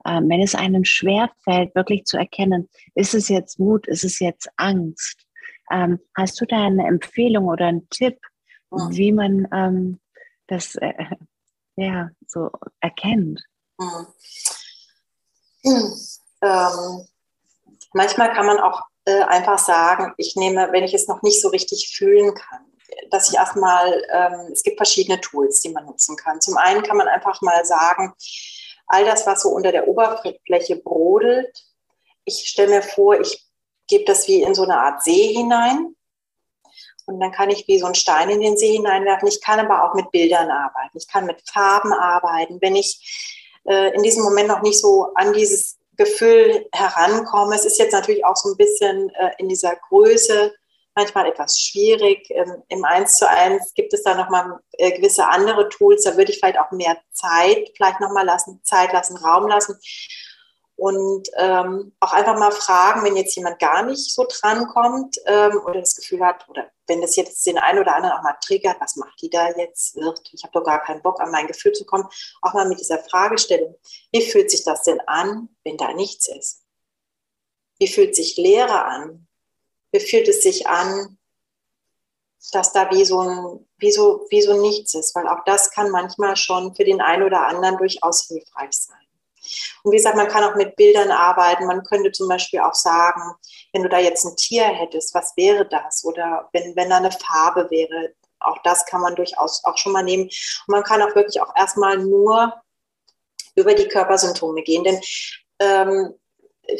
Ähm, 0.04 0.28
wenn 0.28 0.42
es 0.42 0.54
einem 0.54 0.84
schwerfällt, 0.84 1.74
wirklich 1.74 2.04
zu 2.04 2.16
erkennen, 2.16 2.68
ist 2.94 3.14
es 3.14 3.28
jetzt 3.28 3.58
Wut, 3.58 3.86
ist 3.86 4.04
es 4.04 4.18
jetzt 4.18 4.50
Angst? 4.56 5.26
Ähm, 5.70 6.00
hast 6.16 6.40
du 6.40 6.46
da 6.46 6.66
eine 6.66 6.86
Empfehlung 6.86 7.46
oder 7.46 7.66
einen 7.66 7.88
Tipp, 7.88 8.18
ja. 8.70 8.88
wie 8.90 9.12
man 9.12 9.46
ähm, 9.52 10.00
das 10.48 10.74
äh, 10.76 10.92
ja, 11.76 12.10
so 12.26 12.50
erkennt? 12.80 13.42
Hm. 13.80 14.06
Hm. 15.64 17.06
manchmal 17.92 18.32
kann 18.32 18.46
man 18.46 18.58
auch 18.58 18.82
äh, 19.04 19.22
einfach 19.22 19.58
sagen, 19.58 20.14
ich 20.16 20.36
nehme, 20.36 20.68
wenn 20.72 20.84
ich 20.84 20.94
es 20.94 21.08
noch 21.08 21.22
nicht 21.22 21.40
so 21.40 21.48
richtig 21.48 21.92
fühlen 21.96 22.34
kann, 22.34 22.64
dass 23.10 23.30
ich 23.30 23.36
erstmal, 23.36 24.04
ähm, 24.12 24.52
es 24.52 24.62
gibt 24.62 24.76
verschiedene 24.76 25.20
Tools, 25.20 25.60
die 25.60 25.70
man 25.70 25.86
nutzen 25.86 26.16
kann. 26.16 26.40
Zum 26.40 26.56
einen 26.56 26.82
kann 26.82 26.96
man 26.96 27.08
einfach 27.08 27.40
mal 27.42 27.64
sagen, 27.64 28.12
all 28.86 29.04
das, 29.04 29.26
was 29.26 29.42
so 29.42 29.50
unter 29.50 29.72
der 29.72 29.88
Oberfläche 29.88 30.76
brodelt, 30.76 31.64
ich 32.24 32.48
stelle 32.48 32.70
mir 32.70 32.82
vor, 32.82 33.20
ich 33.20 33.44
gebe 33.88 34.04
das 34.04 34.28
wie 34.28 34.42
in 34.42 34.54
so 34.54 34.62
eine 34.62 34.78
Art 34.78 35.02
See 35.02 35.34
hinein. 35.34 35.94
Und 37.06 37.18
dann 37.18 37.32
kann 37.32 37.50
ich 37.50 37.66
wie 37.66 37.80
so 37.80 37.86
einen 37.86 37.96
Stein 37.96 38.30
in 38.30 38.40
den 38.40 38.56
See 38.56 38.72
hineinwerfen. 38.76 39.26
Ich 39.26 39.40
kann 39.40 39.58
aber 39.58 39.84
auch 39.84 39.94
mit 39.94 40.10
Bildern 40.12 40.50
arbeiten. 40.50 40.96
Ich 40.96 41.08
kann 41.08 41.26
mit 41.26 41.42
Farben 41.50 41.92
arbeiten. 41.92 42.58
Wenn 42.60 42.76
ich 42.76 43.42
äh, 43.64 43.92
in 43.94 44.02
diesem 44.02 44.22
Moment 44.22 44.48
noch 44.48 44.62
nicht 44.62 44.80
so 44.80 45.08
an 45.16 45.32
dieses 45.32 45.78
Gefühl 45.96 46.66
herankomme, 46.72 47.54
es 47.54 47.64
ist 47.64 47.78
jetzt 47.78 47.92
natürlich 47.92 48.24
auch 48.24 48.36
so 48.36 48.50
ein 48.50 48.56
bisschen 48.56 49.10
äh, 49.10 49.30
in 49.38 49.48
dieser 49.48 49.76
Größe 49.88 50.52
manchmal 50.94 51.26
etwas 51.26 51.58
schwierig. 51.60 52.30
Ähm, 52.30 52.62
Im 52.68 52.84
Eins 52.84 53.16
zu 53.16 53.28
eins 53.28 53.72
gibt 53.74 53.92
es 53.94 54.02
da 54.02 54.14
nochmal 54.14 54.58
äh, 54.72 54.92
gewisse 54.92 55.26
andere 55.28 55.68
Tools. 55.68 56.04
Da 56.04 56.16
würde 56.16 56.32
ich 56.32 56.38
vielleicht 56.38 56.58
auch 56.58 56.70
mehr 56.70 56.96
Zeit 57.12 57.70
vielleicht 57.76 58.00
nochmal 58.00 58.24
lassen, 58.24 58.60
Zeit 58.62 58.92
lassen, 58.92 59.16
Raum 59.16 59.48
lassen. 59.48 59.78
Und 60.82 61.28
ähm, 61.36 61.94
auch 62.00 62.12
einfach 62.12 62.36
mal 62.36 62.50
fragen, 62.50 63.04
wenn 63.04 63.14
jetzt 63.14 63.36
jemand 63.36 63.60
gar 63.60 63.84
nicht 63.84 64.12
so 64.12 64.26
drankommt 64.28 65.16
ähm, 65.26 65.60
oder 65.64 65.78
das 65.78 65.94
Gefühl 65.94 66.26
hat, 66.26 66.48
oder 66.48 66.72
wenn 66.88 67.00
das 67.00 67.14
jetzt 67.14 67.46
den 67.46 67.56
einen 67.56 67.78
oder 67.78 67.94
anderen 67.94 68.16
auch 68.16 68.24
mal 68.24 68.36
triggert, 68.44 68.80
was 68.80 68.96
macht 68.96 69.22
die 69.22 69.30
da 69.30 69.50
jetzt? 69.50 69.96
Ich 70.32 70.42
habe 70.42 70.52
doch 70.52 70.64
gar 70.64 70.82
keinen 70.82 71.00
Bock, 71.00 71.20
an 71.20 71.30
mein 71.30 71.46
Gefühl 71.46 71.70
zu 71.70 71.84
kommen. 71.84 72.08
Auch 72.40 72.54
mal 72.54 72.68
mit 72.68 72.80
dieser 72.80 72.98
Fragestellung, 72.98 73.78
wie 74.10 74.22
fühlt 74.22 74.50
sich 74.50 74.64
das 74.64 74.82
denn 74.82 74.98
an, 75.06 75.50
wenn 75.62 75.76
da 75.76 75.92
nichts 75.92 76.26
ist? 76.26 76.64
Wie 77.78 77.86
fühlt 77.86 78.16
sich 78.16 78.36
Leere 78.36 78.84
an, 78.84 79.28
wie 79.92 80.00
fühlt 80.00 80.26
es 80.26 80.42
sich 80.42 80.66
an, 80.66 81.16
dass 82.50 82.72
da 82.72 82.90
wie 82.90 83.04
so, 83.04 83.20
ein, 83.20 83.68
wie, 83.78 83.92
so, 83.92 84.26
wie 84.30 84.42
so 84.42 84.60
nichts 84.60 84.94
ist, 84.94 85.14
weil 85.14 85.28
auch 85.28 85.44
das 85.46 85.70
kann 85.70 85.92
manchmal 85.92 86.34
schon 86.34 86.74
für 86.74 86.82
den 86.82 87.00
einen 87.00 87.22
oder 87.22 87.46
anderen 87.46 87.76
durchaus 87.76 88.26
hilfreich 88.26 88.72
sein. 88.72 88.98
Und 89.82 89.92
wie 89.92 89.96
gesagt, 89.96 90.16
man 90.16 90.28
kann 90.28 90.44
auch 90.44 90.54
mit 90.54 90.76
Bildern 90.76 91.10
arbeiten. 91.10 91.66
Man 91.66 91.82
könnte 91.84 92.12
zum 92.12 92.28
Beispiel 92.28 92.60
auch 92.60 92.74
sagen, 92.74 93.34
wenn 93.72 93.82
du 93.82 93.88
da 93.88 93.98
jetzt 93.98 94.24
ein 94.24 94.36
Tier 94.36 94.64
hättest, 94.64 95.14
was 95.14 95.36
wäre 95.36 95.66
das? 95.66 96.04
Oder 96.04 96.48
wenn, 96.52 96.76
wenn 96.76 96.90
da 96.90 96.98
eine 96.98 97.12
Farbe 97.12 97.68
wäre, 97.70 98.14
auch 98.40 98.58
das 98.64 98.84
kann 98.86 99.00
man 99.00 99.14
durchaus 99.14 99.64
auch 99.64 99.76
schon 99.78 99.92
mal 99.92 100.02
nehmen. 100.02 100.24
Und 100.24 100.68
man 100.68 100.82
kann 100.82 101.02
auch 101.02 101.14
wirklich 101.14 101.40
auch 101.40 101.54
erstmal 101.56 101.98
nur 101.98 102.52
über 103.54 103.74
die 103.74 103.88
Körpersymptome 103.88 104.62
gehen. 104.62 104.84
Denn 104.84 105.00
ähm, 105.60 106.14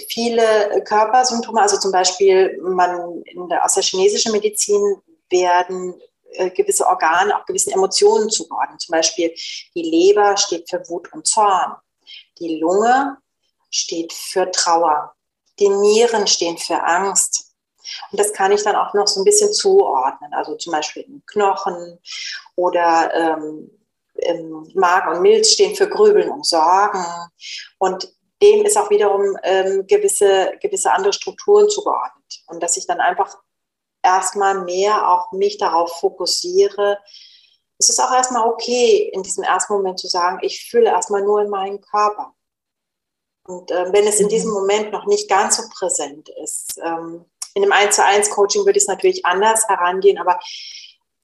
viele 0.09 0.83
Körpersymptome, 0.85 1.61
also 1.61 1.79
zum 1.79 1.93
Beispiel 1.93 2.59
man 2.63 3.23
der, 3.51 3.65
aus 3.65 3.75
der 3.75 3.83
chinesischen 3.83 4.33
Medizin 4.33 4.97
werden 5.31 6.01
äh, 6.35 6.51
gewisse 6.51 6.87
Organe 6.87 7.37
auch 7.37 7.47
gewissen 7.47 7.73
Emotionen 7.73 8.31
zugeordnet. 8.31 8.81
Zum 8.81 8.93
Beispiel 8.93 9.35
die 9.75 9.83
Leber 9.83 10.37
steht 10.37 10.69
für 10.69 10.83
Wut 10.89 11.13
und 11.13 11.27
Zorn. 11.27 11.77
Die 12.43 12.59
Lunge 12.59 13.19
steht 13.71 14.13
für 14.13 14.51
Trauer. 14.51 15.15
Die 15.61 15.69
Nieren 15.69 16.27
stehen 16.27 16.59
für 16.59 16.83
Angst. 16.83 17.55
Und 18.11 18.19
das 18.19 18.33
kann 18.33 18.51
ich 18.51 18.65
dann 18.65 18.75
auch 18.75 18.95
noch 18.95 19.07
so 19.07 19.21
ein 19.21 19.25
bisschen 19.25 19.53
zuordnen. 19.53 20.35
Also 20.35 20.57
zum 20.57 20.73
Beispiel 20.73 21.03
im 21.03 21.23
Knochen 21.27 22.01
oder 22.57 23.15
ähm, 23.15 23.71
im 24.15 24.69
Magen 24.75 25.17
und 25.17 25.23
Milz 25.23 25.53
stehen 25.53 25.77
für 25.77 25.89
Grübeln 25.89 26.31
und 26.31 26.45
Sorgen. 26.45 27.05
Und 27.79 28.13
dem 28.43 28.65
ist 28.65 28.77
auch 28.77 28.91
wiederum 28.91 29.37
ähm, 29.45 29.87
gewisse, 29.87 30.53
gewisse 30.61 30.93
andere 30.93 31.13
Strukturen 31.13 31.69
zugeordnet. 31.69 32.43
Und 32.49 32.61
dass 32.61 32.77
ich 32.77 32.89
dann 32.89 32.99
einfach 32.99 33.37
erstmal 34.03 34.65
mehr 34.65 35.09
auch 35.09 35.31
mich 35.31 35.59
darauf 35.59 36.01
fokussiere, 36.01 36.99
es 37.83 37.89
ist 37.89 37.99
auch 37.99 38.13
erstmal 38.13 38.49
okay, 38.49 39.11
in 39.13 39.25
diesem 39.25 39.43
ersten 39.43 39.73
Moment 39.73 39.99
zu 39.99 40.07
sagen, 40.07 40.39
ich 40.43 40.71
fühle 40.71 40.91
erstmal 40.91 41.23
nur 41.23 41.43
in 41.43 41.51
meinen 41.51 41.81
Körper. 41.81 42.33
Und 43.45 43.73
äh, 43.73 43.93
wenn 43.93 44.07
es 44.07 44.21
in 44.21 44.29
diesem 44.29 44.51
mhm. 44.51 44.59
Moment 44.59 44.93
noch 44.93 45.07
nicht 45.07 45.29
ganz 45.29 45.57
so 45.57 45.65
präsent 45.69 46.29
ist, 46.43 46.79
ähm, 46.81 47.25
in 47.55 47.65
einem 47.65 47.73
1 47.73 47.97
zu 47.97 48.05
1 48.05 48.31
Coaching 48.31 48.65
würde 48.65 48.79
ich 48.79 48.85
es 48.85 48.89
natürlich 48.89 49.27
anders 49.27 49.69
herangehen, 49.69 50.19
aber 50.19 50.39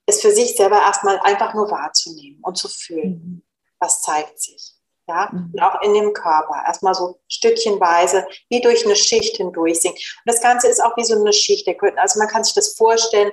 es 0.07 0.21
für 0.21 0.33
sich 0.33 0.57
selber 0.57 0.81
erstmal 0.81 1.21
einfach 1.21 1.55
nur 1.55 1.71
wahrzunehmen 1.71 2.41
und 2.43 2.59
zu 2.59 2.69
fühlen, 2.69 3.11
mhm. 3.11 3.43
was 3.79 4.03
zeigt 4.03 4.41
sich. 4.41 4.75
Ja, 5.07 5.31
mhm. 5.33 5.53
und 5.55 5.63
auch 5.63 5.81
in 5.83 5.95
dem 5.95 6.13
Körper. 6.13 6.65
Erstmal 6.67 6.95
so 6.95 7.21
stückchenweise, 7.29 8.27
wie 8.49 8.61
durch 8.61 8.85
eine 8.85 8.97
Schicht 8.97 9.37
hindurch 9.37 9.81
sinken. 9.81 9.99
Und 9.99 10.33
das 10.33 10.43
Ganze 10.43 10.67
ist 10.67 10.83
auch 10.83 10.97
wie 10.97 11.05
so 11.05 11.15
eine 11.15 11.33
Schicht. 11.33 11.69
Also 11.97 12.19
man 12.19 12.29
kann 12.29 12.43
sich 12.43 12.55
das 12.55 12.75
vorstellen, 12.75 13.31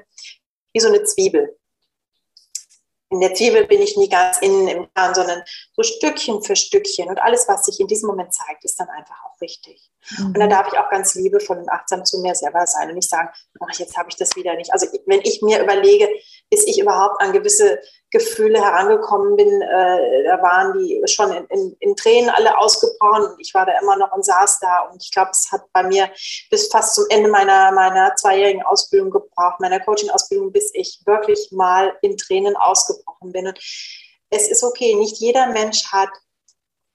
wie 0.73 0.79
so 0.79 0.89
eine 0.89 1.03
Zwiebel 1.03 1.57
in 3.15 3.21
der 3.21 3.33
Zwiebel 3.33 3.65
bin 3.65 3.81
ich 3.81 3.95
nie 3.95 4.09
ganz 4.09 4.39
innen 4.39 4.67
im 4.67 4.87
Kern, 4.93 5.15
sondern 5.15 5.41
so 5.73 5.83
Stückchen 5.83 6.43
für 6.43 6.55
Stückchen. 6.55 7.07
Und 7.07 7.19
alles, 7.19 7.47
was 7.47 7.65
sich 7.65 7.79
in 7.79 7.87
diesem 7.87 8.07
Moment 8.07 8.33
zeigt, 8.33 8.65
ist 8.65 8.77
dann 8.77 8.89
einfach 8.89 9.15
auch 9.23 9.39
richtig. 9.41 9.89
Mhm. 10.17 10.27
Und 10.27 10.39
da 10.39 10.47
darf 10.47 10.67
ich 10.71 10.77
auch 10.77 10.89
ganz 10.89 11.15
liebevoll 11.15 11.57
und 11.57 11.69
achtsam 11.69 12.03
zu 12.03 12.19
mir 12.19 12.35
selber 12.35 12.67
sein 12.67 12.89
und 12.89 12.95
nicht 12.95 13.09
sagen, 13.09 13.29
ach, 13.61 13.79
jetzt 13.79 13.97
habe 13.97 14.09
ich 14.09 14.17
das 14.17 14.35
wieder 14.35 14.53
nicht. 14.55 14.71
Also 14.73 14.87
wenn 15.05 15.21
ich 15.21 15.41
mir 15.41 15.63
überlege, 15.63 16.09
bis 16.49 16.67
ich 16.67 16.79
überhaupt 16.79 17.21
an 17.21 17.31
gewisse 17.31 17.79
Gefühle 18.15 18.63
herangekommen 18.63 19.35
bin, 19.35 19.61
äh, 19.61 20.23
da 20.23 20.41
waren 20.41 20.77
die 20.77 21.01
schon 21.05 21.33
in, 21.33 21.45
in, 21.47 21.75
in, 21.81 21.95
Tränen 21.97 22.29
alle 22.29 22.57
ausgebrochen 22.57 23.25
und 23.25 23.39
ich 23.41 23.53
war 23.53 23.65
da 23.65 23.77
immer 23.81 23.97
noch 23.97 24.13
und 24.13 24.23
saß 24.23 24.59
da 24.61 24.83
und 24.89 25.03
ich 25.03 25.11
glaube, 25.11 25.31
es 25.31 25.51
hat 25.51 25.63
bei 25.73 25.83
mir 25.83 26.09
bis 26.49 26.69
fast 26.69 26.95
zum 26.95 27.03
Ende 27.09 27.29
meiner, 27.29 27.73
meiner 27.73 28.15
zweijährigen 28.15 28.63
Ausbildung 28.63 29.11
gebraucht, 29.11 29.59
meiner 29.59 29.81
Coaching-Ausbildung, 29.81 30.53
bis 30.53 30.71
ich 30.73 31.01
wirklich 31.05 31.49
mal 31.51 31.97
in 32.01 32.15
Tränen 32.15 32.55
ausgebrochen 32.55 33.33
bin. 33.33 33.47
Und 33.47 33.59
es 34.29 34.47
ist 34.47 34.63
okay, 34.63 34.95
nicht 34.95 35.17
jeder 35.17 35.47
Mensch 35.47 35.91
hat 35.91 36.09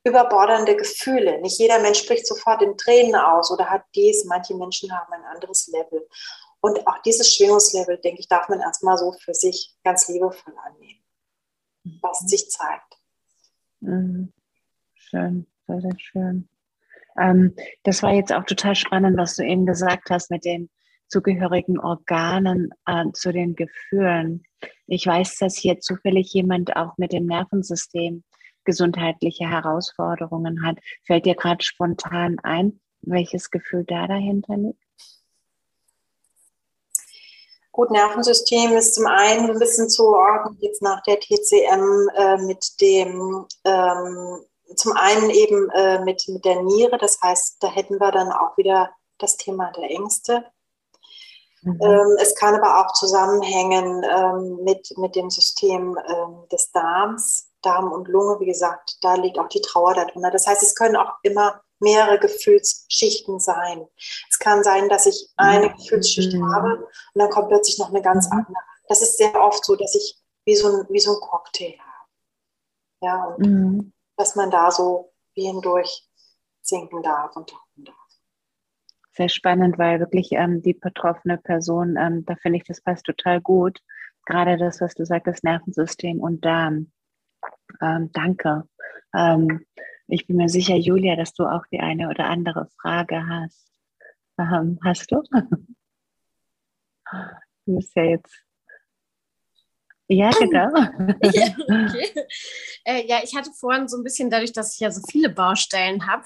überbordernde 0.05 0.75
Gefühle. 0.75 1.39
Nicht 1.43 1.59
jeder 1.59 1.81
Mensch 1.81 1.99
spricht 1.99 2.27
sofort 2.27 2.63
in 2.63 2.79
Tränen 2.79 3.15
aus 3.15 3.51
oder 3.51 3.69
hat 3.69 3.83
dies. 3.95 4.25
Manche 4.25 4.55
Menschen 4.55 4.91
haben 4.91 5.13
ein 5.13 5.25
anderes 5.25 5.67
Level. 5.67 6.09
Und 6.63 6.87
auch 6.87 6.99
dieses 7.05 7.35
Schwingungslevel, 7.35 7.99
denke 7.99 8.21
ich, 8.21 8.29
darf 8.29 8.49
man 8.49 8.61
erstmal 8.61 8.97
so 8.97 9.13
für 9.13 9.35
sich 9.35 9.75
ganz 9.85 10.09
liebevoll 10.09 10.55
annehmen 10.65 11.00
was 11.85 12.21
sich 12.21 12.49
zeigt. 12.51 12.97
Mhm. 13.81 14.33
Schön, 14.95 15.47
sehr, 15.67 15.81
sehr 15.81 15.99
schön. 15.99 16.49
Ähm, 17.19 17.55
das 17.83 18.03
war 18.03 18.13
jetzt 18.13 18.33
auch 18.33 18.45
total 18.45 18.75
spannend, 18.75 19.17
was 19.17 19.37
du 19.37 19.45
eben 19.45 19.67
gesagt 19.67 20.11
hast 20.11 20.31
mit 20.31 20.45
den 20.45 20.71
zugehörigen 21.09 21.79
Organen 21.79 22.71
äh, 22.87 23.07
zu 23.13 23.33
den 23.33 23.57
Gefühlen. 23.57 24.45
Ich 24.87 25.07
weiß, 25.07 25.39
dass 25.39 25.57
hier 25.57 25.81
zufällig 25.81 26.33
jemand 26.33 26.77
auch 26.77 26.97
mit 26.99 27.13
dem 27.13 27.27
Nervensystem 27.27 28.23
gesundheitliche 28.65 29.49
Herausforderungen 29.49 30.65
hat. 30.65 30.79
Fällt 31.05 31.27
dir 31.27 31.35
gerade 31.35 31.65
spontan 31.65 32.39
ein, 32.43 32.81
welches 33.03 33.51
Gefühl 33.51 33.85
da 33.85 34.07
dahinter 34.07 34.57
liegt? 34.57 34.80
Gut, 37.73 37.91
Nervensystem 37.91 38.73
ist 38.73 38.95
zum 38.95 39.07
einen 39.07 39.51
ein 39.51 39.59
bisschen 39.59 39.89
zuordnen, 39.89 40.57
jetzt 40.61 40.83
nach 40.83 41.03
der 41.03 41.21
TCM 41.21 42.09
äh, 42.17 42.37
mit 42.39 42.81
dem, 42.81 43.47
ähm, 43.65 44.45
zum 44.75 44.93
einen 44.97 45.31
eben 45.31 45.71
äh, 45.71 46.03
mit, 46.05 46.25
mit 46.29 46.45
der 46.45 46.63
Niere, 46.63 46.99
das 46.99 47.21
heißt, 47.23 47.59
da 47.61 47.69
hätten 47.69 48.01
wir 48.01 48.11
dann 48.11 48.33
auch 48.33 48.57
wieder 48.57 48.91
das 49.19 49.37
Thema 49.37 49.71
der 49.77 49.89
Ängste. 49.89 50.45
Mhm. 51.63 51.79
Ähm, 51.81 52.17
es 52.21 52.35
kann 52.35 52.57
aber 52.57 52.81
auch 52.81 52.93
zusammenhängen 52.95 54.05
ähm, 54.05 54.65
mit, 54.65 54.93
mit 54.97 55.15
dem 55.15 55.31
System 55.31 55.97
ähm, 56.09 56.49
des 56.51 56.73
Darms, 56.73 57.51
Darm 57.63 57.93
und 57.93 58.09
Lunge, 58.09 58.41
wie 58.41 58.47
gesagt, 58.47 58.97
da 59.03 59.15
liegt 59.15 59.39
auch 59.39 59.49
die 59.49 59.61
Trauer 59.61 59.95
darunter. 59.95 60.31
Das 60.31 60.47
heißt, 60.47 60.63
es 60.63 60.75
können 60.75 60.97
auch 60.97 61.13
immer 61.23 61.61
mehrere 61.81 62.19
Gefühlsschichten 62.19 63.41
sein. 63.41 63.87
Es 64.31 64.39
kann 64.39 64.63
sein, 64.63 64.89
dass 64.89 65.07
ich 65.07 65.31
eine 65.37 65.69
mhm. 65.69 65.77
Gefühlsschicht 65.77 66.35
mhm. 66.35 66.55
habe 66.55 66.77
und 66.77 67.21
dann 67.21 67.31
kommt 67.31 67.49
plötzlich 67.49 67.79
noch 67.79 67.89
eine 67.89 68.03
ganz 68.03 68.27
mhm. 68.27 68.39
andere. 68.39 68.63
Das 68.89 69.03
ist 69.03 69.19
sehr 69.19 69.35
oft 69.41 69.65
so, 69.65 69.77
dass 69.77 69.95
ich 69.95 70.17
wie 70.45 70.55
so 70.55 70.69
ein, 70.69 70.87
wie 70.91 71.01
so 71.01 71.15
ein 71.15 71.21
Cocktail 71.21 71.75
habe. 71.79 71.91
Ja, 73.03 73.25
und 73.25 73.47
mhm. 73.47 73.93
dass 74.17 74.37
man 74.37 74.51
da 74.51 74.71
so 74.71 75.13
wie 75.35 75.47
hindurch 75.47 76.07
sinken 76.61 77.03
darf 77.03 77.35
und 77.37 77.49
tauchen 77.49 77.85
darf. 77.85 77.97
Sehr 79.13 79.29
spannend, 79.29 79.79
weil 79.79 80.01
wirklich 80.01 80.33
ähm, 80.33 80.63
die 80.63 80.75
betroffene 80.75 81.39
Person, 81.39 81.97
ähm, 81.97 82.25
da 82.27 82.37
finde 82.37 82.59
ich, 82.59 82.65
das 82.65 82.81
passt 82.81 83.05
total 83.05 83.41
gut. 83.41 83.81
Gerade 84.27 84.57
das, 84.57 84.81
was 84.81 84.95
du 84.95 85.05
sagst, 85.05 85.27
das 85.27 85.43
Nervensystem 85.43 86.21
und 86.21 86.45
Darm. 86.45 86.93
Ähm, 87.81 88.11
danke. 88.13 88.69
Ähm, 89.15 89.67
ich 90.11 90.27
bin 90.27 90.37
mir 90.37 90.49
sicher, 90.49 90.77
Julia, 90.77 91.17
dass 91.17 91.33
du 91.33 91.45
auch 91.45 91.67
die 91.73 91.81
eine 91.81 92.09
oder 92.09 92.27
andere 92.27 92.69
Frage 92.81 93.27
hast. 93.29 93.71
Ähm, 94.39 94.79
hast 94.85 95.11
du? 95.11 95.23
Du 97.67 97.77
bist 97.77 97.95
ja 97.95 98.05
jetzt. 98.05 98.35
Ja, 100.09 100.31
genau. 100.31 100.75
ja, 101.23 101.55
okay. 101.59 102.27
äh, 102.85 103.07
ja, 103.07 103.21
ich 103.23 103.35
hatte 103.37 103.51
vorhin 103.53 103.87
so 103.87 103.97
ein 103.97 104.05
bisschen 104.05 104.31
dadurch, 104.31 104.53
dass 104.53 104.75
ich 104.75 104.81
ja 104.81 104.91
so 104.91 105.03
viele 105.11 105.29
Baustellen 105.29 106.07
habe, 106.07 106.25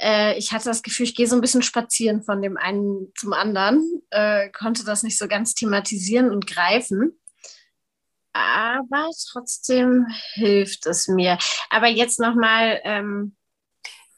äh, 0.00 0.36
ich 0.38 0.52
hatte 0.52 0.66
das 0.66 0.82
Gefühl, 0.82 1.04
ich 1.04 1.14
gehe 1.14 1.26
so 1.26 1.34
ein 1.34 1.40
bisschen 1.40 1.62
spazieren 1.62 2.22
von 2.22 2.42
dem 2.42 2.56
einen 2.56 3.12
zum 3.16 3.32
anderen, 3.32 4.02
äh, 4.10 4.50
konnte 4.50 4.84
das 4.84 5.02
nicht 5.02 5.18
so 5.18 5.28
ganz 5.28 5.54
thematisieren 5.54 6.30
und 6.30 6.46
greifen 6.46 7.18
aber 8.32 9.10
trotzdem 9.30 10.06
hilft 10.34 10.86
es 10.86 11.08
mir. 11.08 11.38
Aber 11.70 11.88
jetzt 11.88 12.20
nochmal. 12.20 12.80
Ähm, 12.84 13.36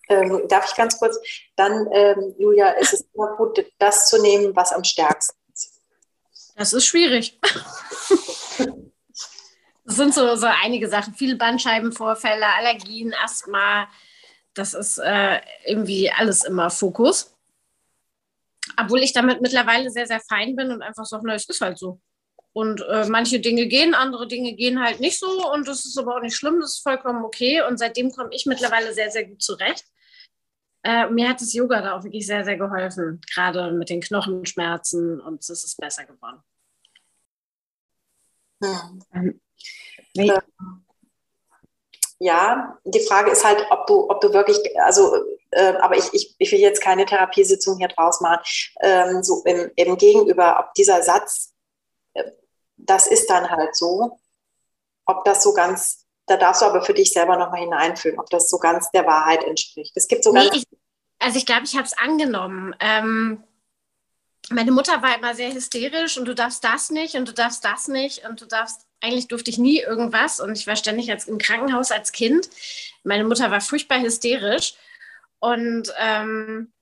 ähm, 0.09 0.43
darf 0.49 0.69
ich 0.69 0.77
ganz 0.77 0.99
kurz? 0.99 1.19
Dann, 1.57 1.89
ähm, 1.93 2.35
Julia, 2.39 2.71
ist 2.73 2.93
es 2.93 3.09
immer 3.15 3.37
gut, 3.37 3.65
das 3.79 4.09
zu 4.09 4.21
nehmen, 4.21 4.55
was 4.57 4.73
am 4.73 4.83
stärksten 4.83 5.39
ist. 5.53 5.81
Das 6.57 6.73
ist 6.73 6.85
schwierig. 6.85 7.39
das 9.85 9.97
sind 9.97 10.13
so, 10.13 10.35
so 10.35 10.47
einige 10.47 10.89
Sachen. 10.89 11.15
Viele 11.15 11.37
Bandscheibenvorfälle, 11.37 12.47
Allergien, 12.47 13.15
Asthma. 13.23 13.89
Das 14.55 14.75
ist 14.75 14.99
äh, 14.99 15.41
irgendwie 15.65 16.11
alles 16.11 16.43
immer 16.43 16.71
Fokus. 16.71 17.37
Obwohl 18.77 19.01
ich 19.01 19.13
damit 19.13 19.41
mittlerweile 19.41 19.91
sehr, 19.91 20.07
sehr 20.07 20.21
fein 20.21 20.57
bin 20.57 20.73
und 20.73 20.83
einfach 20.83 21.05
sage, 21.05 21.23
na, 21.25 21.35
es 21.35 21.49
ist 21.49 21.61
halt 21.61 21.79
so. 21.79 22.01
Und 22.53 22.81
äh, 22.89 23.07
manche 23.07 23.39
Dinge 23.39 23.67
gehen, 23.67 23.95
andere 23.95 24.27
Dinge 24.27 24.55
gehen 24.55 24.83
halt 24.83 25.01
nicht 25.01 25.19
so. 25.19 25.53
Und 25.53 25.69
das 25.69 25.85
ist 25.85 25.97
aber 25.99 26.17
auch 26.17 26.21
nicht 26.21 26.37
schlimm, 26.37 26.61
das 26.61 26.75
ist 26.75 26.83
vollkommen 26.83 27.25
okay. 27.25 27.63
Und 27.63 27.79
seitdem 27.79 28.11
komme 28.11 28.31
ich 28.33 28.47
mittlerweile 28.47 28.93
sehr, 28.93 29.11
sehr 29.11 29.25
gut 29.25 29.41
zurecht. 29.41 29.85
Äh, 30.83 31.09
mir 31.11 31.29
hat 31.29 31.41
das 31.41 31.53
Yoga 31.53 31.83
da 31.83 31.97
auch 31.97 32.05
wirklich 32.05 32.27
sehr, 32.27 32.45
sehr 32.45 32.57
geholfen, 32.57 33.21
gerade 33.33 33.71
mit 33.73 33.91
den 33.91 34.01
Knochenschmerzen 34.01 35.21
und 35.21 35.41
es 35.41 35.51
ist 35.51 35.77
besser 35.77 36.05
geworden. 36.05 36.43
Hm. 38.63 39.03
Ähm, 39.15 39.41
ja, 42.19 42.79
die 42.85 43.01
Frage 43.01 43.31
ist 43.31 43.45
halt, 43.45 43.65
ob 43.71 43.87
du, 43.87 44.09
ob 44.11 44.21
du 44.21 44.33
wirklich, 44.33 44.59
also, 44.81 45.25
äh, 45.51 45.75
aber 45.81 45.97
ich, 45.97 46.13
ich, 46.13 46.35
ich 46.39 46.53
will 46.53 46.61
jetzt 46.61 46.83
keine 46.83 47.07
Therapiesitzung 47.07 47.79
hier 47.79 47.89
draus 47.89 48.21
machen, 48.21 48.43
ähm, 48.81 49.23
so 49.23 49.43
im, 49.45 49.71
im 49.77 49.97
Gegenüber, 49.97 50.61
ob 50.61 50.75
dieser 50.75 51.03
Satz 51.03 51.55
das 52.77 53.07
ist 53.07 53.29
dann 53.29 53.51
halt 53.51 53.77
so. 53.77 54.19
Ob 55.07 55.25
das 55.25 55.43
so 55.43 55.53
ganz, 55.53 56.07
da 56.27 56.37
darfst 56.37 56.63
du 56.63 56.67
aber 56.67 56.83
für 56.83 56.95
dich 56.95 57.13
selber 57.13 57.37
nochmal 57.37 57.61
hineinfühlen, 57.61 58.19
ob 58.19 58.31
das 58.31 58.49
so 58.49 58.59
ganz 58.59 58.91
der 58.91 59.07
Wahrheit 59.07 59.45
entspricht. 59.45 59.93
Es 59.97 60.09
gibt 60.09 60.25
so 60.25 60.33
nee, 60.33 60.49
ich, 60.53 60.65
also 61.19 61.39
ich 61.39 61.47
glaube, 61.47 61.65
ich 61.65 61.75
habe 61.75 61.85
es 61.85 61.97
angenommen. 61.99 62.75
Ähm, 62.81 63.43
meine 64.51 64.73
Mutter 64.73 65.03
war 65.03 65.17
immer 65.17 65.35
sehr 65.35 65.53
hysterisch 65.53 66.17
und 66.17 66.27
du 66.27 66.35
darfst 66.35 66.65
das 66.65 66.91
nicht 66.91 67.15
und 67.15 67.29
du 67.29 67.33
darfst 67.33 67.65
das 67.65 67.89
nicht 67.89 68.25
und 68.29 68.41
du 68.41 68.47
darfst, 68.47 68.87
eigentlich 69.01 69.29
durfte 69.29 69.51
ich 69.51 69.59
nie 69.59 69.81
irgendwas 69.81 70.41
und 70.41 70.57
ich 70.57 70.67
war 70.67 70.77
ständig 70.77 71.11
als, 71.11 71.27
im 71.29 71.39
Krankenhaus 71.39 71.91
als 71.91 72.13
Kind. 72.13 72.49
Meine 73.05 73.25
Mutter 73.25 73.51
war 73.51 73.61
furchtbar 73.61 74.01
hysterisch 74.01 74.75
und 75.39 75.93
ähm, 75.99 76.73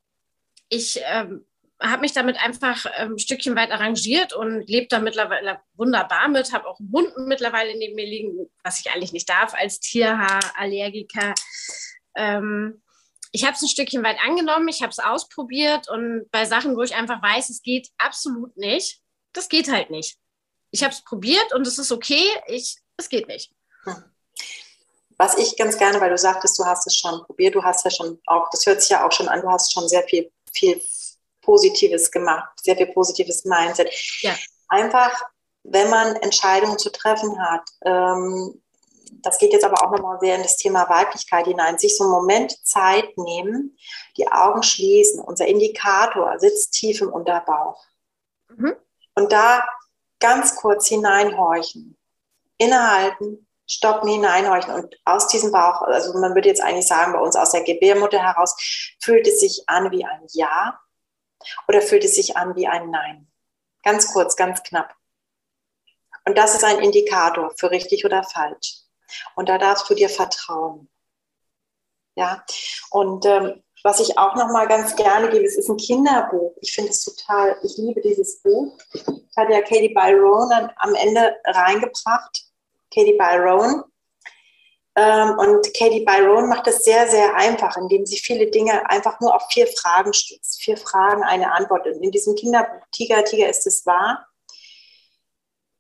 ich 0.69 1.01
ähm, 1.05 1.45
habe 1.81 2.01
mich 2.01 2.13
damit 2.13 2.37
einfach 2.43 2.87
ähm, 2.97 3.13
ein 3.13 3.19
Stückchen 3.19 3.55
weit 3.55 3.71
arrangiert 3.71 4.33
und 4.33 4.67
lebe 4.69 4.89
da 4.89 4.99
mittlerweile 4.99 5.61
wunderbar 5.75 6.29
mit, 6.29 6.53
habe 6.53 6.67
auch 6.67 6.81
einen 6.81 6.91
Hund 6.93 7.13
mittlerweile 7.19 7.77
neben 7.77 7.95
mir 7.95 8.07
liegen, 8.07 8.51
was 8.65 8.81
ich 8.81 8.91
eigentlich 8.91 9.13
nicht 9.13 9.29
darf 9.29 9.55
als 9.55 9.79
Tierhaarallergiker. 9.81 11.35
Ähm, 12.17 12.83
ich 13.31 13.45
habe 13.45 13.55
es 13.55 13.63
ein 13.63 13.69
Stückchen 13.69 14.03
weit 14.03 14.19
angenommen, 14.27 14.69
ich 14.69 14.83
habe 14.83 14.91
es 14.91 14.99
ausprobiert 14.99 15.89
und 15.89 16.29
bei 16.33 16.47
Sachen, 16.47 16.77
wo 16.77 16.83
ich 16.83 16.95
einfach 16.95 17.23
weiß, 17.23 17.51
es 17.51 17.63
geht 17.63 17.89
absolut 17.99 18.57
nicht, 18.57 19.01
das 19.33 19.49
geht 19.49 19.71
halt 19.71 19.91
nicht. 19.91 20.19
Ich 20.71 20.83
habe 20.83 20.93
es 20.93 21.05
probiert 21.05 21.55
und 21.55 21.67
es 21.67 21.79
ist 21.79 21.93
okay, 21.93 22.25
es 22.47 23.09
geht 23.09 23.29
nicht. 23.29 23.53
Hm. 23.85 24.05
Was 25.17 25.37
ich 25.37 25.57
ganz 25.57 25.77
gerne, 25.79 26.01
weil 26.01 26.11
du 26.11 26.19
sagtest, 26.19 26.59
du 26.59 26.65
hast 26.65 26.87
es 26.87 26.97
schon 26.97 27.25
probiert, 27.25 27.55
du 27.55 27.63
hast 27.63 27.85
ja 27.85 27.91
schon 27.91 28.21
auch, 28.27 28.49
das 28.51 28.65
hört 28.67 28.81
sich 28.81 28.91
ja 28.91 29.07
auch 29.07 29.13
schon 29.13 29.29
an, 29.29 29.43
du 29.43 29.49
hast 29.49 29.73
schon 29.73 29.89
sehr 29.89 30.05
viel, 30.05 30.31
viel 30.53 30.81
Positives 31.49 32.11
gemacht, 32.11 32.51
sehr 32.63 32.77
viel 32.77 32.89
positives 32.89 33.47
Mindset. 33.47 33.91
Ja. 34.21 34.35
Einfach, 34.69 35.19
wenn 35.63 35.89
man 35.89 36.15
Entscheidungen 36.17 36.79
zu 36.79 36.93
treffen 36.93 37.41
hat, 37.41 37.63
ähm, 37.87 38.61
das 39.23 39.39
geht 39.39 39.55
jetzt 39.55 39.65
aber 39.65 39.83
auch 39.83 39.91
nochmal 39.91 40.19
sehr 40.21 40.37
in 40.37 40.43
das 40.43 40.59
Thema 40.59 40.87
Weiblichkeit 40.91 41.47
hinein, 41.47 41.79
sich 41.79 41.97
so 41.97 42.05
einen 42.05 42.13
Moment 42.13 42.55
Zeit 42.67 43.17
nehmen, 43.17 43.79
die 44.19 44.31
Augen 44.31 44.63
schließen. 44.63 45.25
Unser 45.25 45.47
Indikator 45.47 46.39
sitzt 46.39 46.73
tief 46.73 47.01
im 47.01 47.11
Unterbauch. 47.11 47.83
Mhm. 48.55 48.77
Und 49.15 49.33
da 49.33 49.67
ganz 50.21 50.55
kurz 50.55 50.87
hineinhorchen, 50.89 51.97
innehalten, 52.59 53.49
stoppen, 53.67 54.11
hineinhorchen 54.11 54.75
und 54.75 55.01
aus 55.07 55.29
diesem 55.29 55.51
Bauch, 55.51 55.81
also 55.81 56.13
man 56.19 56.35
würde 56.35 56.49
jetzt 56.49 56.63
eigentlich 56.63 56.87
sagen, 56.87 57.15
bei 57.15 57.21
uns 57.21 57.37
aus 57.37 57.53
der 57.53 57.65
Gebärmutter 57.65 58.19
heraus, 58.19 58.55
fühlt 59.01 59.27
es 59.27 59.41
sich 59.41 59.63
an 59.67 59.91
wie 59.91 60.05
ein 60.05 60.27
Ja 60.33 60.79
oder 61.67 61.81
fühlt 61.81 62.05
es 62.05 62.15
sich 62.15 62.37
an 62.37 62.57
wie 62.57 62.67
ein 62.67 62.91
Nein? 62.91 63.31
Ganz 63.83 64.13
kurz, 64.13 64.37
ganz 64.37 64.63
knapp. 64.63 64.95
Und 66.25 66.37
das 66.37 66.55
ist 66.55 66.65
ein 66.65 66.81
Indikator 66.81 67.53
für 67.57 67.71
richtig 67.71 68.05
oder 68.05 68.23
falsch. 68.23 68.83
Und 69.35 69.49
da 69.49 69.59
darfst 69.59 69.89
du 69.89 69.95
dir 69.95 70.09
vertrauen. 70.09 70.91
Ja, 72.17 72.45
und 72.91 73.25
ähm, 73.27 73.63
was 73.85 74.01
ich 74.01 74.19
auch 74.19 74.35
noch 74.35 74.49
mal 74.49 74.67
ganz 74.67 74.97
gerne 74.97 75.31
gebe, 75.31 75.45
es 75.45 75.57
ist 75.57 75.69
ein 75.69 75.77
Kinderbuch. 75.77 76.55
Ich 76.61 76.73
finde 76.73 76.91
es 76.91 77.05
total, 77.05 77.57
ich 77.63 77.77
liebe 77.77 78.01
dieses 78.01 78.43
Buch. 78.43 78.77
Ich 78.93 79.37
hatte 79.37 79.53
ja 79.53 79.63
Katie 79.63 79.95
Byron 79.95 80.51
am 80.77 80.95
Ende 80.95 81.37
reingebracht. 81.45 82.45
Katie 82.93 83.17
Byron. 83.17 83.85
Ähm, 84.99 85.39
und 85.39 85.73
Katie 85.75 86.05
Byron 86.05 86.49
macht 86.49 86.67
das 86.67 86.83
sehr, 86.83 87.09
sehr 87.09 87.37
einfach, 87.37 87.77
indem 87.77 88.05
sie 88.05 88.17
viele 88.17 88.51
Dinge 88.51 88.91
einfach 88.91 89.21
nur 89.21 89.35
auf 89.35 89.47
vier 89.49 89.69
Fragen 89.69 90.13
stützt. 90.13 90.61
Vier 90.61 90.77
Fragen, 90.77 91.23
eine 91.23 91.53
Antwort. 91.53 91.87
Und 91.87 92.03
in 92.03 92.11
diesem 92.11 92.35
Kinderbuch 92.35 92.85
Tiger, 92.91 93.25
Tiger 93.25 93.49
ist 93.49 93.67
es 93.69 93.87
wahr, 93.87 94.27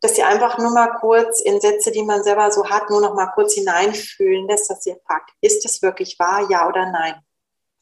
dass 0.01 0.15
sie 0.15 0.23
einfach 0.23 0.59
nur 0.59 0.71
mal 0.71 0.93
kurz 1.01 1.41
in 1.41 1.61
Sätze, 1.61 1.91
die 1.91 2.05
man 2.05 2.23
selber 2.23 2.53
so 2.53 2.71
hat, 2.71 2.91
nur 2.91 3.01
noch 3.01 3.15
mal 3.15 3.33
kurz 3.35 3.55
hineinfühlen 3.55 4.47
lässt, 4.47 4.71
dass 4.71 4.85
sie 4.85 4.95
fragt, 5.05 5.31
ist 5.41 5.65
es 5.65 5.83
wirklich 5.83 6.17
wahr, 6.21 6.47
ja 6.49 6.69
oder 6.69 6.87
nein? 6.93 7.21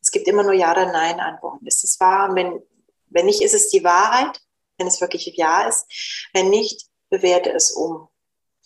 Es 0.06 0.12
gibt 0.12 0.28
immer 0.28 0.44
nur 0.44 0.52
Ja 0.52 0.70
oder 0.70 0.92
Nein 0.92 1.18
Antworten. 1.18 1.66
Ist 1.66 1.82
es 1.82 1.98
wahr? 1.98 2.32
wenn, 2.36 2.62
wenn 3.08 3.26
nicht, 3.26 3.42
ist 3.42 3.54
es 3.54 3.70
die 3.70 3.82
Wahrheit, 3.82 4.40
wenn 4.78 4.86
es 4.86 5.00
wirklich 5.00 5.26
Ja 5.36 5.66
ist. 5.66 5.84
Wenn 6.32 6.48
nicht, 6.48 6.86
bewerte 7.10 7.50
es 7.50 7.72
um. 7.72 8.08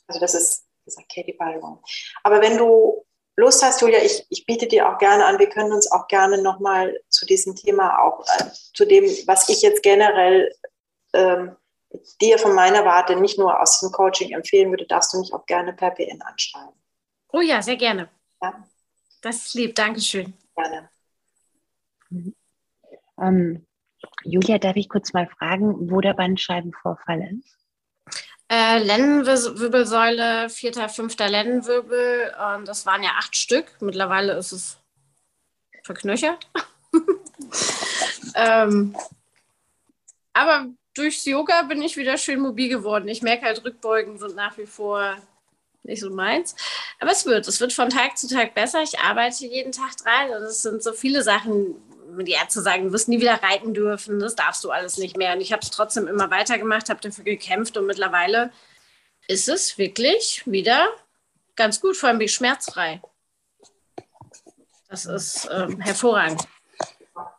Also 0.06 0.20
das 0.20 0.34
ist, 0.34 0.66
gesagt, 0.90 1.12
Katie 1.14 1.36
Byron. 1.38 1.78
Aber 2.22 2.40
wenn 2.40 2.56
du 2.56 3.04
Lust 3.36 3.62
hast, 3.62 3.80
Julia, 3.80 3.98
ich, 4.02 4.26
ich 4.28 4.44
biete 4.44 4.66
dir 4.66 4.88
auch 4.88 4.98
gerne 4.98 5.24
an, 5.24 5.38
wir 5.38 5.48
können 5.48 5.72
uns 5.72 5.90
auch 5.90 6.08
gerne 6.08 6.42
nochmal 6.42 7.00
zu 7.08 7.24
diesem 7.26 7.56
Thema, 7.56 7.98
auch 7.98 8.20
äh, 8.38 8.44
zu 8.74 8.84
dem, 8.84 9.04
was 9.26 9.48
ich 9.48 9.62
jetzt 9.62 9.82
generell 9.82 10.52
ähm, 11.14 11.56
dir 12.20 12.38
von 12.38 12.54
meiner 12.54 12.84
Warte 12.84 13.16
nicht 13.16 13.38
nur 13.38 13.60
aus 13.60 13.80
dem 13.80 13.90
Coaching 13.90 14.32
empfehlen 14.32 14.70
würde, 14.70 14.86
darfst 14.86 15.12
du 15.12 15.20
mich 15.20 15.32
auch 15.32 15.46
gerne 15.46 15.72
per 15.72 15.90
PN 15.90 16.22
anschreiben. 16.22 16.74
Oh 17.32 17.40
ja, 17.40 17.62
sehr 17.62 17.76
gerne. 17.76 18.08
Ja. 18.42 18.66
Das 19.22 19.46
ist 19.46 19.54
lieb, 19.54 19.74
Dankeschön. 19.74 20.34
Gerne. 20.56 20.90
Mhm. 22.10 22.34
Ähm, 23.18 23.66
Julia, 24.24 24.58
darf 24.58 24.76
ich 24.76 24.88
kurz 24.88 25.12
mal 25.12 25.28
fragen, 25.28 25.90
wo 25.90 26.00
der 26.00 26.14
Bandscheibenvorfall 26.14 27.38
ist? 27.38 27.59
Äh, 28.50 28.78
Lendenwirbelsäule, 28.82 30.50
vierter, 30.50 30.88
fünfter 30.88 31.28
Lendenwirbel. 31.28 32.34
Und 32.56 32.66
das 32.66 32.84
waren 32.84 33.04
ja 33.04 33.10
acht 33.16 33.36
Stück. 33.36 33.66
Mittlerweile 33.80 34.32
ist 34.32 34.50
es 34.50 34.78
verknöchert. 35.84 36.50
ähm, 38.34 38.96
aber 40.32 40.66
durchs 40.94 41.24
Yoga 41.24 41.62
bin 41.62 41.80
ich 41.80 41.96
wieder 41.96 42.18
schön 42.18 42.40
mobil 42.40 42.68
geworden. 42.68 43.06
Ich 43.06 43.22
merke 43.22 43.46
halt, 43.46 43.64
Rückbeugen 43.64 44.18
sind 44.18 44.34
nach 44.34 44.58
wie 44.58 44.66
vor 44.66 45.16
nicht 45.84 46.00
so 46.00 46.10
meins. 46.10 46.56
Aber 46.98 47.12
es 47.12 47.24
wird, 47.26 47.46
es 47.46 47.60
wird 47.60 47.72
von 47.72 47.88
Tag 47.88 48.18
zu 48.18 48.26
Tag 48.26 48.54
besser. 48.54 48.82
Ich 48.82 48.98
arbeite 48.98 49.46
jeden 49.46 49.70
Tag 49.70 49.96
dran 49.96 50.30
und 50.30 50.42
es 50.42 50.62
sind 50.62 50.82
so 50.82 50.92
viele 50.92 51.22
Sachen, 51.22 51.76
die 52.18 52.32
Ärzte 52.32 52.62
sagen, 52.62 52.84
du 52.84 52.92
wirst 52.92 53.08
nie 53.08 53.20
wieder 53.20 53.42
reiten 53.42 53.74
dürfen, 53.74 54.20
das 54.20 54.34
darfst 54.34 54.64
du 54.64 54.70
alles 54.70 54.98
nicht 54.98 55.16
mehr. 55.16 55.34
Und 55.34 55.40
ich 55.40 55.52
habe 55.52 55.62
es 55.62 55.70
trotzdem 55.70 56.06
immer 56.06 56.30
weitergemacht, 56.30 56.88
habe 56.88 57.00
dafür 57.00 57.24
gekämpft 57.24 57.76
und 57.76 57.86
mittlerweile 57.86 58.52
ist 59.28 59.48
es 59.48 59.78
wirklich 59.78 60.42
wieder 60.46 60.88
ganz 61.56 61.80
gut, 61.80 61.96
vor 61.96 62.08
allem 62.08 62.26
schmerzfrei. 62.26 63.00
Das 64.88 65.06
ist 65.06 65.48
ähm, 65.52 65.80
hervorragend. 65.80 66.42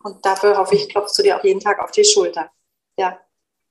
Und 0.03 0.25
dafür 0.25 0.57
hoffe 0.57 0.75
ich, 0.75 0.89
klopfst 0.89 1.17
du 1.17 1.23
dir 1.23 1.37
auch 1.37 1.43
jeden 1.43 1.59
Tag 1.59 1.79
auf 1.79 1.91
die 1.91 2.05
Schulter. 2.05 2.49
Ja. 2.97 3.19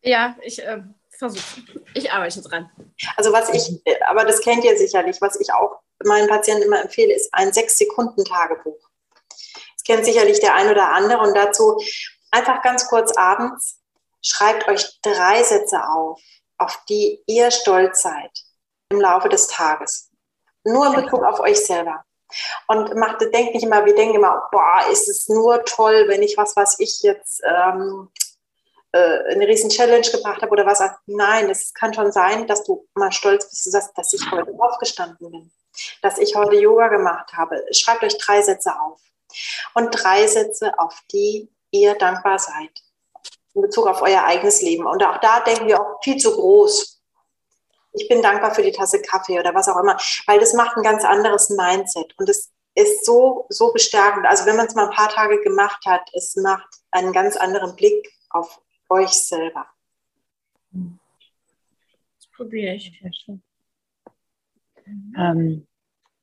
Ja, 0.03 0.37
ich 0.43 0.63
äh, 0.63 0.83
versuche. 1.09 1.63
Ich 1.95 2.11
arbeite 2.11 2.43
dran. 2.43 2.71
Also 3.17 3.33
was 3.33 3.49
ich, 3.51 3.81
aber 4.07 4.25
das 4.25 4.41
kennt 4.41 4.65
ihr 4.65 4.77
sicherlich, 4.77 5.21
was 5.21 5.39
ich 5.41 5.53
auch 5.53 5.81
meinen 6.05 6.29
Patienten 6.29 6.65
immer 6.65 6.83
empfehle, 6.83 7.15
ist 7.15 7.33
ein 7.33 7.53
Sechs-Sekunden-Tagebuch. 7.53 8.90
Kennt 9.91 10.05
sicherlich 10.05 10.39
der 10.39 10.55
ein 10.55 10.71
oder 10.71 10.93
andere. 10.93 11.19
Und 11.19 11.37
dazu 11.37 11.77
einfach 12.31 12.63
ganz 12.63 12.87
kurz 12.87 13.11
abends, 13.17 13.81
schreibt 14.23 14.69
euch 14.69 14.87
drei 15.03 15.43
Sätze 15.43 15.83
auf, 15.83 16.21
auf 16.59 16.79
die 16.89 17.21
ihr 17.27 17.51
stolz 17.51 18.03
seid 18.03 18.31
im 18.91 19.01
Laufe 19.01 19.29
des 19.29 19.49
Tages. 19.49 20.09
Nur 20.63 20.87
in 20.87 21.03
Bezug 21.03 21.25
auf 21.25 21.41
euch 21.41 21.67
selber. 21.67 22.05
Und 22.69 22.95
macht, 22.95 23.21
denkt 23.21 23.55
nicht 23.55 23.65
immer, 23.65 23.85
wir 23.85 23.97
denken 23.97 24.15
immer, 24.15 24.49
boah, 24.53 24.85
ist 24.93 25.09
es 25.09 25.29
nur 25.29 25.65
toll, 25.65 26.05
wenn 26.07 26.23
ich 26.23 26.37
was, 26.37 26.55
was 26.55 26.79
ich 26.79 27.03
jetzt 27.03 27.43
ähm, 27.45 28.11
äh, 28.93 29.33
eine 29.33 29.49
riesen 29.49 29.71
Challenge 29.71 30.09
gebracht 30.09 30.41
habe 30.41 30.53
oder 30.53 30.67
was. 30.67 30.81
Nein, 31.07 31.51
es 31.51 31.75
kann 31.75 31.93
schon 31.93 32.13
sein, 32.13 32.47
dass 32.47 32.63
du 32.63 32.87
mal 32.95 33.11
stolz 33.11 33.51
bist, 33.51 33.67
du 33.67 33.93
dass 33.97 34.13
ich 34.13 34.31
heute 34.31 34.53
aufgestanden 34.57 35.33
bin, 35.33 35.53
dass 36.01 36.19
ich 36.19 36.37
heute 36.37 36.55
Yoga 36.55 36.87
gemacht 36.87 37.33
habe. 37.33 37.65
Schreibt 37.73 38.05
euch 38.05 38.17
drei 38.19 38.41
Sätze 38.41 38.71
auf 38.81 39.01
und 39.75 39.91
drei 39.91 40.27
Sätze, 40.27 40.79
auf 40.79 40.99
die 41.13 41.49
ihr 41.71 41.95
dankbar 41.95 42.39
seid 42.39 42.71
in 43.55 43.63
Bezug 43.63 43.87
auf 43.87 44.03
euer 44.03 44.25
eigenes 44.25 44.63
Leben. 44.63 44.87
Und 44.87 45.03
auch 45.05 45.19
da 45.19 45.41
denken 45.41 45.67
wir 45.67 45.81
auch 45.81 46.03
viel 46.03 46.17
zu 46.17 46.33
groß. 46.33 47.03
Ich 47.93 48.09
bin 48.09 48.23
dankbar 48.23 48.55
für 48.55 48.63
die 48.63 48.73
Tasse 48.73 49.03
Kaffee 49.03 49.39
oder 49.39 49.55
was 49.55 49.69
auch 49.69 49.77
immer, 49.77 49.99
weil 50.27 50.39
das 50.39 50.55
macht 50.55 50.77
ein 50.77 50.83
ganz 50.83 51.05
anderes 51.05 51.51
Mindset 51.51 52.17
und 52.19 52.29
es 52.29 52.53
ist 52.77 53.05
so, 53.05 53.47
so 53.49 53.73
bestärkend. 53.73 54.27
Also 54.27 54.47
wenn 54.47 54.57
man 54.57 54.67
es 54.67 54.77
mal 54.77 54.89
ein 54.89 54.95
paar 54.95 55.09
Tage 55.09 55.41
gemacht 55.43 55.85
hat, 55.87 56.09
es 56.15 56.37
macht 56.37 56.69
einen 56.93 57.13
ganz 57.13 57.37
anderen 57.37 57.75
Blick 57.75 58.09
auf 58.31 58.61
euch 58.89 59.11
selber. 59.11 59.67
Das 60.73 62.27
probiere 62.33 62.75
ich. 62.75 63.03
Ähm, 65.17 65.67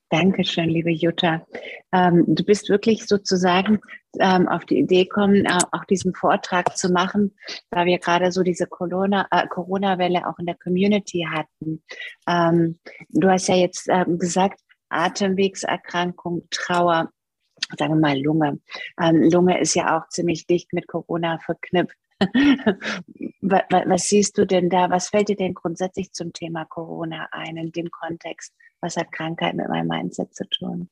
Dankeschön, 0.10 0.70
liebe 0.70 0.92
Jutta. 0.92 1.46
Ähm, 1.92 2.24
du 2.28 2.46
bist 2.46 2.70
wirklich 2.70 3.06
sozusagen 3.08 3.82
ähm, 4.20 4.48
auf 4.48 4.64
die 4.64 4.80
Idee 4.80 5.04
gekommen, 5.04 5.46
äh, 5.46 5.58
auch 5.74 5.84
diesen 5.84 6.14
Vortrag 6.14 6.78
zu 6.78 6.90
machen, 6.90 7.36
da 7.72 7.86
wir 7.86 8.00
gerade 8.00 8.32
so 8.32 8.42
diese 8.42 8.68
Corona, 8.68 9.28
äh, 9.32 9.46
Corona-Welle 9.48 10.26
auch 10.26 10.40
in 10.40 10.46
der 10.46 10.56
Community 10.56 11.28
hatten. 11.30 11.84
Ähm, 12.26 12.80
du 13.10 13.30
hast 13.30 13.50
ja 13.50 13.56
jetzt 13.56 13.90
ähm, 13.90 14.18
gesagt, 14.18 14.62
Atemwegserkrankung, 14.88 16.48
Trauer, 16.52 17.12
sagen 17.78 17.96
wir 17.96 18.00
mal 18.00 18.18
Lunge. 18.18 18.62
Ähm, 19.02 19.24
Lunge 19.30 19.60
ist 19.60 19.76
ja 19.76 19.98
auch 19.98 20.08
ziemlich 20.08 20.48
dicht 20.48 20.72
mit 20.72 20.88
Corona 20.88 21.40
verknüpft. 21.40 21.98
was 23.42 24.08
siehst 24.08 24.38
du 24.38 24.48
denn 24.48 24.70
da? 24.70 24.90
Was 24.90 25.10
fällt 25.10 25.28
dir 25.28 25.36
denn 25.36 25.54
grundsätzlich 25.54 26.14
zum 26.14 26.32
Thema 26.32 26.64
Corona 26.64 27.28
ein 27.32 27.58
in 27.58 27.72
dem 27.74 27.92
Kontext? 27.92 28.54
Was 28.82 28.96
hat 28.96 29.12
Krankheit 29.12 29.56
mit 29.56 29.68
meinem 29.70 29.88
Mindset 29.88 30.34
zu 30.36 30.48
tun? 30.50 30.90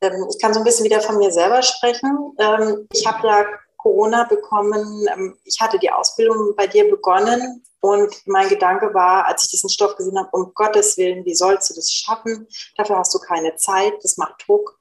Ähm, 0.00 0.26
ich 0.30 0.40
kann 0.40 0.54
so 0.54 0.60
ein 0.60 0.64
bisschen 0.64 0.84
wieder 0.84 1.00
von 1.00 1.18
mir 1.18 1.32
selber 1.32 1.62
sprechen. 1.62 2.34
Ähm, 2.38 2.86
ich 2.92 3.06
habe 3.06 3.26
ja 3.26 3.44
Corona 3.76 4.24
bekommen. 4.24 5.06
Ähm, 5.12 5.36
ich 5.44 5.60
hatte 5.60 5.78
die 5.78 5.90
Ausbildung 5.90 6.54
bei 6.56 6.66
dir 6.66 6.88
begonnen 6.88 7.64
und 7.80 8.14
mein 8.26 8.48
Gedanke 8.48 8.92
war, 8.92 9.26
als 9.26 9.44
ich 9.44 9.50
diesen 9.50 9.70
Stoff 9.70 9.96
gesehen 9.96 10.18
habe, 10.18 10.30
um 10.32 10.52
Gottes 10.54 10.96
Willen, 10.96 11.24
wie 11.24 11.34
sollst 11.34 11.70
du 11.70 11.74
das 11.74 11.90
schaffen? 11.90 12.46
Dafür 12.76 12.98
hast 12.98 13.14
du 13.14 13.18
keine 13.18 13.54
Zeit, 13.56 13.94
das 14.02 14.16
macht 14.16 14.44
Druck. 14.46 14.78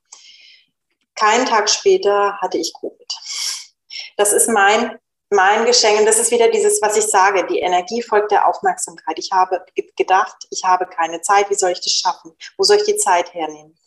Keinen 1.16 1.45
Tag 1.45 1.70
später 1.70 2.38
hatte 2.38 2.58
ich 2.58 2.74
Covid. 2.80 3.14
Das 4.18 4.34
ist 4.34 4.49
mein, 4.49 4.97
mein 5.30 5.65
Geschenk 5.65 5.99
und 5.99 6.05
das 6.05 6.19
ist 6.19 6.32
wieder 6.32 6.49
dieses, 6.49 6.82
was 6.82 6.95
ich 6.95 7.05
sage, 7.05 7.45
die 7.47 7.59
Energie 7.59 8.01
folgt 8.01 8.32
der 8.32 8.47
Aufmerksamkeit. 8.47 9.19
Ich 9.19 9.32
habe 9.32 9.63
gedacht, 9.95 10.47
ich 10.51 10.63
habe 10.63 10.86
keine 10.86 11.21
Zeit, 11.21 11.49
wie 11.49 11.55
soll 11.55 11.71
ich 11.71 11.82
das 11.82 11.93
schaffen? 11.93 12.32
Wo 12.57 12.63
soll 12.63 12.78
ich 12.78 12.86
die 12.86 12.97
Zeit 12.97 13.34
hernehmen? 13.34 13.78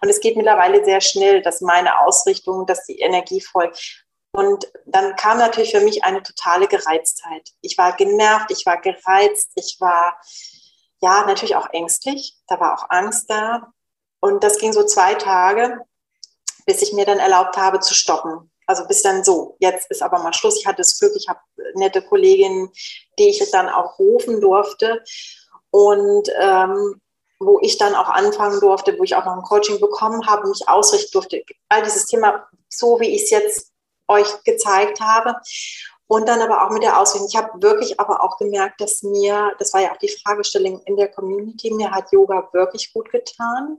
Und 0.00 0.08
es 0.08 0.20
geht 0.20 0.36
mittlerweile 0.36 0.84
sehr 0.84 1.00
schnell, 1.00 1.42
dass 1.42 1.60
meine 1.60 2.00
Ausrichtung, 2.00 2.66
dass 2.66 2.84
die 2.84 2.98
Energie 2.98 3.40
folgt. 3.40 4.04
Und 4.32 4.70
dann 4.84 5.16
kam 5.16 5.38
natürlich 5.38 5.72
für 5.72 5.80
mich 5.80 6.04
eine 6.04 6.22
totale 6.22 6.68
Gereiztheit. 6.68 7.50
Ich 7.62 7.78
war 7.78 7.96
genervt, 7.96 8.50
ich 8.50 8.66
war 8.66 8.80
gereizt, 8.80 9.52
ich 9.54 9.78
war 9.80 10.20
ja 11.00 11.24
natürlich 11.24 11.56
auch 11.56 11.70
ängstlich. 11.72 12.36
Da 12.46 12.60
war 12.60 12.74
auch 12.74 12.90
Angst 12.90 13.30
da. 13.30 13.72
Und 14.20 14.44
das 14.44 14.58
ging 14.58 14.72
so 14.72 14.84
zwei 14.84 15.14
Tage, 15.14 15.80
bis 16.66 16.82
ich 16.82 16.92
mir 16.92 17.06
dann 17.06 17.18
erlaubt 17.18 17.56
habe 17.56 17.80
zu 17.80 17.94
stoppen. 17.94 18.49
Also 18.70 18.86
bis 18.86 19.02
dann 19.02 19.24
so, 19.24 19.56
jetzt 19.58 19.90
ist 19.90 20.00
aber 20.00 20.20
mal 20.20 20.32
Schluss. 20.32 20.60
Ich 20.60 20.64
hatte 20.64 20.76
das 20.76 20.96
Glück, 20.96 21.10
ich 21.16 21.28
habe 21.28 21.40
nette 21.74 22.02
Kolleginnen, 22.02 22.70
die 23.18 23.30
ich 23.30 23.50
dann 23.50 23.68
auch 23.68 23.98
rufen 23.98 24.40
durfte. 24.40 25.02
Und 25.72 26.30
ähm, 26.38 27.00
wo 27.40 27.58
ich 27.62 27.78
dann 27.78 27.96
auch 27.96 28.08
anfangen 28.08 28.60
durfte, 28.60 28.96
wo 28.96 29.02
ich 29.02 29.16
auch 29.16 29.24
noch 29.24 29.32
ein 29.32 29.42
Coaching 29.42 29.80
bekommen 29.80 30.24
habe, 30.28 30.48
mich 30.48 30.68
ausrichten 30.68 31.10
durfte. 31.12 31.42
All 31.68 31.82
dieses 31.82 32.06
Thema, 32.06 32.46
so 32.68 33.00
wie 33.00 33.08
ich 33.08 33.24
es 33.24 33.30
jetzt 33.30 33.72
euch 34.06 34.28
gezeigt 34.44 35.00
habe. 35.00 35.34
Und 36.06 36.28
dann 36.28 36.40
aber 36.40 36.64
auch 36.64 36.70
mit 36.70 36.84
der 36.84 37.00
Ausrichtung. 37.00 37.28
Ich 37.28 37.36
habe 37.36 37.60
wirklich 37.60 37.98
aber 37.98 38.22
auch 38.22 38.36
gemerkt, 38.38 38.80
dass 38.80 39.02
mir, 39.02 39.52
das 39.58 39.74
war 39.74 39.80
ja 39.80 39.90
auch 39.90 39.96
die 39.96 40.16
Fragestellung 40.22 40.80
in 40.84 40.96
der 40.96 41.08
Community, 41.08 41.74
mir 41.74 41.90
hat 41.90 42.12
Yoga 42.12 42.48
wirklich 42.52 42.92
gut 42.92 43.10
getan, 43.10 43.78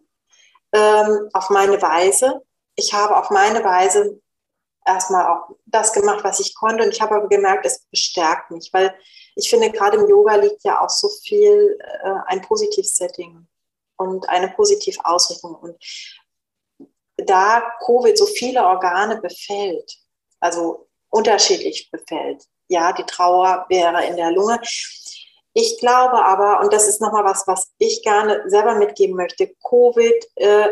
ähm, 0.73 1.29
auf 1.31 1.49
meine 1.49 1.81
Weise. 1.81 2.41
Ich 2.75 2.93
habe 2.93 3.15
auf 3.15 3.29
meine 3.29 3.63
Weise 3.63 4.19
erstmal 4.93 5.27
auch 5.27 5.55
das 5.65 5.93
gemacht, 5.93 6.23
was 6.23 6.39
ich 6.39 6.55
konnte. 6.55 6.83
Und 6.83 6.91
ich 6.91 7.01
habe 7.01 7.15
aber 7.15 7.27
gemerkt, 7.27 7.65
es 7.65 7.85
bestärkt 7.91 8.51
mich, 8.51 8.69
weil 8.73 8.93
ich 9.35 9.49
finde, 9.49 9.71
gerade 9.71 9.97
im 9.97 10.07
Yoga 10.07 10.35
liegt 10.35 10.63
ja 10.63 10.81
auch 10.81 10.89
so 10.89 11.09
viel 11.23 11.77
äh, 11.79 12.13
ein 12.27 12.41
Positiv-Setting 12.41 13.47
und 13.97 14.29
eine 14.29 14.49
positive 14.49 14.99
Ausrichtung. 15.05 15.55
Und 15.55 15.77
da 17.17 17.71
Covid 17.85 18.17
so 18.17 18.25
viele 18.25 18.63
Organe 18.63 19.21
befällt, 19.21 19.97
also 20.39 20.87
unterschiedlich 21.09 21.89
befällt, 21.91 22.43
ja, 22.67 22.93
die 22.93 23.03
Trauer 23.03 23.65
wäre 23.69 24.05
in 24.05 24.15
der 24.15 24.31
Lunge. 24.31 24.59
Ich 25.53 25.79
glaube 25.79 26.23
aber, 26.23 26.61
und 26.61 26.71
das 26.71 26.87
ist 26.87 27.01
nochmal 27.01 27.25
was, 27.25 27.45
was 27.45 27.71
ich 27.77 28.01
gerne 28.03 28.43
selber 28.49 28.75
mitgeben 28.75 29.15
möchte, 29.15 29.53
Covid, 29.67 30.15
äh, 30.35 30.69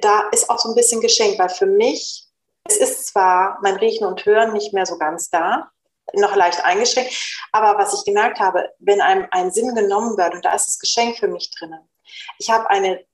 da 0.00 0.28
ist 0.30 0.48
auch 0.50 0.58
so 0.58 0.68
ein 0.68 0.74
bisschen 0.74 1.00
geschenkt, 1.00 1.38
weil 1.38 1.48
für 1.48 1.66
mich, 1.66 2.29
es 2.64 2.76
ist 2.76 3.06
zwar 3.06 3.58
mein 3.62 3.76
Riechen 3.76 4.06
und 4.06 4.24
Hören 4.24 4.52
nicht 4.52 4.72
mehr 4.72 4.86
so 4.86 4.98
ganz 4.98 5.30
da, 5.30 5.70
noch 6.14 6.34
leicht 6.34 6.64
eingeschränkt, 6.64 7.12
aber 7.52 7.78
was 7.78 7.94
ich 7.94 8.04
gemerkt 8.04 8.40
habe, 8.40 8.68
wenn 8.78 9.00
einem 9.00 9.26
ein 9.30 9.52
Sinn 9.52 9.74
genommen 9.74 10.16
wird, 10.16 10.34
und 10.34 10.44
da 10.44 10.54
ist 10.54 10.66
das 10.66 10.78
Geschenk 10.78 11.18
für 11.18 11.28
mich 11.28 11.50
drinnen, 11.52 11.88
ich 12.38 12.50
habe 12.50 12.68
eine 12.68 13.04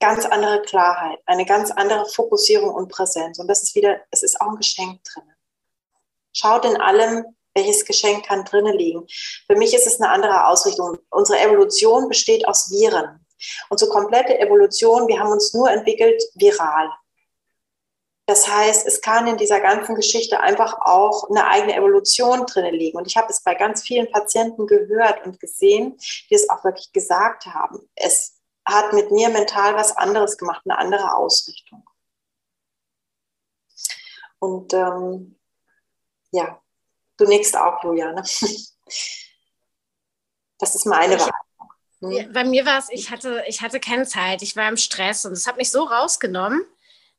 ganz 0.00 0.26
andere 0.26 0.62
Klarheit, 0.62 1.18
eine 1.26 1.46
ganz 1.46 1.70
andere 1.70 2.06
Fokussierung 2.06 2.74
und 2.74 2.90
Präsenz. 2.90 3.38
Und 3.38 3.48
das 3.48 3.62
ist 3.62 3.74
wieder, 3.74 4.00
es 4.10 4.22
ist 4.22 4.40
auch 4.40 4.48
ein 4.48 4.56
Geschenk 4.56 5.02
drin. 5.04 5.24
Schaut 6.32 6.64
in 6.64 6.76
allem, 6.80 7.24
welches 7.54 7.84
Geschenk 7.84 8.26
kann 8.26 8.44
drinnen 8.44 8.76
liegen. 8.76 9.06
Für 9.46 9.56
mich 9.56 9.72
ist 9.72 9.86
es 9.86 10.00
eine 10.00 10.10
andere 10.10 10.46
Ausrichtung. 10.48 10.98
Unsere 11.10 11.40
Evolution 11.40 12.08
besteht 12.08 12.46
aus 12.46 12.70
Viren. 12.70 13.24
Unsere 13.70 13.90
komplette 13.90 14.38
Evolution, 14.38 15.08
wir 15.08 15.18
haben 15.18 15.30
uns 15.30 15.54
nur 15.54 15.70
entwickelt 15.70 16.22
viral. 16.34 16.90
Das 18.26 18.48
heißt, 18.48 18.86
es 18.86 19.02
kann 19.02 19.26
in 19.26 19.36
dieser 19.36 19.60
ganzen 19.60 19.94
Geschichte 19.94 20.40
einfach 20.40 20.78
auch 20.80 21.28
eine 21.28 21.46
eigene 21.46 21.74
Evolution 21.76 22.46
drinnen 22.46 22.74
liegen. 22.74 22.96
Und 22.96 23.06
ich 23.06 23.16
habe 23.16 23.28
es 23.28 23.42
bei 23.42 23.54
ganz 23.54 23.82
vielen 23.82 24.10
Patienten 24.10 24.66
gehört 24.66 25.26
und 25.26 25.40
gesehen, 25.40 25.98
die 26.30 26.34
es 26.34 26.48
auch 26.48 26.64
wirklich 26.64 26.92
gesagt 26.92 27.46
haben. 27.46 27.86
Es 27.94 28.40
hat 28.64 28.94
mit 28.94 29.10
mir 29.10 29.28
mental 29.28 29.74
was 29.74 29.94
anderes 29.96 30.38
gemacht, 30.38 30.62
eine 30.64 30.78
andere 30.78 31.14
Ausrichtung. 31.14 31.84
Und 34.38 34.72
ähm, 34.72 35.38
ja, 36.30 36.60
du 37.18 37.26
nickst 37.26 37.56
auch, 37.56 37.82
Juliane. 37.82 38.22
Das 40.60 40.74
ist 40.76 40.86
meine 40.86 41.18
Wahl. 41.18 41.30
Hm? 42.00 42.32
Bei 42.32 42.44
mir 42.44 42.64
war 42.64 42.78
es, 42.78 42.88
ich 42.90 43.10
hatte, 43.10 43.44
ich 43.48 43.60
hatte 43.60 43.80
keine 43.80 44.06
Zeit, 44.06 44.40
ich 44.40 44.56
war 44.56 44.68
im 44.68 44.76
Stress 44.76 45.26
und 45.26 45.32
es 45.32 45.46
hat 45.46 45.56
mich 45.56 45.70
so 45.70 45.82
rausgenommen, 45.82 46.64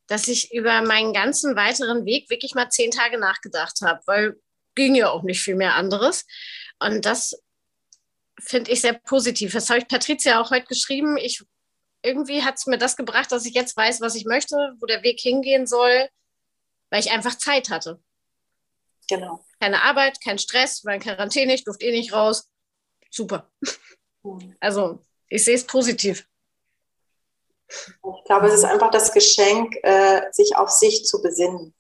dass 0.08 0.28
ich 0.28 0.54
über 0.54 0.82
meinen 0.82 1.14
ganzen 1.14 1.56
weiteren 1.56 2.06
Weg 2.06 2.30
wirklich 2.30 2.56
mal 2.56 2.70
zehn 2.70 2.92
Tage 2.92 3.18
nachgedacht 3.18 3.82
habe, 3.82 4.02
weil 4.06 4.36
ging 4.76 4.96
ja 4.96 5.10
auch 5.10 5.24
nicht 5.24 5.42
viel 5.42 5.56
mehr 5.56 5.76
anderes. 5.76 6.26
Und 6.80 7.06
das 7.06 7.42
finde 8.40 8.72
ich 8.72 8.82
sehr 8.82 8.94
positiv. 8.94 9.54
Das 9.54 9.70
habe 9.70 9.80
ich 9.80 9.88
Patricia 9.88 10.42
auch 10.42 10.52
heute 10.52 10.68
geschrieben. 10.68 11.18
Ich, 11.18 11.44
irgendwie 12.04 12.44
hat 12.44 12.56
es 12.56 12.68
mir 12.68 12.78
das 12.78 12.98
gebracht, 12.98 13.32
dass 13.32 13.46
ich 13.46 13.54
jetzt 13.54 13.76
weiß, 13.76 14.02
was 14.02 14.16
ich 14.16 14.26
möchte, 14.26 14.56
wo 14.80 14.86
der 14.86 15.04
Weg 15.04 15.20
hingehen 15.20 15.66
soll, 15.66 16.10
weil 16.90 17.00
ich 17.00 17.12
einfach 17.12 17.36
Zeit 17.36 17.70
hatte. 17.70 18.02
Genau. 19.08 19.46
Keine 19.60 19.84
Arbeit, 19.84 20.20
kein 20.22 20.38
Stress, 20.38 20.84
war 20.84 20.96
in 20.96 21.02
Quarantäne, 21.02 21.54
ich 21.54 21.64
durfte 21.64 21.86
eh 21.86 21.92
nicht 21.92 22.14
raus. 22.14 22.50
Super. 23.10 23.52
Also, 24.60 25.02
ich 25.30 25.46
sehe 25.46 25.56
es 25.56 25.66
positiv. 25.66 26.28
Ich 27.68 28.24
glaube, 28.26 28.48
es 28.48 28.54
ist 28.54 28.64
einfach 28.64 28.92
das 28.92 29.12
Geschenk, 29.12 29.76
äh, 29.84 30.22
sich 30.32 30.56
auf 30.56 30.70
sich 30.70 31.06
zu 31.06 31.22
besinnen. 31.22 31.74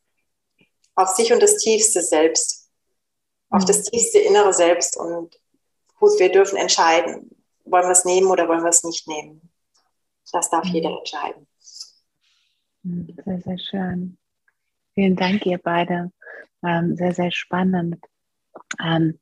Auf 0.95 1.09
sich 1.09 1.31
und 1.31 1.41
das 1.41 1.57
tiefste 1.57 2.01
Selbst. 2.01 2.69
Auf 3.49 3.63
mhm. 3.63 3.67
das 3.67 3.83
tiefste 3.83 4.19
innere 4.19 4.53
Selbst. 4.53 4.97
Und 4.97 5.39
gut, 5.99 6.19
wir 6.19 6.31
dürfen 6.31 6.57
entscheiden, 6.57 7.29
wollen 7.65 7.85
wir 7.85 7.91
es 7.91 8.05
nehmen 8.05 8.27
oder 8.27 8.47
wollen 8.47 8.63
wir 8.63 8.69
es 8.69 8.83
nicht 8.83 9.07
nehmen. 9.07 9.51
Das 10.31 10.49
darf 10.49 10.65
jeder 10.65 10.89
mhm. 10.89 10.97
entscheiden. 10.97 11.47
Sehr, 12.83 13.41
sehr 13.41 13.57
schön. 13.57 14.17
Vielen 14.93 15.15
Dank, 15.15 15.45
ihr 15.45 15.57
beide. 15.57 16.11
Ähm, 16.63 16.95
sehr, 16.95 17.13
sehr 17.13 17.31
spannend. 17.31 18.03
Ähm, 18.81 19.19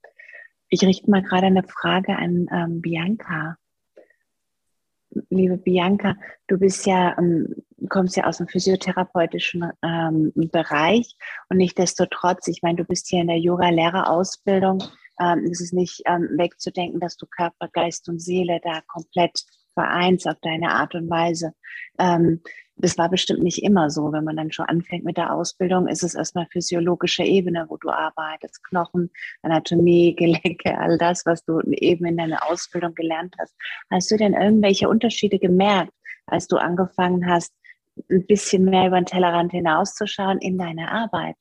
ich 0.69 0.81
richte 0.83 1.09
mal 1.09 1.21
gerade 1.21 1.47
eine 1.47 1.63
Frage 1.63 2.15
an 2.15 2.47
ähm, 2.51 2.81
Bianca. 2.81 3.57
Liebe 5.29 5.57
Bianca, 5.57 6.15
du 6.47 6.57
bist 6.57 6.85
ja, 6.85 7.17
ähm, 7.17 7.55
kommst 7.89 8.15
ja 8.15 8.25
aus 8.25 8.37
dem 8.37 8.47
physiotherapeutischen 8.47 9.71
ähm, 9.83 10.31
Bereich 10.35 11.15
und 11.49 11.57
nichtdestotrotz, 11.57 12.47
ich 12.47 12.61
meine, 12.61 12.77
du 12.77 12.85
bist 12.85 13.07
hier 13.07 13.21
in 13.21 13.27
der 13.27 13.39
Yoga-Lehrerausbildung. 13.39 14.83
Ähm, 15.19 15.47
es 15.51 15.61
ist 15.61 15.73
nicht 15.73 15.99
wegzudenken, 15.99 16.99
dass 16.99 17.17
du 17.17 17.27
Körper, 17.27 17.67
Geist 17.67 18.09
und 18.09 18.19
Seele 18.19 18.59
da 18.63 18.81
komplett 18.87 19.43
vereinst 19.73 20.27
auf 20.27 20.37
deine 20.41 20.71
Art 20.71 20.95
und 20.95 21.09
Weise. 21.09 21.53
Ähm, 21.99 22.41
das 22.75 22.97
war 22.97 23.09
bestimmt 23.09 23.43
nicht 23.43 23.63
immer 23.63 23.89
so. 23.89 24.11
Wenn 24.11 24.23
man 24.23 24.35
dann 24.35 24.51
schon 24.51 24.65
anfängt 24.65 25.05
mit 25.05 25.17
der 25.17 25.33
Ausbildung, 25.33 25.87
ist 25.87 26.03
es 26.03 26.15
erstmal 26.15 26.47
physiologische 26.47 27.23
Ebene, 27.23 27.65
wo 27.69 27.77
du 27.77 27.89
arbeitest. 27.89 28.63
Knochen, 28.63 29.11
Anatomie, 29.41 30.15
Gelenke, 30.17 30.77
all 30.77 30.97
das, 30.97 31.25
was 31.25 31.43
du 31.45 31.61
eben 31.61 32.05
in 32.05 32.17
deiner 32.17 32.49
Ausbildung 32.49 32.95
gelernt 32.95 33.35
hast. 33.39 33.55
Hast 33.89 34.11
du 34.11 34.17
denn 34.17 34.33
irgendwelche 34.33 34.89
Unterschiede 34.89 35.39
gemerkt, 35.39 35.93
als 36.25 36.47
du 36.47 36.57
angefangen 36.57 37.27
hast, 37.27 37.53
ein 38.09 38.25
bisschen 38.25 38.65
mehr 38.65 38.87
über 38.87 38.99
den 38.99 39.05
Tellerrand 39.05 39.51
hinauszuschauen 39.51 40.39
in 40.39 40.57
deiner 40.57 40.91
Arbeit? 40.91 41.37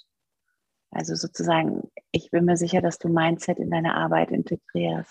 Also 0.90 1.14
sozusagen, 1.14 1.90
ich 2.10 2.30
bin 2.30 2.44
mir 2.44 2.58
sicher, 2.58 2.82
dass 2.82 2.98
du 2.98 3.08
Mindset 3.08 3.58
in 3.58 3.70
deine 3.70 3.94
Arbeit 3.94 4.30
integrierst. 4.30 5.10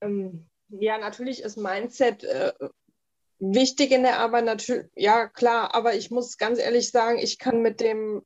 Ähm, 0.00 0.47
ja, 0.68 0.98
natürlich 0.98 1.42
ist 1.42 1.56
Mindset 1.56 2.24
äh, 2.24 2.52
wichtig 3.38 3.92
in 3.92 4.02
der 4.02 4.18
Arbeit, 4.20 4.44
natürlich, 4.44 4.86
ja 4.94 5.28
klar, 5.28 5.74
aber 5.74 5.94
ich 5.94 6.10
muss 6.10 6.38
ganz 6.38 6.58
ehrlich 6.58 6.90
sagen, 6.90 7.18
ich 7.18 7.38
kann 7.38 7.62
mit 7.62 7.80
dem 7.80 8.22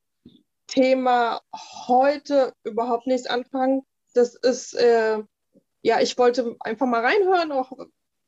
Thema 0.66 1.42
heute 1.86 2.52
überhaupt 2.64 3.06
nichts 3.06 3.26
anfangen. 3.26 3.82
Das 4.14 4.34
ist, 4.34 4.74
äh, 4.74 5.22
ja, 5.82 6.00
ich 6.00 6.16
wollte 6.18 6.56
einfach 6.60 6.86
mal 6.86 7.04
reinhören, 7.04 7.52
auch 7.52 7.72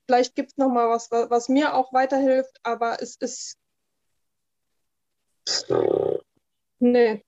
vielleicht 0.07 0.35
gibt 0.35 0.53
es 0.53 0.57
noch 0.57 0.69
mal 0.69 0.89
was, 0.89 1.11
was, 1.11 1.31
was 1.31 1.49
mir 1.49 1.75
auch 1.75 1.93
weiterhilft, 1.93 2.59
aber 2.63 3.01
es 3.01 3.17
ist 3.17 3.57
Nee. 6.79 7.25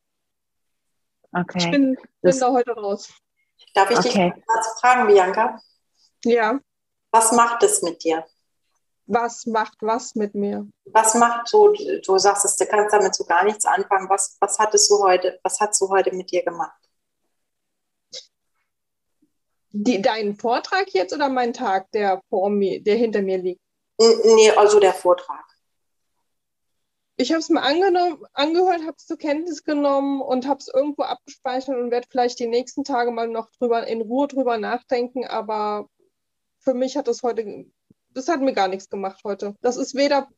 Okay. 1.32 1.58
Ich 1.58 1.70
bin, 1.70 1.96
bin 2.22 2.38
da 2.38 2.52
heute 2.52 2.72
raus. 2.72 3.12
Darf 3.74 3.90
ich 3.90 3.98
okay. 3.98 4.32
dich 4.34 4.44
was 4.46 4.80
fragen, 4.80 5.06
Bianca? 5.06 5.60
Ja. 6.24 6.58
Was 7.10 7.32
macht 7.32 7.62
es 7.62 7.82
mit 7.82 8.04
dir? 8.04 8.24
Was 9.06 9.46
macht 9.46 9.78
was 9.80 10.16
mit 10.16 10.34
mir? 10.34 10.66
Was 10.86 11.14
macht 11.14 11.48
so, 11.48 11.72
du 11.72 12.18
sagst, 12.18 12.60
du 12.60 12.66
kannst 12.66 12.92
damit 12.92 13.14
so 13.14 13.24
gar 13.24 13.44
nichts 13.44 13.64
anfangen. 13.64 14.08
Was, 14.10 14.36
was 14.40 14.58
hattest 14.58 14.90
du 14.90 14.98
heute, 15.02 15.38
was 15.42 15.60
hat 15.60 15.76
du 15.80 15.88
heute 15.88 16.14
mit 16.14 16.30
dir 16.30 16.42
gemacht? 16.42 16.76
Die, 19.70 20.02
deinen 20.02 20.36
Vortrag 20.36 20.88
jetzt 20.92 21.14
oder 21.14 21.28
mein 21.28 21.52
Tag, 21.52 21.90
der 21.92 22.20
vor 22.30 22.50
mir, 22.50 22.82
der 22.82 22.96
hinter 22.96 23.22
mir 23.22 23.38
liegt? 23.38 23.60
Nee, 23.98 24.50
also 24.50 24.80
der 24.80 24.92
Vortrag. 24.92 25.44
Ich 27.18 27.30
habe 27.30 27.40
es 27.40 27.48
mir 27.48 27.62
angehört, 27.62 28.82
habe 28.82 28.96
es 28.96 29.06
zur 29.06 29.16
Kenntnis 29.16 29.64
genommen 29.64 30.20
und 30.20 30.46
habe 30.46 30.58
es 30.58 30.68
irgendwo 30.68 31.02
abgespeichert 31.02 31.76
und 31.76 31.90
werde 31.90 32.06
vielleicht 32.10 32.38
die 32.38 32.46
nächsten 32.46 32.84
Tage 32.84 33.10
mal 33.10 33.28
noch 33.28 33.50
drüber 33.52 33.86
in 33.86 34.02
Ruhe 34.02 34.28
drüber 34.28 34.58
nachdenken. 34.58 35.26
Aber 35.26 35.88
für 36.66 36.74
mich 36.74 36.96
hat 36.96 37.06
das 37.06 37.22
heute 37.22 37.66
das 38.16 38.28
hat 38.28 38.40
mir 38.40 38.54
gar 38.54 38.68
nichts 38.68 38.88
gemacht 38.88 39.20
heute. 39.24 39.54
Das 39.60 39.76
ist 39.76 39.94
weder, 39.94 40.28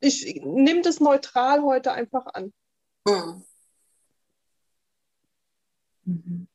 ich 0.00 0.42
nehme 0.44 0.82
das 0.82 1.00
neutral 1.00 1.62
heute 1.62 1.92
einfach 1.92 2.26
an. 2.34 2.52
Mhm. 6.04 6.48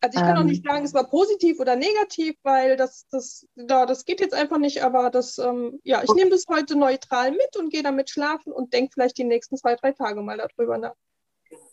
Also 0.00 0.18
ich 0.18 0.24
kann 0.24 0.36
ähm, 0.36 0.42
auch 0.42 0.46
nicht 0.46 0.64
sagen, 0.64 0.84
es 0.84 0.94
war 0.94 1.08
positiv 1.08 1.58
oder 1.58 1.74
negativ, 1.74 2.36
weil 2.42 2.76
das, 2.76 3.06
das, 3.08 3.46
ja, 3.56 3.84
das 3.86 4.04
geht 4.04 4.20
jetzt 4.20 4.34
einfach 4.34 4.58
nicht, 4.58 4.82
aber 4.82 5.10
das, 5.10 5.38
ähm, 5.38 5.80
ja, 5.82 6.02
ich 6.02 6.12
nehme 6.14 6.30
das 6.30 6.44
heute 6.48 6.76
neutral 6.76 7.32
mit 7.32 7.56
und 7.56 7.70
gehe 7.70 7.82
damit 7.82 8.10
schlafen 8.10 8.52
und 8.52 8.72
denke 8.72 8.92
vielleicht 8.94 9.18
die 9.18 9.24
nächsten 9.24 9.56
zwei, 9.56 9.74
drei 9.74 9.92
Tage 9.92 10.22
mal 10.22 10.38
darüber 10.38 10.78
nach. 10.78 10.94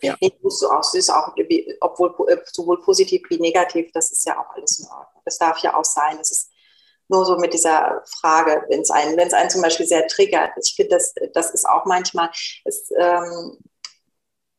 Ja. 0.01 0.15
Musst 0.41 0.61
du 0.61 0.67
auch, 0.67 0.93
ist 0.93 1.09
auch, 1.09 1.33
obwohl 1.81 2.13
äh, 2.29 2.37
sowohl 2.51 2.81
positiv 2.81 3.23
wie 3.29 3.39
negativ, 3.39 3.91
das 3.93 4.11
ist 4.11 4.25
ja 4.25 4.39
auch 4.39 4.55
alles 4.55 4.79
in 4.79 4.87
Ordnung. 4.87 5.21
Das 5.25 5.37
darf 5.37 5.59
ja 5.59 5.75
auch 5.75 5.85
sein. 5.85 6.17
Es 6.19 6.31
ist 6.31 6.51
nur 7.07 7.25
so 7.25 7.37
mit 7.37 7.53
dieser 7.53 8.03
Frage, 8.19 8.65
wenn 8.69 8.81
es 8.81 8.89
einen, 8.89 9.17
wenn 9.17 9.27
es 9.27 9.33
einen 9.33 9.49
zum 9.49 9.61
Beispiel 9.61 9.85
sehr 9.85 10.07
triggert. 10.07 10.51
Ich 10.61 10.73
finde, 10.75 10.95
das, 10.95 11.13
das 11.33 11.51
ist 11.51 11.67
auch 11.67 11.85
manchmal, 11.85 12.29
es, 12.63 12.91
ähm, 12.97 13.57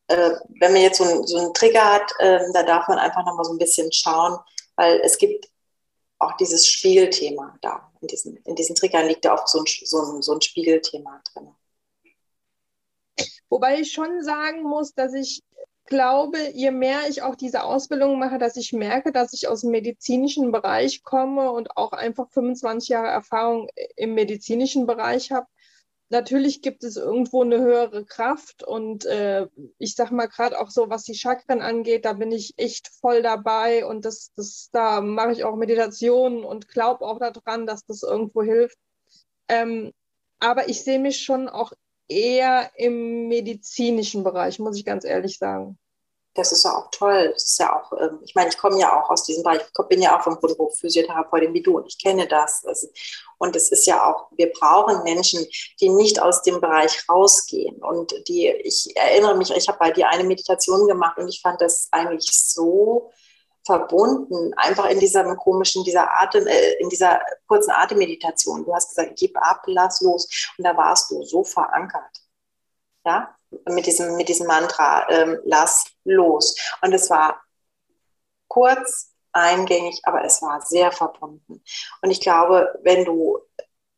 äh, 0.07 0.31
wenn 0.59 0.73
man 0.73 0.81
jetzt 0.81 0.97
so, 0.97 1.25
so 1.25 1.37
einen 1.37 1.53
Trigger 1.53 1.83
hat, 1.83 2.11
äh, 2.19 2.39
da 2.53 2.63
darf 2.63 2.87
man 2.87 2.99
einfach 2.99 3.25
nochmal 3.25 3.45
so 3.45 3.51
ein 3.51 3.57
bisschen 3.57 3.91
schauen, 3.91 4.37
weil 4.75 5.01
es 5.01 5.17
gibt 5.17 5.49
auch 6.19 6.35
dieses 6.37 6.67
Spiegelthema 6.67 7.57
da. 7.61 7.91
In 8.01 8.07
diesen, 8.07 8.37
in 8.37 8.55
diesen 8.55 8.75
Triggern 8.75 9.07
liegt 9.07 9.25
ja 9.25 9.33
oft 9.33 9.49
so 9.49 9.59
ein, 9.59 9.65
so 9.65 10.01
ein, 10.01 10.21
so 10.21 10.33
ein 10.33 10.41
Spiegelthema 10.41 11.21
drin. 11.33 11.49
Wobei 13.49 13.79
ich 13.79 13.91
schon 13.91 14.23
sagen 14.23 14.63
muss, 14.63 14.93
dass 14.93 15.13
ich 15.13 15.41
glaube, 15.87 16.37
je 16.53 16.71
mehr 16.71 17.07
ich 17.09 17.21
auch 17.21 17.35
diese 17.35 17.63
Ausbildung 17.63 18.19
mache, 18.19 18.37
dass 18.37 18.57
ich 18.57 18.73
merke, 18.73 19.11
dass 19.11 19.33
ich 19.33 19.47
aus 19.47 19.61
dem 19.61 19.71
medizinischen 19.71 20.51
Bereich 20.51 21.03
komme 21.03 21.51
und 21.51 21.75
auch 21.77 21.93
einfach 21.93 22.29
25 22.29 22.89
Jahre 22.89 23.07
Erfahrung 23.07 23.69
im 23.95 24.13
medizinischen 24.13 24.85
Bereich 24.85 25.31
habe. 25.31 25.47
Natürlich 26.09 26.61
gibt 26.61 26.85
es 26.85 26.95
irgendwo 26.95 27.43
eine 27.43 27.59
höhere 27.59 28.05
Kraft 28.05 28.63
und 28.63 29.05
äh, 29.05 29.47
ich 29.77 29.95
sag 29.95 30.11
mal 30.11 30.27
gerade 30.27 30.59
auch 30.59 30.69
so, 30.69 30.89
was 30.89 31.03
die 31.03 31.15
Chakren 31.15 31.61
angeht, 31.61 32.05
da 32.05 32.13
bin 32.13 32.31
ich 32.31 32.53
echt 32.57 32.87
voll 33.01 33.21
dabei 33.21 33.85
und 33.85 34.05
das, 34.05 34.31
das 34.35 34.69
da 34.71 35.01
mache 35.01 35.33
ich 35.33 35.43
auch 35.43 35.57
Meditationen 35.57 36.45
und 36.45 36.69
glaube 36.69 37.05
auch 37.05 37.19
daran, 37.19 37.65
dass 37.65 37.85
das 37.85 38.03
irgendwo 38.03 38.41
hilft. 38.41 38.77
Ähm, 39.49 39.91
aber 40.39 40.69
ich 40.69 40.83
sehe 40.83 40.99
mich 40.99 41.21
schon 41.21 41.49
auch 41.49 41.73
eher 42.07 42.71
im 42.75 43.27
medizinischen 43.27 44.23
Bereich, 44.23 44.59
muss 44.59 44.77
ich 44.77 44.85
ganz 44.85 45.03
ehrlich 45.03 45.37
sagen. 45.37 45.77
Das 46.33 46.51
ist 46.51 46.63
ja 46.63 46.77
auch 46.77 46.91
toll. 46.91 47.31
Das 47.33 47.45
ist 47.45 47.59
ja 47.59 47.75
auch, 47.75 47.91
ähm, 47.99 48.19
ich 48.23 48.35
meine, 48.35 48.49
ich 48.49 48.57
komme 48.57 48.79
ja 48.79 49.01
auch 49.01 49.09
aus 49.09 49.23
diesem 49.23 49.41
Bereich, 49.43 49.61
ich 49.61 49.87
bin 49.87 50.01
ja 50.01 50.17
auch 50.17 50.23
vom 50.23 50.39
Beruf 50.39 50.77
Physiotherapeutin 50.77 51.53
wie 51.53 51.63
du 51.63 51.77
und 51.77 51.87
ich 51.87 51.97
kenne 51.97 52.27
das. 52.27 52.63
Und 53.39 53.55
es 53.55 53.71
ist 53.71 53.87
ja 53.87 54.05
auch, 54.05 54.27
wir 54.37 54.51
brauchen 54.51 55.03
Menschen, 55.03 55.45
die 55.81 55.89
nicht 55.89 56.21
aus 56.21 56.43
dem 56.43 56.61
Bereich 56.61 57.09
rausgehen. 57.09 57.77
Und 57.83 58.13
die, 58.27 58.49
ich 58.49 58.95
erinnere 58.95 59.35
mich, 59.35 59.49
ich 59.49 59.67
habe 59.67 59.79
bei 59.79 59.91
dir 59.91 60.09
eine 60.09 60.23
Meditation 60.23 60.87
gemacht 60.87 61.17
und 61.17 61.27
ich 61.27 61.41
fand 61.41 61.59
das 61.59 61.87
eigentlich 61.91 62.29
so 62.31 63.11
verbunden, 63.67 64.53
einfach 64.55 64.89
in 64.89 64.99
dieser 64.99 65.35
komischen, 65.35 65.83
dieser 65.83 66.09
Atem, 66.19 66.47
äh, 66.47 66.73
in 66.79 66.89
dieser 66.89 67.21
kurzen 67.47 67.71
Atemmeditation. 67.71 68.65
Du 68.65 68.73
hast 68.73 68.89
gesagt, 68.89 69.13
gib 69.17 69.37
ab, 69.37 69.61
lass 69.67 70.01
los. 70.01 70.27
Und 70.57 70.65
da 70.65 70.75
warst 70.75 71.11
du 71.11 71.23
so 71.23 71.43
verankert. 71.43 72.23
Ja, 73.05 73.35
mit 73.69 73.85
diesem, 73.85 74.15
mit 74.15 74.27
diesem 74.27 74.47
Mantra, 74.47 75.07
ähm, 75.09 75.39
lass 75.45 75.85
los. 76.03 76.55
Und 76.81 76.93
es 76.93 77.09
war 77.09 77.41
kurz, 78.47 79.13
eingängig, 79.33 80.01
aber 80.03 80.23
es 80.23 80.41
war 80.41 80.61
sehr 80.61 80.91
verbunden. 80.91 81.63
Und 82.01 82.11
ich 82.11 82.21
glaube, 82.21 82.79
wenn 82.81 83.05
du 83.05 83.39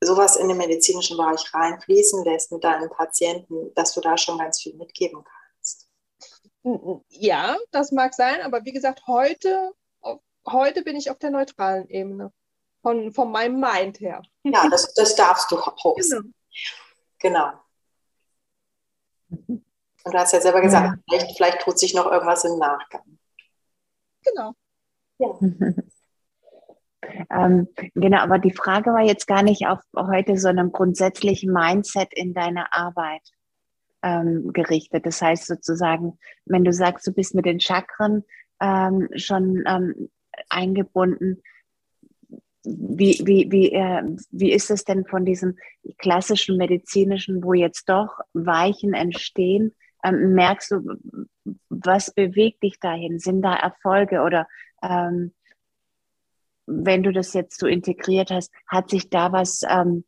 sowas 0.01 0.35
in 0.35 0.47
den 0.47 0.57
medizinischen 0.57 1.17
Bereich 1.17 1.53
reinfließen 1.53 2.23
lässt 2.23 2.51
mit 2.51 2.63
deinen 2.63 2.89
Patienten, 2.89 3.73
dass 3.75 3.93
du 3.93 4.01
da 4.01 4.17
schon 4.17 4.37
ganz 4.37 4.61
viel 4.61 4.75
mitgeben 4.75 5.23
kannst. 5.23 5.38
Ja, 7.09 7.57
das 7.71 7.91
mag 7.91 8.13
sein, 8.13 8.41
aber 8.41 8.65
wie 8.65 8.71
gesagt, 8.71 9.07
heute, 9.07 9.71
heute 10.47 10.83
bin 10.83 10.95
ich 10.95 11.09
auf 11.09 11.19
der 11.19 11.31
neutralen 11.31 11.87
Ebene. 11.89 12.31
Von, 12.81 13.11
von 13.11 13.29
meinem 13.29 13.59
Mind 13.59 13.99
her. 13.99 14.21
Ja, 14.43 14.69
das, 14.69 14.93
das 14.93 15.13
darfst 15.15 15.51
du 15.51 15.57
posten. 15.57 16.33
Genau. 17.19 17.51
genau. 19.27 19.63
Und 20.05 20.13
du 20.13 20.17
hast 20.17 20.31
ja 20.31 20.39
selber 20.39 20.61
gesagt, 20.61 20.85
ja. 20.85 21.03
vielleicht, 21.09 21.35
vielleicht 21.35 21.61
tut 21.61 21.77
sich 21.77 21.93
noch 21.93 22.09
irgendwas 22.09 22.45
im 22.45 22.57
Nachgang. 22.57 23.19
Genau. 24.23 24.53
Ja. 25.17 25.37
ähm, 27.31 27.67
genau, 27.95 28.19
aber 28.19 28.39
die 28.39 28.53
Frage 28.53 28.91
war 28.91 29.01
jetzt 29.01 29.27
gar 29.27 29.43
nicht 29.43 29.67
auf 29.67 29.79
heute, 29.95 30.37
sondern 30.37 30.71
grundsätzlich 30.71 31.43
Mindset 31.43 32.13
in 32.13 32.33
deiner 32.33 32.73
Arbeit 32.73 33.29
ähm, 34.03 34.51
gerichtet. 34.53 35.05
Das 35.05 35.21
heißt 35.21 35.47
sozusagen, 35.47 36.17
wenn 36.45 36.63
du 36.63 36.73
sagst, 36.73 37.07
du 37.07 37.11
bist 37.11 37.35
mit 37.35 37.45
den 37.45 37.59
Chakren 37.59 38.23
ähm, 38.61 39.09
schon 39.15 39.63
ähm, 39.67 40.09
eingebunden, 40.49 41.41
wie, 42.63 43.21
wie, 43.23 43.51
wie, 43.51 43.71
äh, 43.71 44.03
wie 44.31 44.51
ist 44.51 44.69
es 44.69 44.83
denn 44.83 45.05
von 45.05 45.25
diesem 45.25 45.57
klassischen 45.97 46.57
medizinischen, 46.57 47.43
wo 47.43 47.53
jetzt 47.53 47.87
doch 47.87 48.19
Weichen 48.33 48.93
entstehen? 48.93 49.73
Ähm, 50.03 50.33
merkst 50.33 50.71
du, 50.71 50.97
was 51.69 52.13
bewegt 52.13 52.63
dich 52.63 52.79
dahin? 52.79 53.19
Sind 53.19 53.41
da 53.41 53.55
Erfolge 53.55 54.21
oder 54.21 54.47
ähm, 54.83 55.33
wenn 56.65 57.01
du 57.01 57.11
das 57.11 57.33
jetzt 57.33 57.59
so 57.59 57.65
integriert 57.65 58.29
hast, 58.29 58.53
hat 58.67 58.89
sich 58.89 59.09
da 59.09 59.31
was 59.31 59.61
ähm, 59.67 60.03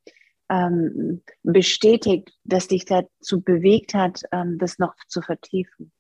ähm, 0.52 1.24
bestätigt, 1.44 2.38
das 2.44 2.68
dich 2.68 2.86
dazu 2.86 3.42
bewegt 3.42 3.94
hat, 3.94 4.22
ähm, 4.32 4.58
das 4.60 4.78
noch 4.78 4.96
zu 5.08 5.22
vertiefen? 5.22 5.92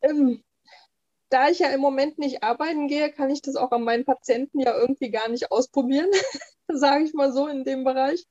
Ähm, 0.00 0.42
da 1.28 1.48
ich 1.48 1.58
ja 1.58 1.68
im 1.68 1.80
Moment 1.80 2.18
nicht 2.18 2.42
arbeiten 2.42 2.86
gehe, 2.86 3.10
kann 3.10 3.30
ich 3.30 3.42
das 3.42 3.56
auch 3.56 3.72
an 3.72 3.82
meinen 3.82 4.04
Patienten 4.04 4.60
ja 4.60 4.78
irgendwie 4.78 5.10
gar 5.10 5.28
nicht 5.28 5.50
ausprobieren, 5.50 6.08
sage 6.68 7.04
ich 7.04 7.14
mal 7.14 7.32
so 7.32 7.48
in 7.48 7.64
dem 7.64 7.84
Bereich. 7.84 8.26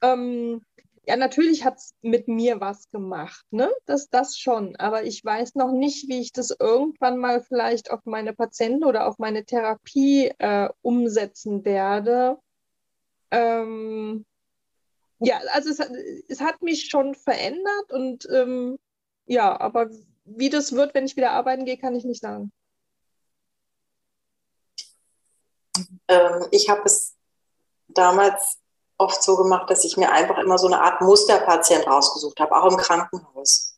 Ähm, 0.00 0.64
ja, 1.06 1.16
natürlich 1.16 1.64
hat 1.64 1.76
es 1.76 1.94
mit 2.00 2.28
mir 2.28 2.60
was 2.60 2.90
gemacht, 2.90 3.44
ne? 3.50 3.70
Das, 3.86 4.08
das 4.08 4.38
schon. 4.38 4.76
Aber 4.76 5.04
ich 5.04 5.24
weiß 5.24 5.54
noch 5.54 5.72
nicht, 5.72 6.08
wie 6.08 6.20
ich 6.20 6.32
das 6.32 6.54
irgendwann 6.58 7.18
mal 7.18 7.42
vielleicht 7.42 7.90
auf 7.90 8.00
meine 8.04 8.32
Patienten 8.32 8.84
oder 8.84 9.06
auf 9.06 9.18
meine 9.18 9.44
Therapie 9.44 10.32
äh, 10.38 10.68
umsetzen 10.80 11.64
werde. 11.64 12.38
Ähm, 13.34 14.24
ja, 15.18 15.40
also 15.52 15.70
es, 15.70 15.80
es, 16.28 16.40
hat 16.40 16.62
mich 16.62 16.88
schon 16.88 17.16
verändert 17.16 17.90
und 17.90 18.28
ähm, 18.30 18.78
ja, 19.26 19.58
aber 19.60 19.90
wie 20.24 20.50
das 20.50 20.72
wird, 20.72 20.94
wenn 20.94 21.04
ich 21.04 21.16
wieder 21.16 21.32
arbeiten 21.32 21.64
gehe, 21.64 21.76
kann 21.76 21.96
ich 21.96 22.04
nicht 22.04 22.20
sagen. 22.20 22.52
Ähm, 26.06 26.46
ich 26.52 26.68
habe 26.68 26.82
es 26.84 27.16
damals 27.88 28.58
oft 28.98 29.20
so 29.20 29.36
gemacht, 29.36 29.68
dass 29.68 29.84
ich 29.84 29.96
mir 29.96 30.12
einfach 30.12 30.38
immer 30.38 30.56
so 30.56 30.68
eine 30.68 30.80
Art 30.80 31.00
Musterpatient 31.00 31.88
rausgesucht 31.88 32.38
habe, 32.38 32.54
auch 32.54 32.70
im 32.70 32.76
Krankenhaus. 32.76 33.73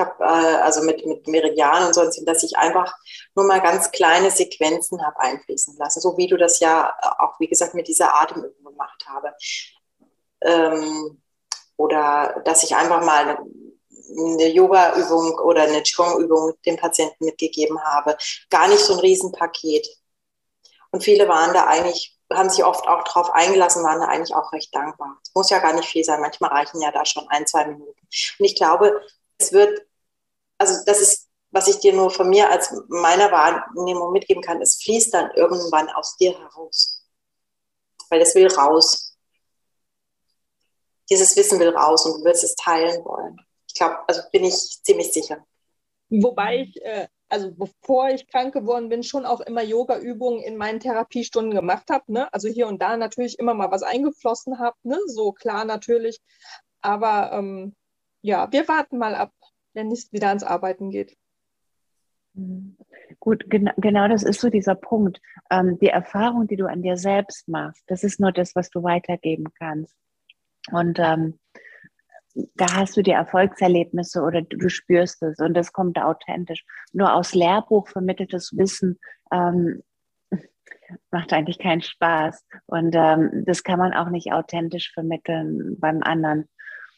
Habe 0.00 0.12
äh, 0.20 0.56
also 0.62 0.82
mit, 0.82 1.06
mit 1.06 1.26
Meridian 1.28 1.86
und 1.86 1.94
sonst, 1.94 2.20
dass 2.26 2.42
ich 2.42 2.56
einfach 2.56 2.92
nur 3.34 3.46
mal 3.46 3.60
ganz 3.60 3.90
kleine 3.90 4.30
Sequenzen 4.30 5.04
habe 5.04 5.20
einfließen 5.20 5.76
lassen, 5.76 6.00
so 6.00 6.16
wie 6.16 6.26
du 6.26 6.36
das 6.36 6.60
ja 6.60 6.94
auch, 7.18 7.38
wie 7.38 7.48
gesagt, 7.48 7.74
mit 7.74 7.88
dieser 7.88 8.14
Atemübung 8.14 8.64
gemacht 8.64 9.04
habe. 9.06 9.32
Ähm, 10.42 11.22
oder 11.76 12.42
dass 12.44 12.62
ich 12.62 12.74
einfach 12.74 13.04
mal 13.04 13.28
eine, 13.28 13.38
eine 14.18 14.48
Yoga-Übung 14.48 15.38
oder 15.38 15.62
eine 15.62 15.82
Qigong-Übung 15.82 16.54
dem 16.66 16.76
Patienten 16.76 17.24
mitgegeben 17.24 17.80
habe. 17.82 18.16
Gar 18.50 18.68
nicht 18.68 18.80
so 18.80 18.94
ein 18.94 19.00
Riesenpaket. 19.00 19.86
Und 20.90 21.04
viele 21.04 21.28
waren 21.28 21.54
da 21.54 21.66
eigentlich 21.66 22.20
haben 22.32 22.50
sich 22.50 22.64
oft 22.64 22.86
auch 22.86 23.02
darauf 23.04 23.30
eingelassen, 23.32 23.82
waren 23.82 24.00
da 24.00 24.06
eigentlich 24.06 24.34
auch 24.34 24.52
recht 24.52 24.74
dankbar. 24.74 25.18
Es 25.22 25.34
muss 25.34 25.50
ja 25.50 25.58
gar 25.58 25.72
nicht 25.72 25.88
viel 25.88 26.04
sein, 26.04 26.20
manchmal 26.20 26.50
reichen 26.50 26.80
ja 26.80 26.92
da 26.92 27.04
schon 27.04 27.28
ein, 27.28 27.46
zwei 27.46 27.66
Minuten. 27.66 27.98
Und 28.00 28.46
ich 28.46 28.54
glaube, 28.54 29.00
es 29.38 29.52
wird, 29.52 29.86
also 30.60 30.74
das 30.86 31.00
ist, 31.00 31.28
was 31.50 31.68
ich 31.68 31.78
dir 31.80 31.92
nur 31.92 32.10
von 32.10 32.28
mir 32.28 32.50
als 32.50 32.72
meiner 32.88 33.30
Wahrnehmung 33.32 34.12
mitgeben 34.12 34.42
kann, 34.42 34.62
es 34.62 34.82
fließt 34.82 35.12
dann 35.14 35.30
irgendwann 35.34 35.88
aus 35.90 36.16
dir 36.16 36.38
heraus. 36.38 37.04
Weil 38.08 38.20
es 38.20 38.34
will 38.34 38.48
raus. 38.48 39.16
Dieses 41.08 41.36
Wissen 41.36 41.58
will 41.58 41.70
raus 41.70 42.06
und 42.06 42.20
du 42.20 42.24
wirst 42.24 42.44
es 42.44 42.54
teilen 42.54 43.04
wollen. 43.04 43.36
Ich 43.66 43.74
glaube, 43.74 43.98
also 44.06 44.22
bin 44.32 44.44
ich 44.44 44.54
ziemlich 44.82 45.12
sicher. 45.12 45.44
Wobei 46.08 46.62
ich 46.62 46.82
äh, 46.82 47.08
also 47.30 47.52
bevor 47.52 48.10
ich 48.10 48.26
krank 48.26 48.52
geworden 48.52 48.88
bin, 48.88 49.02
schon 49.02 49.24
auch 49.24 49.40
immer 49.40 49.62
Yoga-Übungen 49.62 50.42
in 50.42 50.56
meinen 50.56 50.80
Therapiestunden 50.80 51.54
gemacht 51.54 51.88
habe. 51.88 52.12
Ne? 52.12 52.32
Also 52.34 52.48
hier 52.48 52.66
und 52.66 52.82
da 52.82 52.96
natürlich 52.96 53.38
immer 53.38 53.54
mal 53.54 53.70
was 53.70 53.82
eingeflossen 53.82 54.58
habe, 54.58 54.76
ne? 54.82 54.98
so 55.06 55.32
klar 55.32 55.64
natürlich. 55.64 56.20
Aber 56.82 57.30
ähm, 57.32 57.76
ja, 58.20 58.50
wir 58.50 58.66
warten 58.68 58.98
mal 58.98 59.14
ab, 59.14 59.32
wenn 59.72 59.90
es 59.90 60.12
wieder 60.12 60.28
ans 60.28 60.42
Arbeiten 60.42 60.90
geht. 60.90 61.16
Mhm. 62.34 62.76
Gut, 63.18 63.50
gen 63.50 63.70
genau 63.76 64.08
das 64.08 64.22
ist 64.22 64.40
so 64.40 64.50
dieser 64.50 64.74
Punkt. 64.74 65.20
Ähm, 65.50 65.78
die 65.78 65.88
Erfahrung, 65.88 66.46
die 66.46 66.56
du 66.56 66.66
an 66.66 66.82
dir 66.82 66.96
selbst 66.96 67.48
machst, 67.48 67.82
das 67.88 68.04
ist 68.04 68.20
nur 68.20 68.32
das, 68.32 68.54
was 68.54 68.70
du 68.70 68.82
weitergeben 68.82 69.46
kannst. 69.58 69.94
Und 70.70 70.98
ähm, 70.98 71.38
da 72.54 72.66
hast 72.74 72.96
du 72.96 73.02
die 73.02 73.10
Erfolgserlebnisse 73.10 74.22
oder 74.22 74.42
du, 74.42 74.56
du, 74.56 74.68
spürst 74.68 75.22
es 75.22 75.38
und 75.38 75.54
das 75.54 75.72
kommt 75.72 75.98
authentisch. 75.98 76.64
Nur 76.92 77.12
aus 77.14 77.34
Lehrbuch 77.34 77.88
vermitteltes 77.88 78.56
Wissen 78.56 78.98
ähm, 79.32 79.82
macht 81.10 81.32
eigentlich 81.32 81.58
keinen 81.58 81.82
Spaß 81.82 82.44
und 82.66 82.94
ähm, 82.94 83.44
das 83.46 83.64
kann 83.64 83.78
man 83.78 83.92
auch 83.92 84.10
nicht 84.10 84.32
authentisch 84.32 84.92
vermitteln 84.92 85.78
beim 85.80 86.02
anderen. 86.02 86.48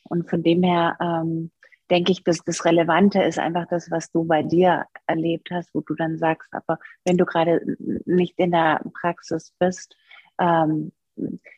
Und 0.05 0.29
von 0.29 0.43
dem 0.43 0.63
her 0.63 0.99
ähm, 1.01 1.51
denke 1.91 2.13
ich, 2.13 2.25
dass 2.25 2.39
das 2.45 2.65
Relevante 2.65 3.23
ist 3.23 3.39
einfach 3.39 3.67
das, 3.69 3.91
was 3.91 4.11
du 4.11 4.25
bei 4.25 4.43
dir 4.43 4.87
erlebt 5.07 5.51
hast, 5.51 5.75
wo 5.75 5.81
du 5.81 5.95
dann 5.95 6.19
sagst, 6.19 6.49
aber 6.53 6.79
wenn 7.05 7.19
du 7.19 7.25
gerade 7.25 7.61
nicht 8.07 8.39
in 8.39 8.53
der 8.53 8.83
Praxis 9.01 9.53
bist, 9.59 9.97
ähm, 10.41 10.93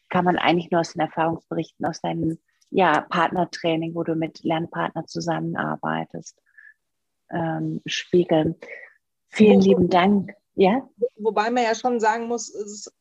kann 0.09 0.25
man 0.25 0.37
eigentlich 0.37 0.70
nur 0.70 0.81
aus 0.81 0.93
den 0.93 1.01
Erfahrungsberichten, 1.01 1.87
aus 1.87 2.01
deinen 2.01 2.39
ja, 2.70 3.03
Partnertraining, 3.03 3.95
wo 3.95 4.03
du 4.03 4.16
mit 4.16 4.43
Lernpartnern 4.43 5.07
zusammenarbeitest, 5.07 6.41
ähm, 7.31 7.81
spiegeln. 7.87 8.57
Vielen 9.29 9.61
Wo, 9.61 9.64
lieben 9.64 9.89
Dank. 9.89 10.33
Ja? 10.55 10.89
Wobei 11.16 11.51
man 11.51 11.62
ja 11.62 11.75
schon 11.75 12.01
sagen 12.01 12.27
muss, 12.27 12.49
ist, 12.49 12.93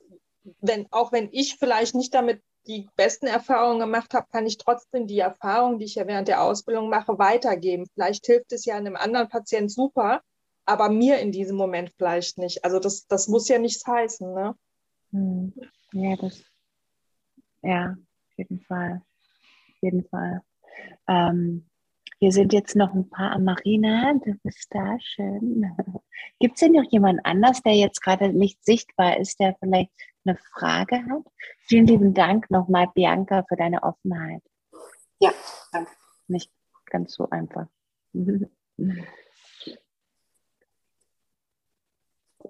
wenn, 0.60 0.88
auch 0.92 1.12
wenn 1.12 1.30
ich 1.32 1.56
vielleicht 1.58 1.96
nicht 1.96 2.14
damit 2.14 2.42
die 2.68 2.88
besten 2.96 3.28
Erfahrungen 3.28 3.80
gemacht 3.80 4.14
habe, 4.14 4.28
kann 4.32 4.46
ich 4.46 4.58
trotzdem 4.58 5.08
die 5.08 5.20
Erfahrungen, 5.20 5.80
die 5.80 5.86
ich 5.86 5.96
ja 5.96 6.08
während 6.08 6.28
der 6.28 6.42
Ausbildung 6.42 6.90
mache, 6.90 7.20
weitergeben. 7.20 7.88
Vielleicht 7.94 8.26
hilft 8.26 8.52
es 8.52 8.66
ja 8.66 8.76
einem 8.76 8.96
anderen 8.96 9.30
Patienten 9.30 9.70
super, 9.70 10.22
aber 10.66 10.90
mir 10.90 11.20
in 11.20 11.32
diesem 11.32 11.58
Moment 11.58 11.92
vielleicht 11.98 12.38
nicht. 12.38 12.64
Also 12.64 12.80
das, 12.80 13.06
das 13.08 13.28
muss 13.28 13.50
ja 13.50 13.60
nichts 13.60 13.86
heißen. 13.86 14.34
Ne? 14.34 14.56
Hm. 15.12 15.54
Ja, 15.92 16.16
das, 16.16 16.42
ja, 17.62 17.92
auf 17.92 18.38
jeden 18.38 18.62
Fall 18.62 19.02
jeden 19.84 20.04
Fall. 20.06 20.42
Ähm, 21.08 21.70
hier 22.20 22.32
sind 22.32 22.54
jetzt 22.54 22.76
noch 22.76 22.94
ein 22.94 23.10
paar. 23.10 23.38
Marina, 23.38 24.14
du 24.14 24.34
bist 24.44 24.68
da, 24.72 24.98
schön. 25.00 25.66
Gibt 26.40 26.56
es 26.56 26.62
denn 26.62 26.72
noch 26.72 26.90
jemand 26.90 27.20
anders, 27.26 27.62
der 27.62 27.76
jetzt 27.76 28.02
gerade 28.02 28.32
nicht 28.34 28.64
sichtbar 28.64 29.18
ist, 29.18 29.40
der 29.40 29.56
vielleicht 29.60 29.92
eine 30.26 30.38
Frage 30.38 30.98
hat? 30.98 31.24
Vielen 31.62 31.88
lieben 31.88 32.14
Dank 32.14 32.50
nochmal, 32.50 32.88
Bianca, 32.94 33.44
für 33.48 33.56
deine 33.56 33.84
Offenheit. 33.84 34.42
Ja, 35.20 35.32
danke. 35.72 35.92
Nicht 36.28 36.52
ganz 36.86 37.14
so 37.14 37.30
einfach. 37.30 37.68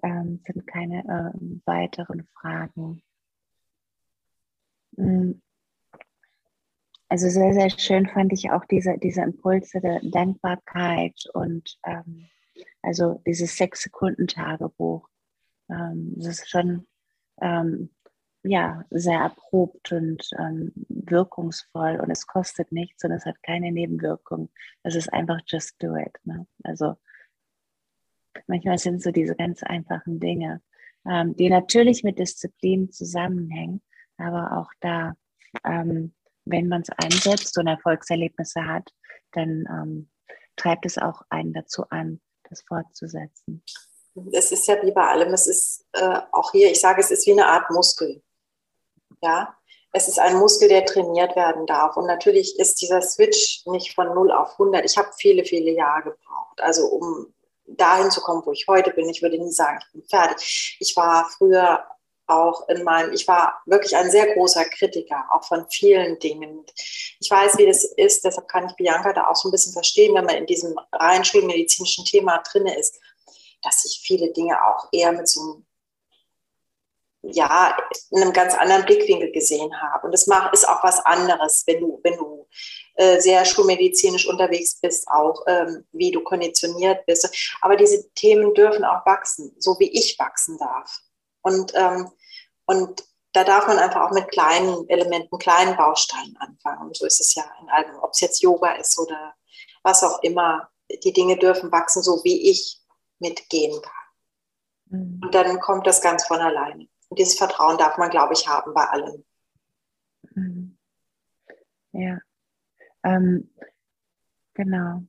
ähm, 0.04 0.40
sind 0.44 0.66
keine 0.66 1.00
äh, 1.04 1.38
weiteren 1.64 2.26
Fragen. 2.34 3.02
Hm. 4.96 5.40
Also 7.08 7.28
sehr, 7.28 7.52
sehr 7.54 7.70
schön 7.70 8.06
fand 8.08 8.32
ich 8.32 8.50
auch 8.50 8.64
diese, 8.64 8.98
diese 8.98 9.22
Impulse 9.22 9.80
der 9.80 10.00
Dankbarkeit 10.02 11.14
und 11.32 11.78
ähm, 11.84 12.28
also 12.82 13.20
dieses 13.26 13.56
Sechs-Sekunden-Tagebuch. 13.56 15.08
Ähm, 15.70 16.14
das 16.16 16.40
ist 16.40 16.50
schon 16.50 16.86
ähm, 17.40 17.90
ja, 18.42 18.84
sehr 18.90 19.20
erprobt 19.20 19.92
und 19.92 20.28
ähm, 20.38 20.72
wirkungsvoll 20.88 21.98
und 22.00 22.10
es 22.10 22.26
kostet 22.26 22.72
nichts 22.72 23.02
und 23.04 23.12
es 23.12 23.24
hat 23.24 23.42
keine 23.42 23.72
Nebenwirkung. 23.72 24.50
Es 24.82 24.94
ist 24.94 25.12
einfach 25.12 25.40
just 25.46 25.82
do 25.82 25.96
it. 25.96 26.18
Ne? 26.24 26.46
Also 26.62 26.96
manchmal 28.46 28.78
sind 28.78 29.02
so 29.02 29.10
diese 29.12 29.34
ganz 29.34 29.62
einfachen 29.62 30.20
Dinge, 30.20 30.60
ähm, 31.08 31.34
die 31.36 31.48
natürlich 31.48 32.04
mit 32.04 32.18
Disziplin 32.18 32.92
zusammenhängen, 32.92 33.80
aber 34.18 34.58
auch 34.58 34.70
da 34.80 35.14
ähm, 35.64 36.12
wenn 36.44 36.68
man 36.68 36.82
es 36.82 36.90
einsetzt 36.90 37.56
und 37.58 37.66
Erfolgserlebnisse 37.66 38.64
hat, 38.66 38.90
dann 39.32 39.66
ähm, 39.68 40.10
treibt 40.56 40.86
es 40.86 40.98
auch 40.98 41.22
einen 41.30 41.52
dazu 41.52 41.84
an, 41.90 42.20
das 42.48 42.62
fortzusetzen. 42.62 43.62
Es 44.32 44.52
ist 44.52 44.66
ja 44.68 44.80
wie 44.82 44.92
bei 44.92 45.06
allem, 45.06 45.32
es 45.32 45.46
ist 45.46 45.86
äh, 45.92 46.20
auch 46.32 46.52
hier, 46.52 46.70
ich 46.70 46.80
sage, 46.80 47.00
es 47.00 47.10
ist 47.10 47.26
wie 47.26 47.32
eine 47.32 47.46
Art 47.46 47.70
Muskel. 47.70 48.22
Ja, 49.22 49.56
es 49.92 50.08
ist 50.08 50.18
ein 50.18 50.36
Muskel, 50.36 50.68
der 50.68 50.84
trainiert 50.84 51.36
werden 51.36 51.66
darf. 51.66 51.96
Und 51.96 52.06
natürlich 52.06 52.58
ist 52.58 52.80
dieser 52.80 53.00
Switch 53.00 53.64
nicht 53.66 53.94
von 53.94 54.12
0 54.12 54.32
auf 54.32 54.52
100. 54.52 54.84
Ich 54.84 54.96
habe 54.96 55.08
viele, 55.16 55.44
viele 55.44 55.70
Jahre 55.70 56.02
gebraucht. 56.10 56.60
Also 56.60 56.86
um 56.86 57.32
dahin 57.66 58.10
zu 58.10 58.20
kommen, 58.20 58.42
wo 58.44 58.52
ich 58.52 58.66
heute 58.68 58.90
bin. 58.90 59.08
Ich 59.08 59.22
würde 59.22 59.38
nie 59.38 59.52
sagen, 59.52 59.78
ich 59.80 59.92
bin 59.92 60.02
fertig. 60.08 60.76
Ich 60.80 60.96
war 60.96 61.28
früher 61.36 61.84
auch 62.26 62.68
in 62.68 62.82
meinem, 62.84 63.12
ich 63.12 63.28
war 63.28 63.60
wirklich 63.66 63.94
ein 63.96 64.10
sehr 64.10 64.32
großer 64.34 64.64
Kritiker, 64.64 65.24
auch 65.30 65.44
von 65.44 65.66
vielen 65.70 66.18
Dingen. 66.18 66.64
Ich 67.20 67.30
weiß, 67.30 67.58
wie 67.58 67.66
das 67.66 67.84
ist, 67.84 68.24
deshalb 68.24 68.48
kann 68.48 68.66
ich 68.66 68.76
Bianca 68.76 69.12
da 69.12 69.28
auch 69.28 69.36
so 69.36 69.48
ein 69.48 69.52
bisschen 69.52 69.74
verstehen, 69.74 70.14
wenn 70.14 70.24
man 70.24 70.36
in 70.36 70.46
diesem 70.46 70.74
rein 70.92 71.24
schulmedizinischen 71.24 72.04
Thema 72.06 72.42
drin 72.50 72.66
ist, 72.66 72.98
dass 73.64 73.84
ich 73.84 74.00
viele 74.04 74.32
Dinge 74.32 74.56
auch 74.64 74.88
eher 74.92 75.12
mit 75.12 75.26
so 75.26 75.40
einem, 75.40 75.66
ja, 77.22 77.76
in 78.10 78.22
einem 78.22 78.32
ganz 78.32 78.54
anderen 78.54 78.84
Blickwinkel 78.84 79.32
gesehen 79.32 79.72
habe. 79.80 80.06
Und 80.06 80.12
das 80.12 80.28
ist 80.52 80.68
auch 80.68 80.84
was 80.84 81.00
anderes, 81.00 81.64
wenn 81.66 81.80
du, 81.80 82.00
wenn 82.02 82.16
du 82.16 82.46
äh, 82.96 83.18
sehr 83.20 83.44
schulmedizinisch 83.44 84.28
unterwegs 84.28 84.78
bist, 84.80 85.08
auch 85.08 85.42
ähm, 85.46 85.84
wie 85.92 86.10
du 86.10 86.22
konditioniert 86.22 87.06
bist. 87.06 87.56
Aber 87.62 87.76
diese 87.76 88.08
Themen 88.10 88.52
dürfen 88.54 88.84
auch 88.84 89.04
wachsen, 89.06 89.54
so 89.58 89.78
wie 89.78 89.90
ich 89.90 90.18
wachsen 90.18 90.58
darf. 90.58 91.00
Und, 91.42 91.72
ähm, 91.74 92.10
und 92.66 93.04
da 93.32 93.42
darf 93.42 93.66
man 93.66 93.78
einfach 93.78 94.02
auch 94.02 94.12
mit 94.12 94.28
kleinen 94.30 94.88
Elementen, 94.88 95.38
kleinen 95.38 95.76
Bausteinen 95.76 96.36
anfangen. 96.36 96.86
Und 96.88 96.96
so 96.96 97.04
ist 97.06 97.20
es 97.20 97.34
ja 97.34 97.44
in 97.60 97.68
allem, 97.70 97.98
ob 98.00 98.12
es 98.12 98.20
jetzt 98.20 98.42
Yoga 98.42 98.74
ist 98.74 98.98
oder 98.98 99.34
was 99.82 100.04
auch 100.04 100.22
immer. 100.22 100.68
Die 101.02 101.12
Dinge 101.12 101.36
dürfen 101.38 101.72
wachsen, 101.72 102.02
so 102.02 102.22
wie 102.22 102.50
ich 102.50 102.83
mitgehen 103.18 103.80
kann. 103.82 104.98
Mhm. 104.98 105.20
Und 105.22 105.34
dann 105.34 105.60
kommt 105.60 105.86
das 105.86 106.00
ganz 106.00 106.26
von 106.26 106.40
alleine. 106.40 106.88
Und 107.08 107.18
dieses 107.18 107.38
Vertrauen 107.38 107.78
darf 107.78 107.98
man, 107.98 108.10
glaube 108.10 108.34
ich, 108.34 108.48
haben 108.48 108.74
bei 108.74 108.84
allen. 108.84 109.24
Mhm. 110.34 110.76
Ja, 111.92 112.18
ähm, 113.04 113.50
genau. 114.54 115.04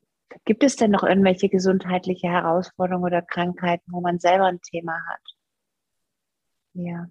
Gibt 0.46 0.64
es 0.64 0.76
denn 0.76 0.92
noch 0.92 1.04
irgendwelche 1.04 1.50
gesundheitliche 1.50 2.28
Herausforderungen 2.28 3.06
oder 3.06 3.22
Krankheiten, 3.22 3.92
wo 3.92 4.02
man 4.02 4.20
selber 4.20 4.46
ein 4.46 4.62
Thema 4.62 5.02
hat? 5.08 5.22
Ja. 6.74 7.10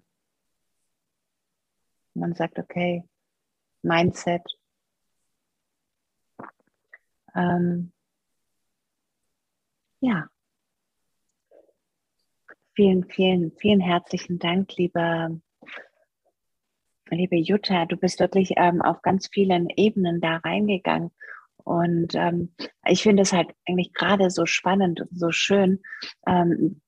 Man 2.13 2.33
sagt, 2.33 2.59
okay, 2.59 3.03
Mindset. 3.81 4.43
Ähm, 7.35 7.91
ja. 10.01 10.29
Vielen, 12.75 13.05
vielen, 13.05 13.53
vielen 13.53 13.79
herzlichen 13.79 14.37
Dank, 14.37 14.75
liebe, 14.75 15.39
liebe 17.09 17.37
Jutta. 17.37 17.85
Du 17.85 17.95
bist 17.95 18.19
wirklich 18.19 18.51
ähm, 18.57 18.81
auf 18.81 19.01
ganz 19.01 19.29
vielen 19.31 19.69
Ebenen 19.69 20.19
da 20.19 20.37
reingegangen 20.37 21.11
und 21.63 22.15
ähm, 22.15 22.53
ich 22.85 23.03
finde 23.03 23.23
es 23.23 23.31
halt 23.31 23.49
eigentlich 23.65 23.93
gerade 23.93 24.29
so 24.29 24.45
spannend 24.45 24.99
und 24.99 25.17
so 25.17 25.31
schön. 25.31 25.81
Ähm, 26.27 26.81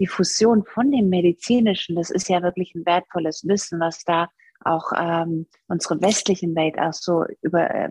die 0.00 0.08
Fusion 0.08 0.64
von 0.64 0.90
dem 0.90 1.08
Medizinischen, 1.08 1.94
das 1.94 2.10
ist 2.10 2.28
ja 2.28 2.42
wirklich 2.42 2.74
ein 2.74 2.84
wertvolles 2.84 3.46
Wissen, 3.46 3.78
was 3.78 4.02
da 4.02 4.28
auch 4.64 4.90
ähm, 4.98 5.46
unsere 5.68 6.02
westlichen 6.02 6.56
Welt 6.56 6.76
auch 6.76 6.92
so 6.92 7.24
über 7.40 7.72
äh, 7.72 7.90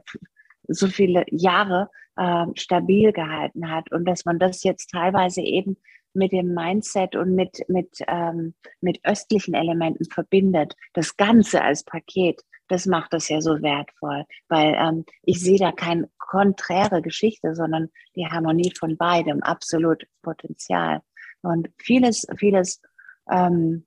so 0.68 0.88
viele 0.88 1.24
Jahre 1.32 1.90
äh, 2.18 2.48
stabil 2.56 3.14
gehalten 3.14 3.72
hat 3.72 3.94
und 3.94 4.04
dass 4.04 4.26
man 4.26 4.40
das 4.40 4.64
jetzt 4.64 4.92
teilweise 4.92 5.42
eben 5.42 5.78
mit 6.14 6.32
dem 6.32 6.54
Mindset 6.54 7.16
und 7.16 7.36
mit, 7.36 7.64
mit, 7.68 7.98
ähm, 8.08 8.54
mit 8.82 9.00
östlichen 9.04 9.54
Elementen 9.54 10.06
verbindet, 10.06 10.76
das 10.94 11.18
Ganze 11.18 11.64
als 11.64 11.84
Paket, 11.84 12.42
das 12.68 12.86
macht 12.86 13.14
das 13.14 13.30
ja 13.30 13.42
so 13.42 13.62
wertvoll, 13.62 14.26
weil 14.48 14.76
ähm, 14.76 15.06
ich 15.24 15.42
sehe 15.42 15.58
da 15.58 15.72
keine 15.72 16.10
konträre 16.18 17.02
Geschichte, 17.02 17.56
sondern 17.56 17.90
die 18.16 18.28
Harmonie 18.28 18.72
von 18.78 18.98
beidem, 18.98 19.42
absolut 19.42 20.06
Potenzial. 20.22 21.02
Und 21.42 21.70
vieles, 21.78 22.28
vieles 22.38 22.82
ähm, 23.30 23.86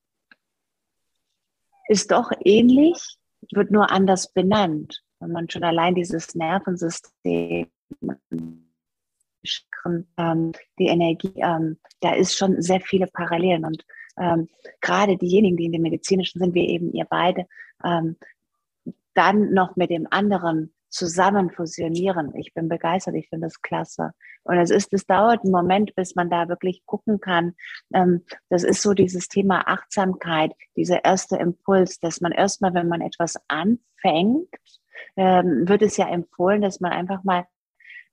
ist 1.88 2.10
doch 2.10 2.32
ähnlich, 2.44 3.18
wird 3.52 3.70
nur 3.70 3.90
anders 3.90 4.32
benannt. 4.32 5.02
Wenn 5.20 5.30
man 5.30 5.48
schon 5.48 5.62
allein 5.62 5.94
dieses 5.94 6.34
Nervensystem 6.34 7.68
ähm, 10.18 10.52
die 10.78 10.86
Energie, 10.86 11.32
ähm, 11.36 11.78
da 12.00 12.14
ist 12.14 12.36
schon 12.36 12.60
sehr 12.62 12.80
viele 12.80 13.06
Parallelen. 13.06 13.64
Und 13.64 13.84
ähm, 14.18 14.48
gerade 14.80 15.16
diejenigen, 15.16 15.56
die 15.56 15.66
in 15.66 15.72
dem 15.72 15.82
medizinischen 15.82 16.40
sind, 16.40 16.54
wie 16.54 16.68
eben 16.68 16.92
ihr 16.92 17.06
beide, 17.08 17.46
ähm, 17.84 18.16
dann 19.14 19.52
noch 19.52 19.76
mit 19.76 19.90
dem 19.90 20.06
anderen 20.10 20.72
zusammen 20.88 21.50
fusionieren. 21.50 22.34
Ich 22.36 22.52
bin 22.52 22.68
begeistert, 22.68 23.14
ich 23.14 23.28
finde 23.28 23.46
das 23.46 23.62
klasse. 23.62 24.12
Und 24.44 24.58
es 24.58 24.70
ist, 24.70 24.92
es 24.92 25.06
dauert 25.06 25.42
einen 25.42 25.52
Moment, 25.52 25.94
bis 25.94 26.14
man 26.14 26.28
da 26.28 26.48
wirklich 26.48 26.84
gucken 26.84 27.20
kann. 27.20 27.54
Ähm, 27.94 28.24
das 28.50 28.62
ist 28.62 28.82
so 28.82 28.92
dieses 28.92 29.28
Thema 29.28 29.66
Achtsamkeit, 29.66 30.52
dieser 30.76 31.04
erste 31.04 31.36
Impuls, 31.36 31.98
dass 31.98 32.20
man 32.20 32.32
erstmal, 32.32 32.74
wenn 32.74 32.88
man 32.88 33.00
etwas 33.00 33.36
anfängt, 33.48 34.48
ähm, 35.16 35.68
wird 35.68 35.82
es 35.82 35.96
ja 35.96 36.08
empfohlen, 36.08 36.60
dass 36.60 36.80
man 36.80 36.92
einfach 36.92 37.24
mal 37.24 37.46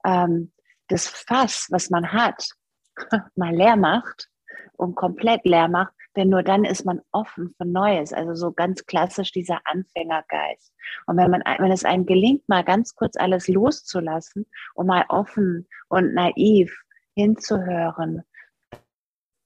ähm, 0.06 0.52
das 0.90 1.08
Fass, 1.08 1.68
was 1.70 1.90
man 1.90 2.12
hat, 2.12 2.50
mal 3.36 3.56
leer 3.56 3.76
macht 3.76 4.30
und 4.74 4.96
komplett 4.96 5.46
leer 5.46 5.68
macht, 5.68 5.94
denn 6.16 6.30
nur 6.30 6.44
dann 6.44 6.66
ist 6.66 6.86
man 6.86 7.02
offen 7.12 7.54
für 7.58 7.66
Neues. 7.66 8.14
Also 8.14 8.34
so 8.34 8.52
ganz 8.52 8.86
klassisch 8.86 9.32
dieser 9.32 9.60
Anfängergeist. 9.66 10.74
Und 11.06 11.18
wenn 11.18 11.32
man, 11.32 11.42
wenn 11.60 11.72
es 11.72 11.86
einem 11.86 12.06
gelingt, 12.06 12.48
mal 12.50 12.64
ganz 12.64 12.96
kurz 12.96 13.16
alles 13.16 13.48
loszulassen 13.48 14.46
und 14.74 14.88
mal 14.88 15.06
offen 15.10 15.68
und 15.88 16.14
naiv 16.14 16.76
hinzuhören, 17.16 18.24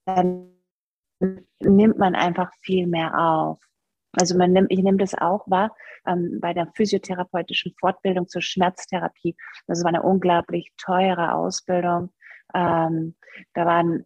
dann 0.06 0.54
nimmt 1.60 1.98
man 1.98 2.14
einfach 2.14 2.50
viel 2.60 2.86
mehr 2.86 3.18
auf. 3.18 3.60
Also 4.20 4.36
man 4.36 4.52
nimmt, 4.52 4.70
ich 4.70 4.82
nehme 4.82 4.98
das 4.98 5.14
auch 5.14 5.48
wahr 5.48 5.74
ähm, 6.06 6.38
bei 6.40 6.52
der 6.52 6.68
physiotherapeutischen 6.74 7.74
Fortbildung 7.78 8.28
zur 8.28 8.42
Schmerztherapie. 8.42 9.36
Das 9.66 9.82
war 9.82 9.88
eine 9.88 10.02
unglaublich 10.02 10.72
teure 10.76 11.34
Ausbildung. 11.34 12.10
Ähm, 12.54 13.14
da 13.54 13.66
waren 13.66 14.04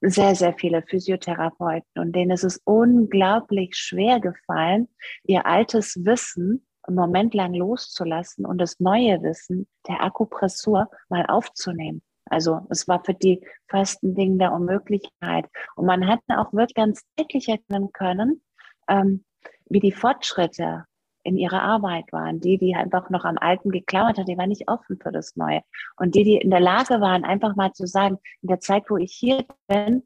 sehr, 0.00 0.34
sehr 0.34 0.54
viele 0.54 0.82
Physiotherapeuten 0.82 2.02
und 2.02 2.12
denen 2.12 2.32
ist 2.32 2.44
es 2.44 2.60
unglaublich 2.64 3.76
schwer 3.76 4.18
gefallen, 4.18 4.88
ihr 5.24 5.46
altes 5.46 6.04
Wissen 6.04 6.66
einen 6.82 6.96
Moment 6.96 7.34
lang 7.34 7.54
loszulassen 7.54 8.44
und 8.44 8.58
das 8.58 8.80
neue 8.80 9.22
Wissen 9.22 9.68
der 9.86 10.02
Akupressur 10.02 10.90
mal 11.08 11.24
aufzunehmen. 11.26 12.02
Also 12.26 12.66
es 12.70 12.88
war 12.88 13.04
für 13.04 13.14
die 13.14 13.46
fast 13.68 14.02
ein 14.02 14.14
Ding 14.14 14.38
der 14.38 14.52
Unmöglichkeit. 14.52 15.46
Und 15.76 15.86
man 15.86 16.06
hat 16.06 16.20
auch 16.28 16.52
wirklich 16.52 16.74
ganz 16.74 17.02
deutlich 17.16 17.48
erkennen 17.48 17.92
können, 17.92 18.42
ähm, 18.88 19.24
wie 19.68 19.80
die 19.80 19.92
Fortschritte 19.92 20.84
in 21.24 21.36
ihrer 21.36 21.62
Arbeit 21.62 22.12
waren. 22.12 22.40
Die, 22.40 22.58
die 22.58 22.74
einfach 22.74 23.10
noch 23.10 23.24
am 23.24 23.38
Alten 23.38 23.70
geklammert 23.70 24.18
haben, 24.18 24.26
die 24.26 24.36
waren 24.36 24.48
nicht 24.48 24.68
offen 24.68 24.98
für 25.00 25.12
das 25.12 25.36
Neue. 25.36 25.62
Und 25.96 26.14
die, 26.14 26.24
die 26.24 26.36
in 26.36 26.50
der 26.50 26.60
Lage 26.60 27.00
waren, 27.00 27.24
einfach 27.24 27.54
mal 27.54 27.72
zu 27.72 27.86
sagen, 27.86 28.18
in 28.42 28.48
der 28.48 28.60
Zeit, 28.60 28.84
wo 28.88 28.96
ich 28.96 29.12
hier 29.12 29.44
bin, 29.68 30.02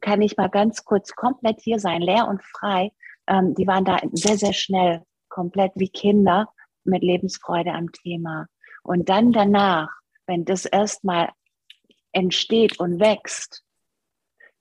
kann 0.00 0.22
ich 0.22 0.36
mal 0.36 0.48
ganz 0.48 0.84
kurz 0.84 1.14
komplett 1.14 1.60
hier 1.60 1.78
sein, 1.78 2.02
leer 2.02 2.26
und 2.28 2.42
frei. 2.42 2.92
Ähm, 3.26 3.54
die 3.54 3.66
waren 3.66 3.84
da 3.84 3.98
sehr, 4.12 4.36
sehr 4.36 4.52
schnell, 4.52 5.02
komplett 5.28 5.72
wie 5.74 5.88
Kinder 5.88 6.48
mit 6.84 7.02
Lebensfreude 7.02 7.72
am 7.72 7.92
Thema. 7.92 8.46
Und 8.82 9.08
dann 9.08 9.32
danach, 9.32 9.90
wenn 10.26 10.44
das 10.44 10.64
erstmal 10.64 11.30
entsteht 12.12 12.78
und 12.78 13.00
wächst, 13.00 13.65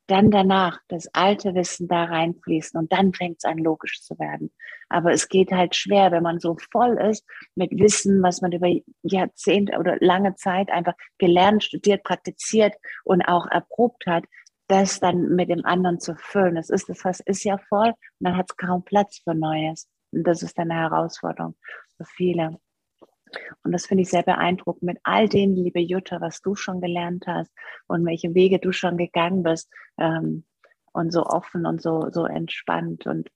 dann 0.07 0.29
danach 0.29 0.79
das 0.87 1.07
alte 1.13 1.55
Wissen 1.55 1.87
da 1.87 2.03
reinfließen 2.05 2.79
und 2.79 2.91
dann 2.91 3.13
fängt 3.13 3.37
es 3.37 3.45
an 3.45 3.57
logisch 3.57 4.01
zu 4.01 4.17
werden. 4.19 4.51
Aber 4.89 5.11
es 5.11 5.29
geht 5.29 5.51
halt 5.51 5.75
schwer, 5.75 6.11
wenn 6.11 6.23
man 6.23 6.39
so 6.39 6.57
voll 6.71 6.97
ist 6.99 7.25
mit 7.55 7.71
Wissen, 7.71 8.21
was 8.21 8.41
man 8.41 8.51
über 8.51 8.69
Jahrzehnte 9.01 9.77
oder 9.77 9.97
lange 9.99 10.35
Zeit 10.35 10.69
einfach 10.69 10.93
gelernt, 11.17 11.63
studiert, 11.63 12.03
praktiziert 12.03 12.75
und 13.03 13.23
auch 13.23 13.47
erprobt 13.47 14.05
hat, 14.05 14.25
das 14.67 14.99
dann 14.99 15.35
mit 15.35 15.49
dem 15.49 15.65
anderen 15.65 15.99
zu 15.99 16.15
füllen. 16.15 16.55
Das 16.55 16.69
ist 16.69 16.89
das 16.89 17.03
was 17.03 17.19
ist 17.21 17.43
ja 17.43 17.57
voll 17.57 17.89
und 17.89 17.95
dann 18.19 18.37
hat 18.37 18.47
es 18.49 18.57
kaum 18.57 18.83
Platz 18.83 19.21
für 19.23 19.35
Neues. 19.35 19.89
Und 20.11 20.25
das 20.25 20.43
ist 20.43 20.57
dann 20.57 20.71
eine 20.71 20.81
Herausforderung 20.81 21.55
für 21.97 22.05
viele. 22.05 22.59
Und 23.63 23.71
das 23.71 23.85
finde 23.85 24.03
ich 24.03 24.09
sehr 24.09 24.23
beeindruckend 24.23 24.83
mit 24.83 24.99
all 25.03 25.27
dem, 25.27 25.53
liebe 25.53 25.79
Jutta, 25.79 26.21
was 26.21 26.41
du 26.41 26.55
schon 26.55 26.81
gelernt 26.81 27.25
hast 27.27 27.51
und 27.87 28.05
welche 28.05 28.33
Wege 28.33 28.59
du 28.59 28.71
schon 28.71 28.97
gegangen 28.97 29.43
bist 29.43 29.69
ähm, 29.97 30.45
und 30.93 31.11
so 31.11 31.25
offen 31.25 31.65
und 31.65 31.81
so, 31.81 32.09
so 32.11 32.25
entspannt. 32.25 33.05
Und 33.05 33.29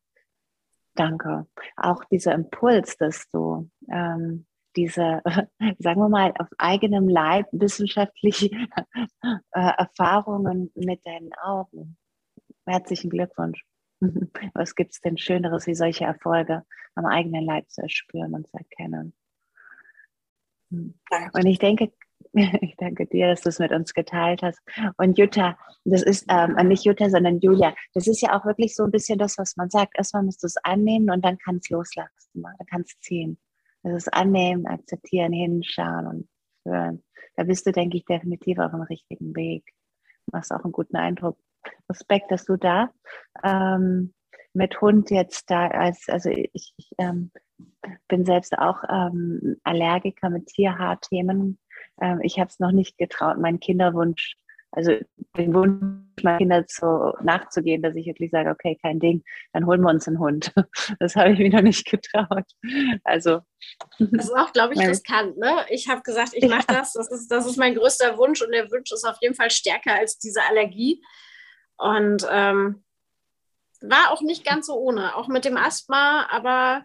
danke. 0.96 1.48
Auch 1.76 2.04
dieser 2.06 2.34
Impuls, 2.34 2.98
dass 2.98 3.30
du 3.30 3.70
ähm, 3.92 4.46
diese, 4.76 5.22
sagen 5.80 6.02
wir 6.02 6.10
mal, 6.10 6.34
auf 6.38 6.48
eigenem 6.58 7.08
Leib 7.10 7.48
wissenschaftliche 7.52 8.50
äh, 9.22 9.40
Erfahrungen 9.54 10.72
mit 10.76 11.06
deinen 11.06 11.34
Augen. 11.42 11.98
Herzlichen 12.66 13.10
Glückwunsch. 13.10 13.66
Was 14.54 14.76
gibt 14.76 14.92
es 14.94 15.02
denn 15.02 15.18
Schöneres, 15.18 15.68
wie 15.68 15.76
solche 15.76 16.06
Erfolge 16.06 16.64
am 16.96 17.06
eigenen 17.06 17.44
Leib 17.44 17.70
zu 17.70 17.82
erspüren 17.82 18.34
und 18.34 18.48
zu 18.48 18.58
erkennen? 18.58 19.14
Und 20.70 21.46
ich 21.46 21.60
denke, 21.60 21.92
ich 22.34 22.76
danke 22.78 23.06
dir, 23.08 23.28
dass 23.28 23.42
du 23.42 23.50
es 23.50 23.60
mit 23.60 23.72
uns 23.72 23.94
geteilt 23.94 24.42
hast. 24.42 24.60
Und 24.98 25.18
Jutta, 25.18 25.58
das 25.86 26.04
ist 26.04 26.26
ähm, 26.30 26.56
nicht 26.68 26.86
Jutta, 26.86 27.10
sondern 27.10 27.40
Julia. 27.40 27.74
Das 27.94 28.08
ist 28.08 28.22
ja 28.22 28.38
auch 28.38 28.46
wirklich 28.46 28.76
so 28.76 28.84
ein 28.84 28.92
bisschen 28.92 29.18
das, 29.18 29.38
was 29.38 29.56
man 29.58 29.70
sagt. 29.70 29.98
Erstmal 29.98 30.24
musst 30.24 30.44
du 30.44 30.48
es 30.48 30.58
annehmen 30.64 31.10
und 31.10 31.24
dann 31.24 31.38
kann 31.38 31.58
es 31.58 31.70
loslassen. 31.70 32.10
Dann 32.34 32.68
kann 32.70 32.82
es 32.82 33.00
ziehen. 33.00 33.40
Das 33.84 33.94
ist 33.94 34.14
annehmen, 34.14 34.68
akzeptieren, 34.68 35.32
hinschauen 35.32 36.08
und 36.08 36.30
hören. 36.66 37.04
Da 37.36 37.44
bist 37.44 37.66
du, 37.66 37.72
denke 37.72 37.98
ich, 37.98 38.06
definitiv 38.06 38.60
auf 38.60 38.72
dem 38.72 38.82
richtigen 38.82 39.36
Weg. 39.36 39.64
Du 40.26 40.32
machst 40.34 40.52
auch 40.52 40.64
einen 40.64 40.74
guten 40.74 40.98
Eindruck. 40.98 41.38
Respekt, 41.90 42.32
dass 42.32 42.46
du 42.46 42.58
da 42.58 42.92
ähm, 43.44 44.14
mit 44.54 44.82
Hund 44.82 45.12
jetzt 45.12 45.50
da 45.50 45.68
als, 45.68 46.10
also 46.10 46.30
ich, 46.30 46.74
ich 46.78 46.90
ähm, 46.98 47.32
bin 48.08 48.26
selbst 48.26 48.58
auch 48.58 48.84
ähm, 48.90 49.58
Allergiker 49.64 50.30
mit 50.30 50.48
Tierhaarthemen. 50.48 51.60
Ähm, 52.02 52.20
ich 52.24 52.40
habe 52.40 52.50
es 52.50 52.60
noch 52.60 52.72
nicht 52.72 52.98
getraut, 52.98 53.38
meinen 53.38 53.60
Kinderwunsch, 53.60 54.36
also 54.72 54.94
den 55.38 55.54
Wunsch 55.54 56.24
meiner 56.24 56.38
Kinder 56.38 56.68
zu, 56.68 57.14
nachzugehen, 57.24 57.82
dass 57.82 57.96
ich 57.96 58.06
wirklich 58.06 58.32
sage, 58.32 58.50
okay, 58.50 58.78
kein 58.82 59.00
Ding, 59.00 59.24
dann 59.54 59.66
holen 59.66 59.82
wir 59.82 59.90
uns 59.90 60.08
einen 60.08 60.20
Hund. 60.20 60.54
Das 61.00 61.16
habe 61.16 61.32
ich 61.32 61.40
mir 61.40 61.50
noch 61.50 61.62
nicht 61.62 61.86
getraut. 61.90 62.46
Also 63.04 63.42
das 64.00 64.26
ist 64.26 64.36
auch, 64.36 64.52
glaube 64.54 64.74
ich, 64.74 64.80
riskant. 64.88 65.38
Ne? 65.38 65.66
Ich 65.70 65.88
habe 65.88 66.02
gesagt, 66.02 66.32
ich 66.34 66.48
mache 66.48 66.66
das. 66.68 66.94
Das 66.94 67.12
ist, 67.12 67.30
das 67.30 67.46
ist 67.46 67.58
mein 67.58 67.76
größter 67.76 68.18
Wunsch 68.18 68.42
und 68.42 68.52
der 68.52 68.70
Wunsch 68.72 68.92
ist 68.92 69.06
auf 69.06 69.18
jeden 69.22 69.36
Fall 69.36 69.50
stärker 69.50 69.96
als 69.96 70.18
diese 70.18 70.42
Allergie. 70.44 71.02
Und 71.78 72.28
ähm, 72.30 72.84
war 73.82 74.12
auch 74.12 74.22
nicht 74.22 74.46
ganz 74.46 74.68
so 74.68 74.76
ohne, 74.76 75.16
auch 75.16 75.28
mit 75.28 75.46
dem 75.46 75.58
Asthma, 75.58 76.28
aber 76.30 76.84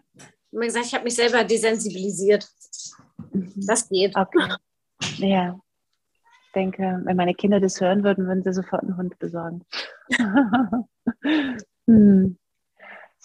wie 0.51 0.65
gesagt, 0.65 0.85
ich 0.85 0.93
habe 0.93 1.03
mich 1.03 1.15
selber 1.15 1.43
desensibilisiert. 1.43 2.47
Das 3.55 3.89
geht. 3.89 4.15
Okay. 4.15 4.53
Ja. 5.17 5.59
Ich 6.45 6.51
denke, 6.53 7.01
wenn 7.03 7.17
meine 7.17 7.33
Kinder 7.33 7.59
das 7.59 7.81
hören 7.81 8.03
würden, 8.03 8.27
würden 8.27 8.43
sie 8.43 8.53
sofort 8.53 8.83
einen 8.83 8.95
Hund 8.95 9.19
besorgen. 9.19 9.65
hm. 11.87 12.37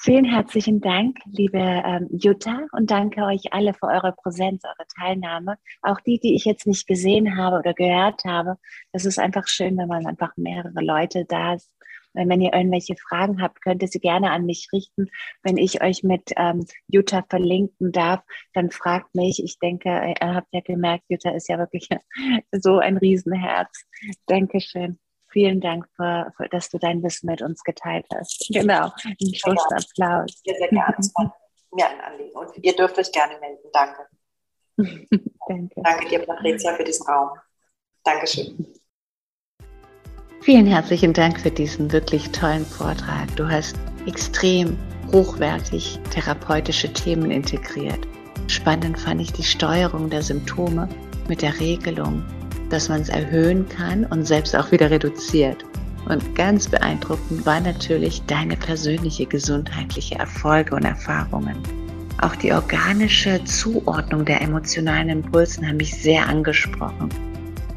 Vielen 0.02 0.24
herzlichen 0.24 0.80
Dank, 0.80 1.18
liebe 1.26 1.58
ähm, 1.58 2.08
Jutta, 2.10 2.66
und 2.72 2.90
danke 2.90 3.22
euch 3.22 3.52
alle 3.52 3.74
für 3.74 3.86
eure 3.86 4.12
Präsenz, 4.12 4.64
eure 4.64 4.86
Teilnahme. 4.98 5.58
Auch 5.82 6.00
die, 6.00 6.18
die 6.18 6.34
ich 6.34 6.46
jetzt 6.46 6.66
nicht 6.66 6.86
gesehen 6.86 7.36
habe 7.36 7.58
oder 7.58 7.74
gehört 7.74 8.24
habe. 8.24 8.56
Es 8.92 9.04
ist 9.04 9.18
einfach 9.18 9.46
schön, 9.46 9.76
wenn 9.76 9.88
man 9.88 10.06
einfach 10.06 10.32
mehrere 10.36 10.82
Leute 10.82 11.26
da 11.26 11.54
ist 11.54 11.70
wenn 12.12 12.40
ihr 12.40 12.52
irgendwelche 12.52 12.96
Fragen 12.96 13.42
habt, 13.42 13.62
könnt 13.62 13.82
ihr 13.82 13.88
sie 13.88 14.00
gerne 14.00 14.30
an 14.30 14.46
mich 14.46 14.68
richten. 14.72 15.10
Wenn 15.42 15.56
ich 15.56 15.82
euch 15.82 16.02
mit 16.02 16.32
ähm, 16.36 16.66
Jutta 16.88 17.24
verlinken 17.28 17.92
darf, 17.92 18.22
dann 18.54 18.70
fragt 18.70 19.14
mich. 19.14 19.42
Ich 19.42 19.58
denke, 19.58 19.88
ihr 19.88 20.34
habt 20.34 20.48
ja 20.52 20.60
gemerkt, 20.60 21.04
Jutta 21.08 21.30
ist 21.30 21.48
ja 21.48 21.58
wirklich 21.58 21.88
so 22.52 22.78
ein 22.78 22.96
Riesenherz. 22.96 23.84
Dankeschön. 24.26 24.98
Vielen 25.32 25.60
Dank, 25.60 25.86
für, 25.94 26.32
für, 26.36 26.48
dass 26.48 26.70
du 26.70 26.78
dein 26.78 27.02
Wissen 27.04 27.26
mit 27.30 27.40
uns 27.40 27.62
geteilt 27.62 28.06
hast. 28.12 28.48
Genau, 28.52 28.90
ein 29.04 29.34
Schlussapplaus. 29.34 30.42
Sehr, 30.44 30.56
sehr 30.56 30.68
gerne. 30.68 30.96
Es 30.98 31.12
war 31.14 31.36
mir 31.72 31.88
ein 31.88 32.00
Anliegen. 32.00 32.36
Und 32.36 32.50
ihr 32.62 32.74
dürft 32.74 32.98
euch 32.98 33.12
gerne 33.12 33.38
melden. 33.38 33.68
Danke. 33.72 34.06
Danke. 35.48 35.82
Danke 35.82 36.08
dir, 36.08 36.26
Patricia, 36.26 36.74
für 36.74 36.84
diesen 36.84 37.06
Raum. 37.06 37.30
Dankeschön. 38.02 38.79
Vielen 40.42 40.66
herzlichen 40.66 41.12
Dank 41.12 41.38
für 41.38 41.50
diesen 41.50 41.92
wirklich 41.92 42.30
tollen 42.30 42.64
Vortrag. 42.64 43.28
Du 43.36 43.46
hast 43.46 43.76
extrem 44.06 44.78
hochwertig 45.12 46.00
therapeutische 46.10 46.90
Themen 46.90 47.30
integriert. 47.30 48.08
Spannend 48.46 48.98
fand 48.98 49.20
ich 49.20 49.34
die 49.34 49.42
Steuerung 49.42 50.08
der 50.08 50.22
Symptome 50.22 50.88
mit 51.28 51.42
der 51.42 51.60
Regelung, 51.60 52.24
dass 52.70 52.88
man 52.88 53.02
es 53.02 53.10
erhöhen 53.10 53.68
kann 53.68 54.06
und 54.06 54.26
selbst 54.26 54.56
auch 54.56 54.72
wieder 54.72 54.90
reduziert. 54.90 55.62
Und 56.08 56.34
ganz 56.34 56.66
beeindruckend 56.66 57.44
war 57.44 57.60
natürlich 57.60 58.22
deine 58.22 58.56
persönliche 58.56 59.26
gesundheitliche 59.26 60.14
Erfolge 60.14 60.74
und 60.74 60.86
Erfahrungen. 60.86 61.56
Auch 62.22 62.34
die 62.34 62.52
organische 62.52 63.44
Zuordnung 63.44 64.24
der 64.24 64.40
emotionalen 64.40 65.10
Impulsen 65.10 65.68
haben 65.68 65.76
mich 65.76 65.94
sehr 66.00 66.26
angesprochen. 66.26 67.10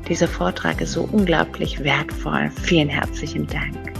Dieser 0.07 0.27
Vortrag 0.27 0.81
ist 0.81 0.93
so 0.93 1.03
unglaublich 1.11 1.83
wertvoll. 1.83 2.51
Vielen 2.61 2.89
herzlichen 2.89 3.47
Dank. 3.47 3.93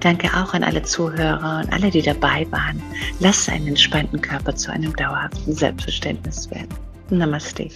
Danke 0.00 0.28
auch 0.28 0.54
an 0.54 0.64
alle 0.64 0.82
Zuhörer 0.82 1.62
und 1.64 1.72
alle, 1.72 1.90
die 1.90 2.02
dabei 2.02 2.46
waren. 2.50 2.82
Lass 3.20 3.48
einen 3.48 3.68
entspannten 3.68 4.20
Körper 4.20 4.54
zu 4.54 4.70
einem 4.72 4.94
dauerhaften 4.96 5.52
Selbstverständnis 5.54 6.50
werden. 6.50 6.68
Namaste. 7.10 7.68